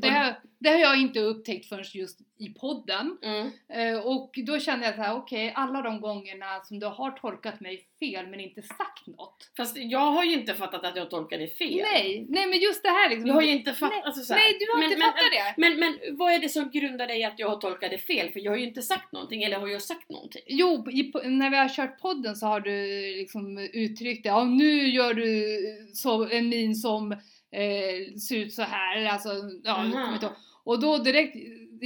det, 0.00 0.08
har, 0.08 0.34
det 0.58 0.70
har 0.70 0.78
jag 0.78 1.00
inte 1.00 1.20
upptäckt 1.20 1.68
förrän 1.68 1.84
just 1.94 2.20
i 2.38 2.48
podden. 2.48 3.18
Mm. 3.22 3.50
Eh, 3.68 4.00
och 4.00 4.32
då 4.46 4.58
kände 4.58 4.86
jag 4.86 4.94
så 4.94 5.02
här: 5.02 5.16
okej, 5.16 5.52
alla 5.56 5.82
de 5.82 6.00
gångerna 6.00 6.60
som 6.64 6.78
du 6.78 6.86
har 6.86 7.10
tolkat 7.10 7.60
mig 7.60 7.84
fel 7.98 8.26
men 8.26 8.40
inte 8.40 8.62
sagt 8.62 9.06
något. 9.06 9.50
Fast 9.56 9.76
jag 9.76 10.12
har 10.12 10.24
ju 10.24 10.32
inte 10.32 10.54
fattat 10.54 10.84
att 10.84 10.96
jag 10.96 11.10
tolkade 11.10 11.46
fel. 11.46 11.82
Nej, 11.92 12.26
nej 12.28 12.46
men 12.46 12.58
just 12.58 12.82
det 12.82 12.88
här 12.88 13.10
liksom. 13.10 13.26
Jag 13.26 13.34
har 13.34 13.42
ju 13.42 13.50
inte 13.50 13.72
fattat... 13.72 13.96
Nej, 13.96 14.02
alltså, 14.04 14.34
nej, 14.34 14.56
du 14.60 14.66
har 14.72 14.78
men, 14.78 14.84
inte 14.84 14.98
men, 14.98 15.06
fattat 15.06 15.30
det. 15.32 15.54
Men, 15.56 15.78
men 15.78 16.16
vad 16.16 16.32
är 16.32 16.38
det 16.38 16.48
som 16.48 16.70
grundar 16.70 17.06
dig 17.06 17.24
att 17.24 17.38
jag 17.38 17.48
har 17.48 17.56
tolkat 17.56 17.90
det 17.90 17.98
fel? 17.98 18.32
För 18.32 18.40
jag 18.40 18.52
har 18.52 18.58
ju 18.58 18.66
inte 18.66 18.82
sagt 18.82 19.12
någonting, 19.12 19.42
eller 19.42 19.58
har 19.58 19.68
jag 19.68 19.82
sagt 19.82 20.10
någonting? 20.10 20.42
Jo, 20.46 20.90
i, 20.90 21.12
när 21.24 21.50
vi 21.50 21.56
har 21.56 21.68
kört 21.68 22.00
podden 22.00 22.36
så 22.36 22.46
har 22.46 22.60
du 22.60 22.86
liksom 23.16 23.58
uttryckt 23.58 24.22
det. 24.22 24.28
Ja, 24.28 24.44
nu 24.44 24.88
gör 24.88 25.14
du 25.14 25.58
så, 25.94 26.28
en 26.28 26.48
min 26.48 26.74
som 26.74 27.16
eh, 27.52 28.14
ser 28.14 28.36
ut 28.36 28.54
så 28.54 28.62
här. 28.62 28.96
Eller 28.96 29.10
Alltså, 29.10 29.28
ja, 29.28 29.38
jag 29.64 29.92
kommer 29.92 30.04
Aha. 30.04 30.12
inte 30.14 30.26
ihåg. 30.26 30.34
Och 30.64 30.80
då 30.80 30.98
direkt 30.98 31.36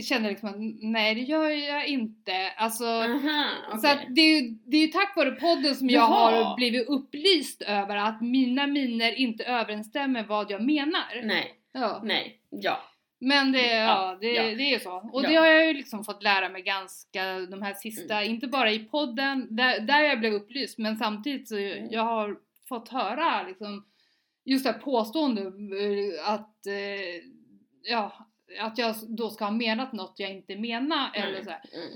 kände 0.09 0.29
liksom 0.31 0.48
att 0.48 0.57
nej 0.83 1.14
det 1.14 1.20
gör 1.20 1.50
jag 1.50 1.87
inte. 1.87 2.33
Alltså, 2.57 2.85
Aha, 2.85 3.48
Så 3.70 3.77
okej. 3.79 3.90
att 3.90 4.00
det, 4.14 4.20
är 4.20 4.55
det 4.70 4.77
är 4.77 4.88
tack 4.88 5.16
vare 5.16 5.31
podden 5.31 5.74
som 5.74 5.90
jag 5.90 6.00
Jaha. 6.11 6.44
har 6.44 6.57
blivit 6.57 6.88
upplyst 6.88 7.62
över 7.62 7.96
att 7.96 8.20
mina 8.20 8.66
miner 8.66 9.12
inte 9.12 9.44
överensstämmer 9.44 10.22
vad 10.24 10.50
jag 10.50 10.62
menar. 10.62 11.22
Nej, 11.24 11.55
Ja. 11.72 12.00
nej, 12.05 12.38
ja. 12.50 12.83
Men 13.18 13.53
det, 13.53 13.66
ja, 13.66 13.77
Ja, 14.12 14.18
det, 14.20 14.33
ja. 14.33 14.42
det 14.42 14.74
är 14.74 14.79
så. 14.79 14.92
Och 15.12 15.24
Ja. 15.24 15.29
det 15.29 15.35
har 15.37 15.46
jag 15.46 15.66
ju 15.66 15.72
liksom 15.72 16.05
fått 16.05 16.22
lära 16.22 16.48
mig 16.48 16.62
ganska 16.62 17.38
de 17.40 17.62
här 17.62 17.74
sista, 17.74 18.14
Mm. 18.20 18.31
inte 18.35 18.46
bara 18.46 18.70
i 18.70 18.79
podden, 18.79 19.46
där, 19.57 19.81
där 19.81 20.00
jag 20.03 20.20
blev 20.20 20.33
upplyst, 20.35 20.79
men 20.79 20.96
samtidigt 20.96 21.48
så 21.48 21.57
Mm. 21.57 21.88
jag 21.90 22.03
har 22.03 22.37
fått 22.68 22.88
höra 22.88 23.42
liksom 23.48 23.85
just 24.44 24.64
det 24.64 24.72
här 24.72 24.78
påståendet 24.78 25.44
eh, 25.54 26.33
att, 26.33 26.66
eh, 26.66 27.22
ja, 27.83 28.28
att 28.61 28.78
jag 28.78 28.94
då 29.09 29.30
ska 29.30 29.44
ha 29.44 29.52
menat 29.52 29.92
något 29.92 30.14
jag 30.16 30.30
inte 30.30 30.57
menar 30.57 31.11
eller 31.14 31.28
Mm, 31.28 31.44
så 31.44 31.50
här. 31.50 31.61
Mm, 31.72 31.87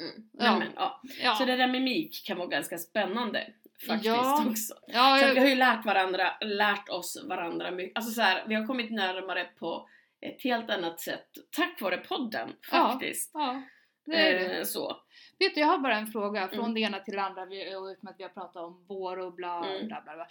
mm. 0.00 0.28
Ja. 0.32 0.50
Nej, 0.50 0.58
men, 0.58 0.68
ja. 0.76 1.00
Ja. 1.22 1.34
Så 1.34 1.44
det 1.44 1.56
där 1.56 1.66
med 1.66 1.70
mimik 1.82 2.22
kan 2.26 2.38
vara 2.38 2.48
ganska 2.48 2.78
spännande 2.78 3.52
faktiskt 3.88 4.06
Ja. 4.06 4.44
också. 4.50 4.74
ja, 4.86 5.18
Så 5.20 5.26
jag, 5.26 5.34
vi 5.34 5.40
har 5.40 5.46
ju 5.48 5.54
lärt 5.54 5.84
varandra, 5.86 6.32
lärt 6.40 6.88
oss 6.88 7.24
varandra 7.28 7.70
mycket. 7.70 7.96
Alltså 7.96 8.12
så 8.12 8.20
här, 8.22 8.44
vi 8.48 8.54
har 8.54 8.66
kommit 8.66 8.90
närmare 8.90 9.44
på 9.44 9.88
ett 10.20 10.42
helt 10.42 10.70
annat 10.70 11.00
sätt 11.00 11.28
tack 11.56 11.80
vare 11.80 11.96
podden 11.98 12.48
Ja. 12.72 12.90
faktiskt. 12.90 13.30
ja, 13.34 13.62
det 14.06 14.16
är 14.28 14.34
det. 14.48 14.58
Eh, 14.58 14.64
så. 14.64 14.96
Vet 15.38 15.54
du, 15.54 15.60
jag 15.60 15.66
har 15.66 15.78
bara 15.78 15.96
en 15.96 16.06
fråga 16.06 16.48
från 16.48 16.60
Mm. 16.60 16.74
det 16.74 16.80
ena 16.80 16.98
till 16.98 17.14
det 17.14 17.22
andra, 17.22 17.44
vi, 17.46 17.74
och 17.76 17.84
utan 17.84 18.08
att 18.10 18.14
vi 18.18 18.22
har 18.22 18.30
pratat 18.30 18.56
om 18.56 18.84
vår 18.88 19.18
och 19.18 19.34
bla 19.34 19.66
Mm. 19.66 19.86
bla 19.86 20.02
bla. 20.02 20.14
bla. 20.14 20.26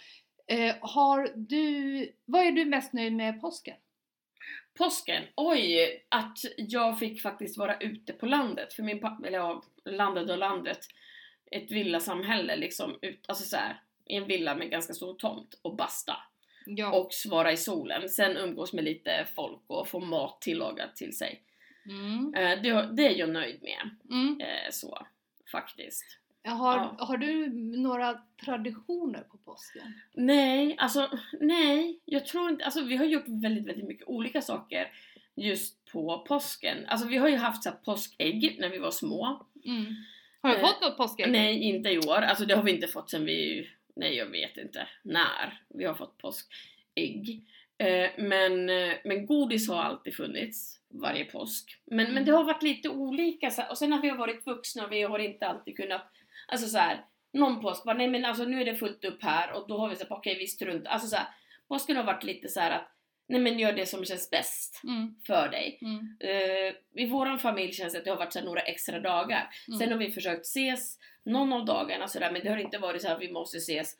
Eh, 0.48 0.74
har 0.80 1.32
du, 1.36 2.12
vad 2.24 2.46
är 2.46 2.52
du 2.52 2.64
mest 2.64 2.92
nöjd 2.92 3.12
med 3.12 3.40
påsken? 3.40 3.76
Påsken, 4.78 5.24
oj! 5.36 6.06
Att 6.08 6.38
jag 6.56 6.98
fick 6.98 7.22
faktiskt 7.22 7.58
vara 7.58 7.78
ute 7.78 8.12
på 8.12 8.26
landet. 8.26 8.72
För 8.72 8.82
min 8.82 9.00
pappa, 9.00 9.26
eller 9.26 9.38
ja, 9.38 9.62
landet 9.84 10.30
och 10.30 10.38
landet. 10.38 10.78
Ett 11.50 11.70
villasamhälle 11.70 12.56
liksom. 12.56 12.98
Ut, 13.02 13.24
alltså 13.28 13.44
så 13.44 13.56
här, 13.56 13.80
i 14.06 14.14
en 14.14 14.26
villa 14.26 14.54
med 14.54 14.70
ganska 14.70 14.94
stor 14.94 15.14
tomt 15.14 15.58
och 15.62 15.76
basta. 15.76 16.16
Ja. 16.66 16.92
Och 16.92 17.12
svara 17.12 17.52
i 17.52 17.56
solen. 17.56 18.08
Sen 18.08 18.36
umgås 18.36 18.72
med 18.72 18.84
lite 18.84 19.26
folk 19.34 19.62
och 19.66 19.88
få 19.88 20.00
mat 20.00 20.40
tillagad 20.40 20.96
till 20.96 21.16
sig. 21.16 21.42
Mm. 21.86 22.34
Eh, 22.34 22.62
det, 22.62 22.96
det 22.96 23.06
är 23.06 23.18
jag 23.18 23.30
nöjd 23.30 23.62
med. 23.62 23.90
Mm. 24.10 24.40
Eh, 24.40 24.70
så, 24.70 25.06
faktiskt. 25.52 26.18
Har, 26.50 26.76
Ja. 26.76 26.96
har 27.04 27.16
du 27.16 27.48
några 27.78 28.20
traditioner 28.44 29.20
på 29.20 29.36
påsken? 29.38 29.92
Nej, 30.14 30.74
alltså 30.78 31.10
nej. 31.40 32.00
Jag 32.04 32.26
tror 32.26 32.50
inte, 32.50 32.64
alltså 32.64 32.80
vi 32.84 32.96
har 32.96 33.04
gjort 33.04 33.24
väldigt, 33.26 33.66
väldigt 33.66 33.86
mycket 33.88 34.08
olika 34.08 34.42
saker 34.42 34.92
just 35.36 35.84
på 35.92 36.18
påsken. 36.28 36.76
Alltså 36.86 37.06
vi 37.08 37.16
har 37.16 37.28
ju 37.28 37.36
haft 37.36 37.62
så 37.62 37.68
här 37.70 37.76
påskägg 37.76 38.56
när 38.60 38.68
vi 38.68 38.78
var 38.78 38.90
små. 38.90 39.46
Mm. 39.64 39.84
Har 40.42 40.50
du 40.50 40.56
Eh, 40.56 40.60
fått 40.66 40.80
något 40.82 40.96
påskägg? 40.96 41.30
Nej, 41.32 41.58
inte 41.62 41.88
i 41.90 41.98
år. 41.98 42.16
Alltså 42.22 42.44
det 42.44 42.54
har 42.54 42.62
vi 42.62 42.72
inte 42.74 42.88
fått 42.88 43.10
sen 43.10 43.24
vi, 43.24 43.68
nej 43.96 44.14
jag 44.16 44.26
vet 44.26 44.56
inte 44.56 44.86
när 45.02 45.62
vi 45.68 45.84
har 45.84 45.94
fått 45.94 46.18
påskägg. 46.18 47.44
Eh, 47.78 48.10
men, 48.18 48.70
eh, 48.70 48.92
men 49.04 49.26
godis 49.26 49.68
har 49.68 49.82
alltid 49.82 50.14
funnits 50.14 50.80
varje 50.88 51.24
påsk. 51.24 51.76
Men, 51.84 52.00
Mm. 52.00 52.14
men 52.14 52.24
det 52.24 52.32
har 52.32 52.44
varit 52.44 52.62
lite 52.62 52.88
olika 52.88 53.66
och 53.70 53.78
sen 53.78 53.92
har 53.92 54.02
vi 54.02 54.10
varit 54.10 54.46
vuxna 54.46 54.84
och 54.84 54.92
vi 54.92 55.02
har 55.02 55.18
inte 55.18 55.46
alltid 55.46 55.76
kunnat, 55.76 56.12
alltså 56.48 56.68
så 56.68 56.78
här, 56.78 57.04
någon 57.32 57.60
påsk 57.60 57.84
bara, 57.84 57.96
nej 57.96 58.08
men 58.08 58.24
alltså 58.24 58.44
nu 58.44 58.60
är 58.60 58.64
det 58.64 58.76
fullt 58.76 59.04
upp 59.04 59.22
här 59.22 59.52
och 59.52 59.68
då 59.68 59.78
har 59.78 59.88
vi 59.88 59.96
sagt 59.96 60.10
okej 60.10 60.38
vi 60.38 60.46
struntar, 60.46 60.90
alltså 60.90 61.08
så 61.08 61.16
här, 61.16 61.26
påsken 61.68 61.96
har 61.96 62.04
varit 62.04 62.24
lite 62.24 62.48
så 62.48 62.60
här 62.60 62.70
att, 62.70 62.88
nej 63.28 63.40
men 63.40 63.58
gör 63.58 63.72
det 63.72 63.86
som 63.86 64.04
känns 64.04 64.30
bäst 64.30 64.80
Mm. 64.84 65.14
för 65.26 65.48
dig. 65.48 65.78
Mm. 65.82 66.16
Eh, 66.20 66.74
I 67.04 67.06
våran 67.10 67.38
familj 67.38 67.72
känns 67.72 67.92
det 67.92 67.98
att 67.98 68.04
det 68.04 68.10
har 68.10 68.16
varit 68.18 68.32
så 68.32 68.40
några 68.44 68.60
extra 68.60 69.00
dagar. 69.00 69.48
Mm. 69.68 69.78
Sen 69.78 69.92
har 69.92 69.98
vi 69.98 70.10
försökt 70.12 70.46
ses 70.46 70.98
någon 71.24 71.52
av 71.52 71.64
dagarna 71.64 72.08
sådär, 72.08 72.32
men 72.32 72.42
det 72.42 72.50
har 72.50 72.56
inte 72.56 72.78
varit 72.78 73.02
så 73.02 73.08
att 73.08 73.20
vi 73.20 73.32
måste 73.32 73.56
ses 73.58 73.96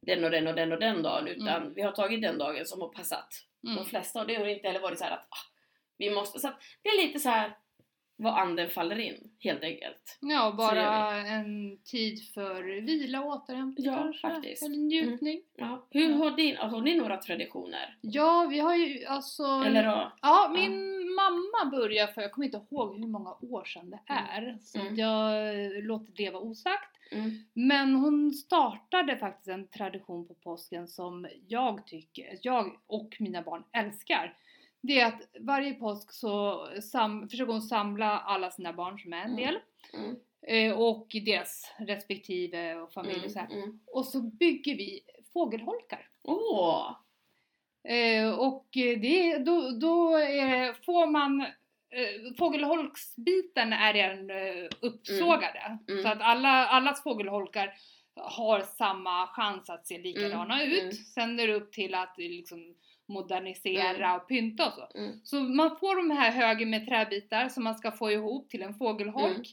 den 0.00 0.24
och 0.24 0.30
den 0.30 0.46
och 0.46 0.54
den 0.54 0.72
och 0.72 0.80
den 0.80 1.02
dagen, 1.02 1.26
utan 1.28 1.74
vi 1.74 1.82
har 1.82 1.92
tagit 1.92 2.22
den 2.22 2.38
dagen 2.38 2.66
som 2.66 2.80
har 2.80 2.88
passat 2.88 3.44
Mm. 3.64 3.76
de 3.76 3.84
flesta 3.86 4.20
och 4.20 4.26
det 4.26 4.34
har 4.34 4.46
inte 4.46 4.66
heller 4.66 4.80
varit 4.80 4.98
så 4.98 5.04
här 5.04 5.12
att 5.12 5.26
ah, 5.30 5.46
vi 5.96 6.10
måste, 6.10 6.38
så 6.38 6.48
att 6.48 6.60
det 6.82 6.88
är 6.88 7.06
lite 7.06 7.18
så 7.18 7.28
här 7.28 7.56
vad 8.20 8.34
anden 8.38 8.70
faller 8.70 8.98
in 8.98 9.30
helt 9.40 9.62
enkelt. 9.62 10.18
Ja, 10.20 10.54
bara 10.56 11.16
en 11.16 11.78
tid 11.84 12.28
för 12.34 12.62
vila 12.80 13.20
och 13.20 13.26
återhämtning 13.26 13.86
Ja, 13.86 13.96
kanske? 13.96 14.28
faktiskt. 14.28 14.62
Eller 14.62 14.76
njutning? 14.76 15.40
Ja. 15.56 15.86
Hur 15.90 16.12
har 16.14 16.30
din, 16.30 16.56
alltså, 16.56 16.76
har 16.76 16.84
ni 16.84 16.96
några 16.96 17.16
traditioner? 17.16 17.96
Ja, 18.00 18.46
vi 18.50 18.58
har 18.58 18.74
ju 18.76 19.04
alltså... 19.04 19.42
Eller 19.42 19.84
då? 19.84 20.12
Ja, 20.22 20.50
min 20.54 20.98
mamma 21.14 21.70
började 21.70 22.12
för, 22.12 22.22
jag 22.22 22.32
kommer 22.32 22.46
inte 22.46 22.60
ihåg 22.70 22.98
hur 22.98 23.06
många 23.06 23.34
år 23.40 23.64
sedan 23.64 23.90
det 23.90 23.98
Mm. 24.12 24.24
är, 24.30 24.58
så 24.62 24.80
Mm. 24.80 24.96
jag 24.96 25.84
låter 25.84 26.12
det 26.16 26.30
vara 26.30 26.42
osagt. 26.42 26.94
Mm. 27.10 27.30
Men 27.54 27.94
hon 27.94 28.32
startade 28.32 29.16
faktiskt 29.16 29.48
en 29.48 29.66
tradition 29.68 30.28
på 30.28 30.34
påsken 30.34 30.88
som 30.88 31.28
jag 31.48 31.86
tycker, 31.86 32.38
jag 32.42 32.78
och 32.86 33.16
mina 33.20 33.42
barn 33.42 33.64
älskar. 33.72 34.36
Det 34.80 35.00
är 35.00 35.06
att 35.06 35.22
varje 35.40 35.74
påsk 35.74 36.12
så 36.12 36.66
sam, 36.82 37.28
försöker 37.28 37.52
hon 37.52 37.62
samla 37.62 38.18
alla 38.20 38.50
sina 38.50 38.72
barn 38.72 38.98
som 38.98 39.12
är 39.12 39.16
en 39.24 39.30
Mm. 39.32 39.36
del 39.36 39.58
Mm. 39.94 40.16
eh, 40.46 40.78
och 40.80 41.06
deras 41.26 41.72
respektive 41.78 42.74
och 42.74 42.92
familj 42.92 43.24
och 43.24 43.30
så 43.30 43.38
här. 43.38 43.46
Mm. 43.46 43.62
Mm. 43.62 43.80
Och 43.86 44.04
så 44.04 44.20
bygger 44.22 44.74
vi 44.76 45.00
fågelholkar. 45.32 46.08
Åh! 46.22 46.96
Eh, 47.88 48.30
och 48.38 48.76
eh, 48.76 49.00
det, 49.00 49.38
då, 49.38 49.70
då 49.70 50.16
är, 50.16 50.72
får 50.84 51.06
man 51.06 51.40
eh, 51.40 52.34
Fågelholksbiten 52.38 53.72
är 53.72 53.92
redan 53.92 54.30
eh, 54.30 54.68
uppsågade. 54.80 55.78
Mm. 55.88 56.02
Så 56.02 56.08
att 56.08 56.20
alla, 56.20 56.48
allas 56.66 57.02
fågelholkar 57.02 57.74
har 58.16 58.60
samma 58.60 59.26
chans 59.26 59.70
att 59.70 59.86
se 59.86 59.98
likadana 59.98 60.62
Mm, 60.62 60.72
ut. 60.72 60.82
mm. 60.82 60.92
Sen 60.92 61.40
är 61.40 61.46
det 61.46 61.54
upp 61.54 61.72
till 61.72 61.94
att 61.94 62.14
liksom 62.18 62.74
modernisera 63.08 64.06
Mm. 64.06 64.16
och 64.16 64.28
pynta 64.28 64.66
och 64.66 64.72
så. 64.72 64.98
Mm. 64.98 65.20
Så 65.24 65.40
man 65.40 65.76
får 65.76 65.96
de 65.96 66.10
här 66.10 66.30
högen 66.32 66.70
med 66.70 66.86
träbitar 66.86 67.48
som 67.48 67.64
man 67.64 67.74
ska 67.74 67.92
få 67.92 68.10
ihop 68.10 68.50
till 68.50 68.62
en 68.62 68.74
fågelholk, 68.74 69.36
Mm. 69.36 69.44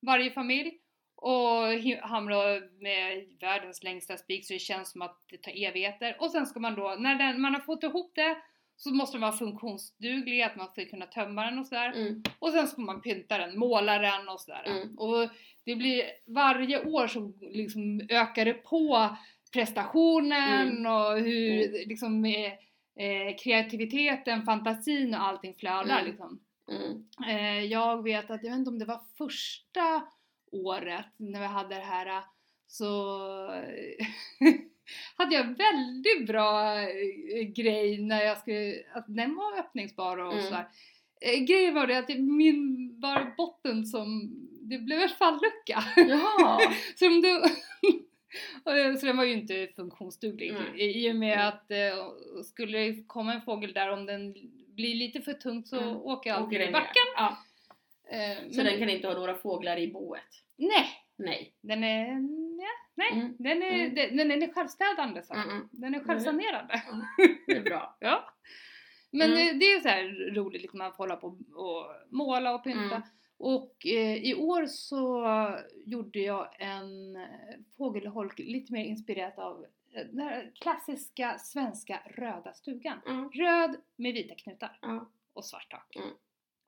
varje 0.00 0.30
familj. 0.30 0.72
Och 1.16 1.62
hamra 2.02 2.36
med 2.80 3.24
världens 3.40 3.82
längsta 3.82 4.16
spik 4.16 4.46
så 4.46 4.52
det 4.52 4.58
känns 4.58 4.90
som 4.92 5.02
att 5.02 5.20
det 5.30 5.36
tar 5.42 5.52
evigheter. 5.66 6.16
Och 6.20 6.30
sen 6.30 6.46
ska 6.46 6.60
man 6.60 6.74
då, 6.74 6.96
när 6.98 7.14
den, 7.14 7.40
man 7.40 7.54
har 7.54 7.60
fått 7.60 7.82
ihop 7.82 8.12
det, 8.14 8.36
så 8.76 8.90
måste 8.94 9.14
den 9.16 9.20
vara 9.22 9.32
funktionsduglig, 9.32 10.42
att 10.42 10.56
man 10.56 10.68
ska 10.68 10.84
kunna 10.84 11.06
tömma 11.06 11.44
den 11.44 11.58
och 11.58 11.66
sådär. 11.66 11.92
Mm. 11.92 12.22
Och 12.38 12.50
sen 12.50 12.68
ska 12.68 12.80
man 12.80 13.00
pynta 13.02 13.38
den, 13.38 13.58
måla 13.58 13.98
den 13.98 14.28
och 14.28 14.40
sådär. 14.40 14.62
Mm. 14.66 14.98
Och 14.98 15.28
det 15.64 15.76
blir, 15.76 16.02
varje 16.26 16.84
år 16.84 17.06
så 17.06 17.32
liksom 17.40 18.00
ökar 18.10 18.44
det 18.44 18.54
på 18.54 19.16
prestationen 19.52 20.68
Mm. 20.68 20.86
och 20.92 21.18
hur 21.18 21.86
liksom 21.86 22.24
eh, 22.96 23.36
kreativiteten, 23.36 24.42
fantasin 24.44 25.14
och 25.14 25.20
allting 25.22 25.54
flödar 25.54 25.98
Mm. 26.00 26.04
liksom. 26.06 26.40
Mm. 26.70 27.04
Eh, 27.28 27.64
jag 27.64 28.02
vet 28.02 28.30
att, 28.30 28.42
jag 28.44 28.50
vet 28.50 28.58
inte 28.58 28.70
om 28.70 28.78
det 28.78 28.84
var 28.84 29.00
första 29.18 30.02
året 30.52 31.06
när 31.16 31.40
vi 31.40 31.46
hade 31.46 31.74
det 31.74 31.80
här 31.80 32.22
så 32.66 33.16
hade 35.16 35.34
jag 35.34 35.44
väldigt 35.44 36.26
bra 36.26 36.80
eh, 36.80 37.42
grej 37.56 37.98
när 38.02 38.22
jag 38.22 38.38
skulle, 38.38 38.74
att 38.94 39.04
den 39.08 39.36
var 39.36 39.58
öppningsbar 39.58 40.16
och 40.18 40.32
Mm. 40.32 40.44
sådär. 40.44 40.68
Eh, 41.20 41.40
grejen 41.44 41.74
var 41.74 41.86
det 41.86 41.98
att 41.98 42.08
min 42.18 42.90
var 43.00 43.34
botten 43.36 43.86
som, 43.86 44.30
det 44.62 44.78
blev 44.78 45.00
en 45.00 45.08
fallucka. 45.08 45.84
Så, 46.96 47.06
om 47.06 47.20
och, 47.20 47.40
så 49.00 49.06
den 49.06 49.16
var 49.16 49.24
ju 49.24 49.32
inte 49.32 49.68
funktionsduglig 49.76 50.50
Mm. 50.50 50.62
i, 50.76 51.10
och 51.10 51.16
med 51.16 51.32
Mm. 51.34 51.48
att 51.48 51.70
eh, 51.70 52.42
skulle 52.44 52.78
det 52.78 53.04
komma 53.06 53.34
en 53.34 53.42
fågel 53.42 53.72
där 53.72 53.90
om 53.92 54.06
den 54.06 54.32
blir 54.68 54.94
lite 54.94 55.20
för 55.20 55.32
tungt 55.32 55.68
så 55.68 55.80
Mm. 55.80 55.96
åker 55.96 56.30
jag 56.30 56.36
Åker 56.36 56.44
alltid 56.44 56.60
i 56.60 56.64
ner? 56.64 56.72
backen. 56.72 57.08
Ja. 57.16 57.36
Eh, 58.10 58.50
Så 58.50 58.56
men- 58.56 58.66
den 58.66 58.78
kan 58.78 58.88
inte 58.90 59.08
ha 59.08 59.14
några 59.14 59.34
fåglar 59.34 59.76
i 59.76 59.92
boet? 59.92 60.22
Nej, 60.56 60.86
Nej. 61.16 61.52
den 61.60 61.84
är, 61.84 62.06
ja, 62.62 62.70
nej, 62.94 63.12
Mm. 63.12 63.36
den, 63.38 63.62
är, 63.62 63.72
Mm. 63.84 64.16
den, 64.16 64.28
den 64.28 64.42
är 64.42 64.52
självstädande 64.52 65.22
så. 65.22 65.34
Mm, 65.34 65.48
mm. 65.50 65.68
Den 65.72 65.94
är 65.94 66.00
självsanerande. 66.00 66.82
Det 67.46 67.56
är 67.56 67.62
bra. 67.62 67.96
Ja. 68.00 68.34
Men 69.10 69.30
det, 69.30 69.52
det 69.52 69.64
är 69.72 69.80
så 69.80 69.88
här 69.88 70.34
roligt, 70.34 70.62
liksom, 70.62 70.78
man 70.78 70.90
får 70.92 70.96
hålla 70.98 71.16
på 71.16 71.26
och 71.54 71.86
måla 72.10 72.54
och 72.54 72.64
pynta. 72.64 73.02
Mm. 73.40 73.54
Och 73.54 73.86
eh, 73.86 74.16
i 74.16 74.34
år 74.34 74.66
så 74.66 75.26
gjorde 75.86 76.18
jag 76.18 76.48
en 76.58 77.16
eh, 77.16 77.22
fågelholk 77.76 78.38
lite 78.38 78.72
mer 78.72 78.84
inspirerat 78.84 79.38
av 79.38 79.66
eh, 79.94 80.06
den 80.06 80.18
här 80.18 80.52
klassiska 80.54 81.38
svenska 81.38 82.02
röda 82.16 82.52
stugan. 82.52 82.98
Mm. 83.06 83.30
Röd 83.30 83.76
med 83.96 84.14
vita 84.14 84.34
knutar 84.34 84.78
Ja. 84.82 85.10
och 85.32 85.44
svart 85.44 85.70
tak. 85.70 85.96
Mm. 85.96 86.08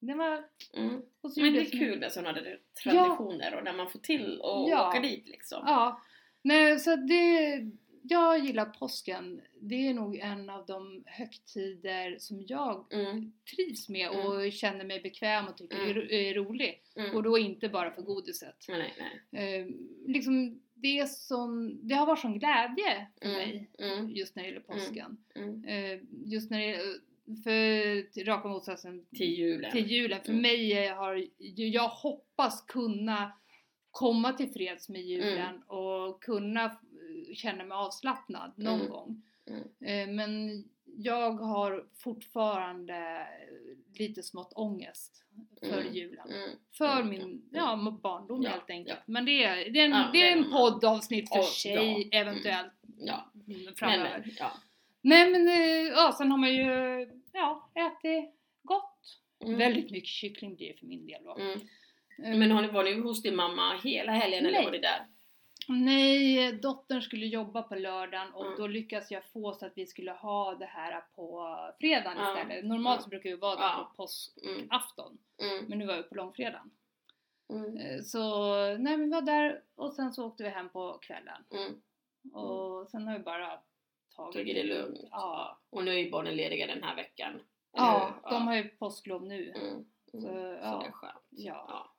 Den 0.00 0.18
var... 0.18 0.44
Mm. 0.74 1.02
Och 1.20 1.32
så 1.32 1.40
Men 1.40 1.52
det 1.52 1.60
är 1.60 1.70
kul 1.78 1.98
med 2.00 2.12
sådana 2.12 2.38
traditioner 2.82 3.54
och 3.56 3.64
när 3.64 3.72
man 3.72 3.90
får 3.90 3.98
till 3.98 4.40
och 4.40 4.70
Ja. 4.70 4.88
åka 4.88 5.00
dit 5.00 5.28
liksom. 5.28 5.62
Ja. 5.66 6.00
Nej, 6.42 6.78
så 6.78 6.96
det, 6.96 7.60
jag 8.08 8.38
gillar 8.44 8.64
påsken. 8.64 9.40
Det 9.60 9.88
är 9.88 9.94
nog 9.94 10.16
en 10.16 10.50
av 10.50 10.66
de 10.66 11.02
högtider 11.06 12.16
som 12.18 12.44
jag 12.46 12.86
Mm. 12.92 13.32
trivs 13.56 13.88
med 13.88 14.10
och 14.10 14.52
känner 14.52 14.84
mig 14.84 15.00
bekväm 15.00 15.48
och 15.48 15.56
tycker 15.56 15.76
Mm. 15.76 15.96
är, 15.96 16.12
är 16.12 16.34
rolig. 16.34 16.82
Mm. 16.96 17.16
Och 17.16 17.22
då 17.22 17.38
inte 17.38 17.68
bara 17.68 17.90
för 17.90 18.02
godiset. 18.02 18.64
Nej, 18.68 18.94
nej. 19.30 19.60
Eh, 19.60 19.66
liksom 20.06 20.60
det, 20.74 21.10
sån, 21.10 21.88
det 21.88 21.94
har 21.94 22.06
varit 22.06 22.18
sån 22.20 22.38
glädje 22.38 23.06
för 23.22 23.28
Mm. 23.28 23.38
mig 23.38 23.70
Mm. 23.78 24.10
just 24.10 24.36
när 24.36 24.42
det 24.42 24.48
gäller 24.48 24.60
påsken. 24.60 25.16
Mm. 25.34 25.64
Eh, 25.64 26.00
just 26.24 26.50
när 26.50 26.58
det 26.60 26.76
för 27.44 28.24
raka 28.24 28.48
motsatsen 28.48 29.06
Till 29.16 29.34
julen. 29.38 29.72
till 29.72 29.86
julen. 29.90 30.20
För 30.24 30.30
Mm. 30.30 30.42
mig 30.42 30.86
har 30.88 31.26
jag 31.54 31.88
hoppas 31.88 32.62
kunna 32.62 33.32
komma 33.90 34.32
till 34.32 34.52
freds 34.52 34.88
med 34.88 35.00
julen 35.02 35.62
och 35.62 36.22
kunna 36.22 36.78
känna 37.36 37.64
mig 37.64 37.74
avslappnad 37.76 38.52
någon 38.56 38.74
Mm. 38.80 38.88
gång. 38.92 39.22
Mm. 39.46 39.62
Eh, 40.10 40.14
Men 40.14 40.64
jag 40.98 41.30
har 41.32 41.84
fortfarande 41.96 43.26
lite 43.98 44.22
smått 44.22 44.52
ångest 44.56 45.24
för 45.60 45.80
Mm. 45.80 45.94
julen. 45.94 46.30
Mm. 46.30 46.50
För 46.78 46.96
Mm. 47.00 47.08
min 47.08 47.48
ja, 47.52 47.98
barndom 48.02 48.42
Ja, 48.42 48.50
helt 48.50 48.70
enkelt. 48.70 48.98
ja. 49.06 49.12
Men 49.12 49.24
det 49.24 49.44
är, 49.44 49.70
det 49.70 49.80
är 49.80 49.84
en, 49.84 49.90
Ja, 49.90 50.10
det 50.12 50.28
är 50.28 50.32
en 50.36 50.50
poddavsnitt 50.50 51.28
för 51.28 51.38
Och- 51.38 51.44
sig 51.44 52.08
eventuellt 52.12 52.72
framöver. 53.76 54.22
men, 54.24 54.34
ja. 54.38 54.52
Nej 55.00 55.30
men 55.30 55.48
eh, 55.48 55.92
ja, 55.94 56.14
sen 56.18 56.30
har 56.30 56.38
man 56.38 56.54
ju 56.54 56.64
ja, 57.32 57.70
ätit 57.74 58.34
gott. 58.62 58.92
Mm. 59.44 59.58
Väldigt 59.58 59.90
mycket 59.90 60.08
kyckling 60.08 60.54
blir 60.56 60.72
det 60.72 60.78
för 60.78 60.86
min 60.86 61.06
del 61.06 61.24
då. 61.24 61.36
Mm. 61.36 61.52
Eh, 62.24 62.38
Men 62.38 62.50
har 62.50 62.62
ni, 62.62 62.68
var 62.68 62.84
ni 62.84 63.00
hos 63.00 63.22
din 63.22 63.36
mamma 63.36 63.78
hela 63.84 64.12
helgen 64.12 64.46
eller 64.46 64.52
Nej. 64.58 64.64
var 64.64 64.72
ni 64.72 64.78
där? 64.78 65.06
Nej, 65.68 66.52
dottern 66.52 67.02
skulle 67.02 67.26
jobba 67.26 67.62
på 67.62 67.74
lördagen 67.74 68.32
och 68.32 68.46
Mm. 68.46 68.58
då 68.58 68.66
lyckades 68.66 69.10
jag 69.10 69.24
få 69.24 69.52
så 69.54 69.66
att 69.66 69.72
vi 69.76 69.86
skulle 69.86 70.12
ha 70.12 70.54
det 70.54 70.64
här 70.66 71.00
på 71.14 71.58
fredagen 71.80 72.18
Ja. 72.18 72.28
istället. 72.38 72.64
Normalt 72.64 73.02
så 73.02 73.08
brukar 73.08 73.30
vi 73.30 73.36
vara 73.36 73.56
där 73.56 73.72
på 73.74 73.78
Mm. 73.80 73.90
påskafton. 73.96 75.18
Mm. 75.42 75.64
Men 75.64 75.78
nu 75.78 75.86
var 75.86 75.96
vi 75.96 76.02
på 76.02 76.14
långfredagen. 76.14 76.70
Mm. 77.52 77.76
Eh, 77.76 78.00
Så 78.02 78.28
nej 78.78 78.96
vi 78.96 79.08
var 79.10 79.22
där 79.22 79.62
och 79.74 79.92
sen 79.92 80.12
så 80.12 80.26
åkte 80.26 80.42
vi 80.42 80.48
hem 80.48 80.68
på 80.68 80.98
kvällen. 81.02 81.44
Mm. 81.50 81.82
Och 82.34 82.88
sen 82.88 83.06
har 83.08 83.18
vi 83.18 83.24
bara 83.24 83.60
tagit 84.16 84.34
Tagit 84.34 84.54
det 84.56 84.62
lugnt. 84.62 84.98
Ja. 85.10 85.58
Och 85.70 85.84
nu 85.84 85.90
är 85.90 85.98
ju 85.98 86.10
barnen 86.10 86.36
lediga 86.36 86.66
den 86.66 86.82
här 86.82 86.96
veckan. 86.96 87.40
Ja, 87.72 88.14
de 88.30 88.46
har 88.46 88.54
ju 88.54 88.68
påsklov 88.68 89.22
nu. 89.26 89.50
Mm. 89.50 89.66
Mm. 89.66 89.84
Så, 90.10 90.20
Så 90.20 90.28
ja. 90.62 90.78
det 90.82 90.86
är 90.86 90.92
skönt. 90.92 91.24
Ja. 91.30 91.92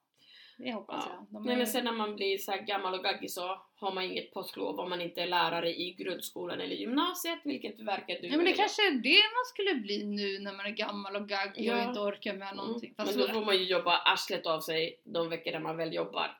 Det 0.57 0.73
hoppas 0.73 1.03
Ja. 1.07 1.11
jag. 1.15 1.25
De 1.31 1.43
Nej 1.45 1.53
är- 1.53 1.57
men 1.57 1.67
sen 1.67 1.83
när 1.85 1.91
man 1.91 2.15
blir 2.15 2.37
så 2.37 2.53
gammal 2.67 2.93
och 2.93 3.03
gaggig 3.03 3.31
så 3.31 3.61
har 3.75 3.91
man 3.91 4.03
inget 4.03 4.33
påsklov 4.33 4.79
om 4.79 4.89
man 4.89 5.01
inte 5.01 5.21
är 5.21 5.27
lärare 5.27 5.69
i 5.69 5.93
grundskolan 5.93 6.61
eller 6.61 6.75
gymnasiet, 6.75 7.39
vilket 7.43 7.79
verkar 7.79 8.21
du 8.21 8.27
Ja 8.27 8.29
men 8.29 8.39
det 8.39 8.45
eller 8.45 8.57
kanske 8.57 8.87
är 8.87 8.91
det 8.91 9.21
man 9.35 9.45
skulle 9.53 9.75
bli 9.75 10.03
nu 10.05 10.39
när 10.39 10.53
man 10.53 10.65
är 10.65 10.69
gammal 10.69 11.15
och 11.15 11.29
gaggig 11.29 11.65
Ja. 11.65 11.75
och 11.83 11.87
inte 11.89 11.99
orkar 11.99 12.33
med 12.33 12.55
någonting. 12.55 12.95
Mm. 12.97 13.09
Men 13.15 13.27
då 13.27 13.33
får 13.33 13.45
man 13.45 13.57
ju 13.57 13.63
jobba 13.63 13.97
arslet 13.97 14.45
av 14.45 14.59
sig 14.59 15.01
de 15.05 15.29
veckor 15.29 15.51
där 15.51 15.59
man 15.59 15.77
väl 15.77 15.93
jobbar. 15.93 16.39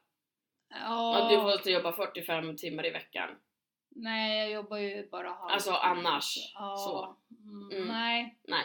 ja, 0.70 1.20
Ja. 1.20 1.30
Du 1.30 1.42
får 1.42 1.52
inte 1.54 1.72
jobba 1.72 1.92
45 1.94 2.56
timmar 2.58 2.86
i 2.86 2.90
veckan. 2.90 3.30
Nej, 4.00 4.40
jag 4.40 4.52
jobbar 4.52 4.78
ju 4.78 5.10
bara 5.10 5.28
halv. 5.28 5.52
Alltså 5.52 5.72
annars. 5.72 6.52
Ja. 6.54 6.76
Så. 6.78 7.16
Mm, 7.44 7.58
Mm. 7.72 7.88
Nej. 7.88 8.36
Nej. 8.48 8.64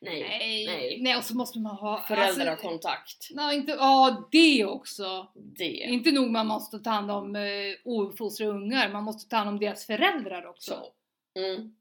Nej. 0.00 0.20
Nej. 0.20 0.66
Nej. 0.66 0.98
Nej. 1.02 1.16
och 1.16 1.24
så 1.24 1.36
måste 1.36 1.58
man 1.58 1.76
ha... 1.76 1.98
Alltså, 1.98 2.14
Föräldrakontakt. 2.14 3.28
nej, 3.30 3.56
inte, 3.56 3.72
ja, 3.72 4.28
det 4.32 4.64
också. 4.64 5.32
Det. 5.34 5.64
Inte 5.64 6.12
nog 6.12 6.30
man 6.30 6.46
måste 6.46 6.78
ta 6.78 6.90
hand 6.90 7.10
om 7.10 7.36
eh, 7.36 7.42
ouppfostrade 7.84 8.52
ungar, 8.52 8.92
man 8.92 9.04
måste 9.04 9.30
ta 9.30 9.36
hand 9.36 9.48
om 9.48 9.58
deras 9.58 9.86
föräldrar 9.86 10.46
också. 10.46 10.72
Så. 10.72 11.40
Mm. 11.40 11.74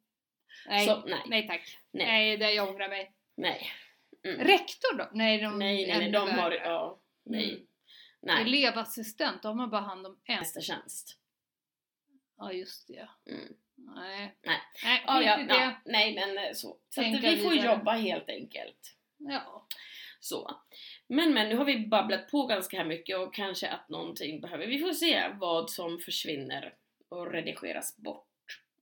Nej. 0.68 0.88
Så, 0.88 1.04
nej. 1.06 1.20
nej 1.28 1.48
tack. 1.48 1.78
Nej. 1.92 2.06
Nej, 2.06 2.38
det 2.38 2.54
jag 2.54 2.70
ångrar 2.70 2.90
mig. 2.90 3.12
Nej. 3.36 3.72
Mm. 4.24 4.40
Rektor 4.40 4.98
då? 4.98 5.10
Nej, 5.14 5.38
de 5.42 5.60
Nej, 5.60 5.88
nej, 5.88 5.98
nej. 6.00 6.12
De 6.12 6.30
har... 6.30 6.52
Ja. 6.52 7.00
Nej. 7.24 7.50
Mm. 7.54 7.66
Nej. 8.22 8.42
Elevassistent, 8.42 9.42
då 9.42 9.48
har 9.50 9.56
man 9.56 9.70
bara 9.70 9.82
hand 9.82 10.06
om 10.06 10.18
en. 10.26 10.40
Mästertjänst. 10.40 11.19
Ja, 12.40 12.54
just 12.54 12.88
det. 12.88 13.10
Mm. 13.32 13.54
Nej. 13.76 14.36
Nej. 14.46 14.58
Nej, 14.84 14.98
skit 14.98 15.26
ja, 15.26 15.38
det. 15.38 15.46
ja. 15.50 15.72
Nej, 15.86 16.16
men 16.16 16.38
eh, 16.38 16.54
så. 16.54 16.78
Så 16.90 17.02
att 17.02 17.24
vi 17.24 17.38
får 17.38 17.50
vidare. 17.50 17.76
jobba 17.76 17.92
helt 17.92 18.30
enkelt. 18.30 18.96
Ja. 19.18 19.68
Så. 20.20 20.62
Men 21.08 21.34
men 21.34 21.50
nu 21.50 21.56
har 21.56 21.66
vi 21.66 21.88
babblat 21.88 22.32
på 22.32 22.46
ganska 22.46 22.78
här 22.78 22.86
mycket 22.86 23.18
och 23.18 23.34
kanske 23.34 23.70
att 23.70 23.90
någonting 23.90 24.42
behöver. 24.42 24.68
Vi 24.68 24.80
får 24.80 24.94
se 24.94 25.24
vad 25.40 25.70
som 25.70 26.00
försvinner 26.00 26.74
och 27.10 27.32
redigeras 27.32 27.98
bort. 27.98 28.26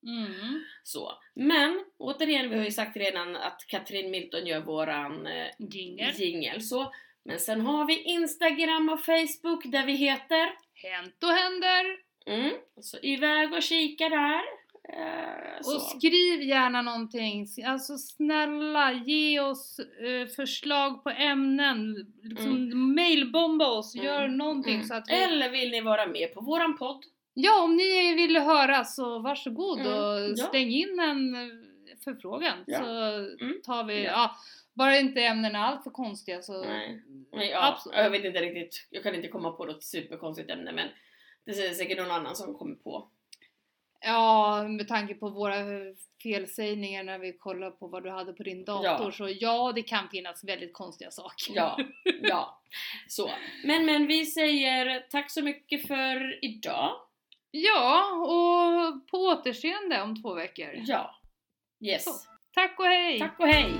Mm. 0.03 0.63
Så. 0.83 1.11
Men 1.33 1.85
återigen, 1.97 2.49
vi 2.49 2.57
har 2.57 2.65
ju 2.65 2.71
sagt 2.71 2.97
redan 2.97 3.35
att 3.35 3.65
Katrin 3.67 4.11
Milton 4.11 4.45
gör 4.45 4.59
våran 4.59 5.27
eh, 5.27 5.47
Jingle. 5.59 6.61
Så. 6.61 6.93
Men 7.23 7.39
sen 7.39 7.61
har 7.61 7.85
vi 7.85 8.03
Instagram 8.03 8.89
och 8.89 9.05
Facebook 9.05 9.71
där 9.71 9.85
vi 9.85 9.95
heter 9.95 10.53
Hänt 10.73 11.23
och 11.23 11.29
händer. 11.29 12.06
Mm, 12.27 12.53
Så 12.81 12.97
iväg 13.01 13.53
och 13.53 13.61
kika 13.63 14.09
där. 14.09 14.41
Eh. 14.89 15.57
Och 15.57 15.81
skriv 15.81 16.41
gärna 16.41 16.81
någonting. 16.81 17.47
Alltså 17.65 17.97
snälla, 17.97 18.91
ge 18.93 19.39
oss 19.39 19.79
eh, 19.79 20.27
förslag 20.35 21.03
på 21.03 21.09
ämnen. 21.09 21.95
Liksom, 22.23 22.95
Mailbomba 22.95 23.65
oss, 23.67 23.95
Mm. 23.95 24.05
gör 24.05 24.27
någonting 24.27 24.75
Mm. 24.75 24.85
så 24.87 24.93
att 24.93 25.09
vi... 25.09 25.13
Eller 25.13 25.49
vill 25.49 25.71
ni 25.71 25.81
vara 25.81 26.07
med 26.07 26.33
på 26.33 26.41
våran 26.41 26.77
podd? 26.77 27.03
Ja, 27.33 27.63
om 27.63 27.75
ni 27.75 28.13
vill 28.15 28.37
höra 28.37 28.83
så 28.83 29.19
varsågod 29.19 29.79
Mm, 29.79 29.93
och 29.93 30.29
ja. 30.37 30.45
släng 30.49 30.69
in 30.69 30.99
en 30.99 31.35
förfrågan. 32.03 32.57
Ja. 32.67 32.77
Så 32.79 32.85
Mm. 33.45 33.61
tar 33.65 33.83
vi, 33.83 34.03
Ja. 34.03 34.11
ja. 34.11 34.35
bara 34.73 34.97
inte 34.99 35.21
ämnena 35.21 35.59
är 35.59 35.63
allt 35.63 35.83
för 35.83 35.89
konstiga 35.91 36.41
så... 36.41 36.63
Nej. 36.63 37.03
Nej, 37.33 37.49
ja, 37.49 37.67
Absolut. 37.73 37.97
jag 37.97 38.09
vet 38.09 38.25
inte 38.25 38.39
riktigt, 38.41 38.87
jag 38.89 39.03
kan 39.03 39.15
inte 39.15 39.27
komma 39.27 39.51
på 39.51 39.65
något 39.65 39.83
superkonstigt 39.83 40.49
ämne 40.51 40.71
men 40.71 40.87
det 41.47 41.67
är 41.67 41.73
säkert 41.73 41.97
någon 41.97 42.11
annan 42.11 42.35
som 42.35 42.53
kommer 42.53 42.75
på. 42.75 43.07
Ja, 44.01 44.63
med 44.67 44.87
tanke 44.87 45.13
på 45.13 45.29
våra 45.29 45.55
felsägningar 46.23 47.03
när 47.03 47.19
vi 47.19 47.33
kollar 47.37 47.71
på 47.71 47.87
vad 47.87 48.03
du 48.03 48.09
hade 48.09 48.33
på 48.33 48.43
din 48.43 48.65
dator 48.65 49.05
Ja. 49.05 49.11
så 49.11 49.29
ja, 49.39 49.71
det 49.75 49.81
kan 49.83 50.09
finnas 50.09 50.43
väldigt 50.43 50.73
konstiga 50.73 51.11
saker. 51.11 51.53
Ja, 51.55 51.77
ja. 52.21 52.61
Så. 53.07 53.31
Men 53.65 53.85
men 53.85 54.07
vi 54.07 54.25
säger 54.25 54.99
tack 55.11 55.31
så 55.31 55.41
mycket 55.41 55.87
för 55.87 56.45
idag. 56.45 56.91
Ja, 57.51 58.11
och 58.11 59.07
på 59.07 59.17
återseende 59.17 60.01
om 60.01 60.21
två 60.21 60.33
veckor. 60.33 60.73
Ja. 60.75 61.15
Yes. 61.79 62.03
Så. 62.05 62.11
Tack 62.53 62.79
och 62.79 62.85
hej! 62.85 63.19
Tack 63.19 63.39
och 63.39 63.47
hej! 63.47 63.73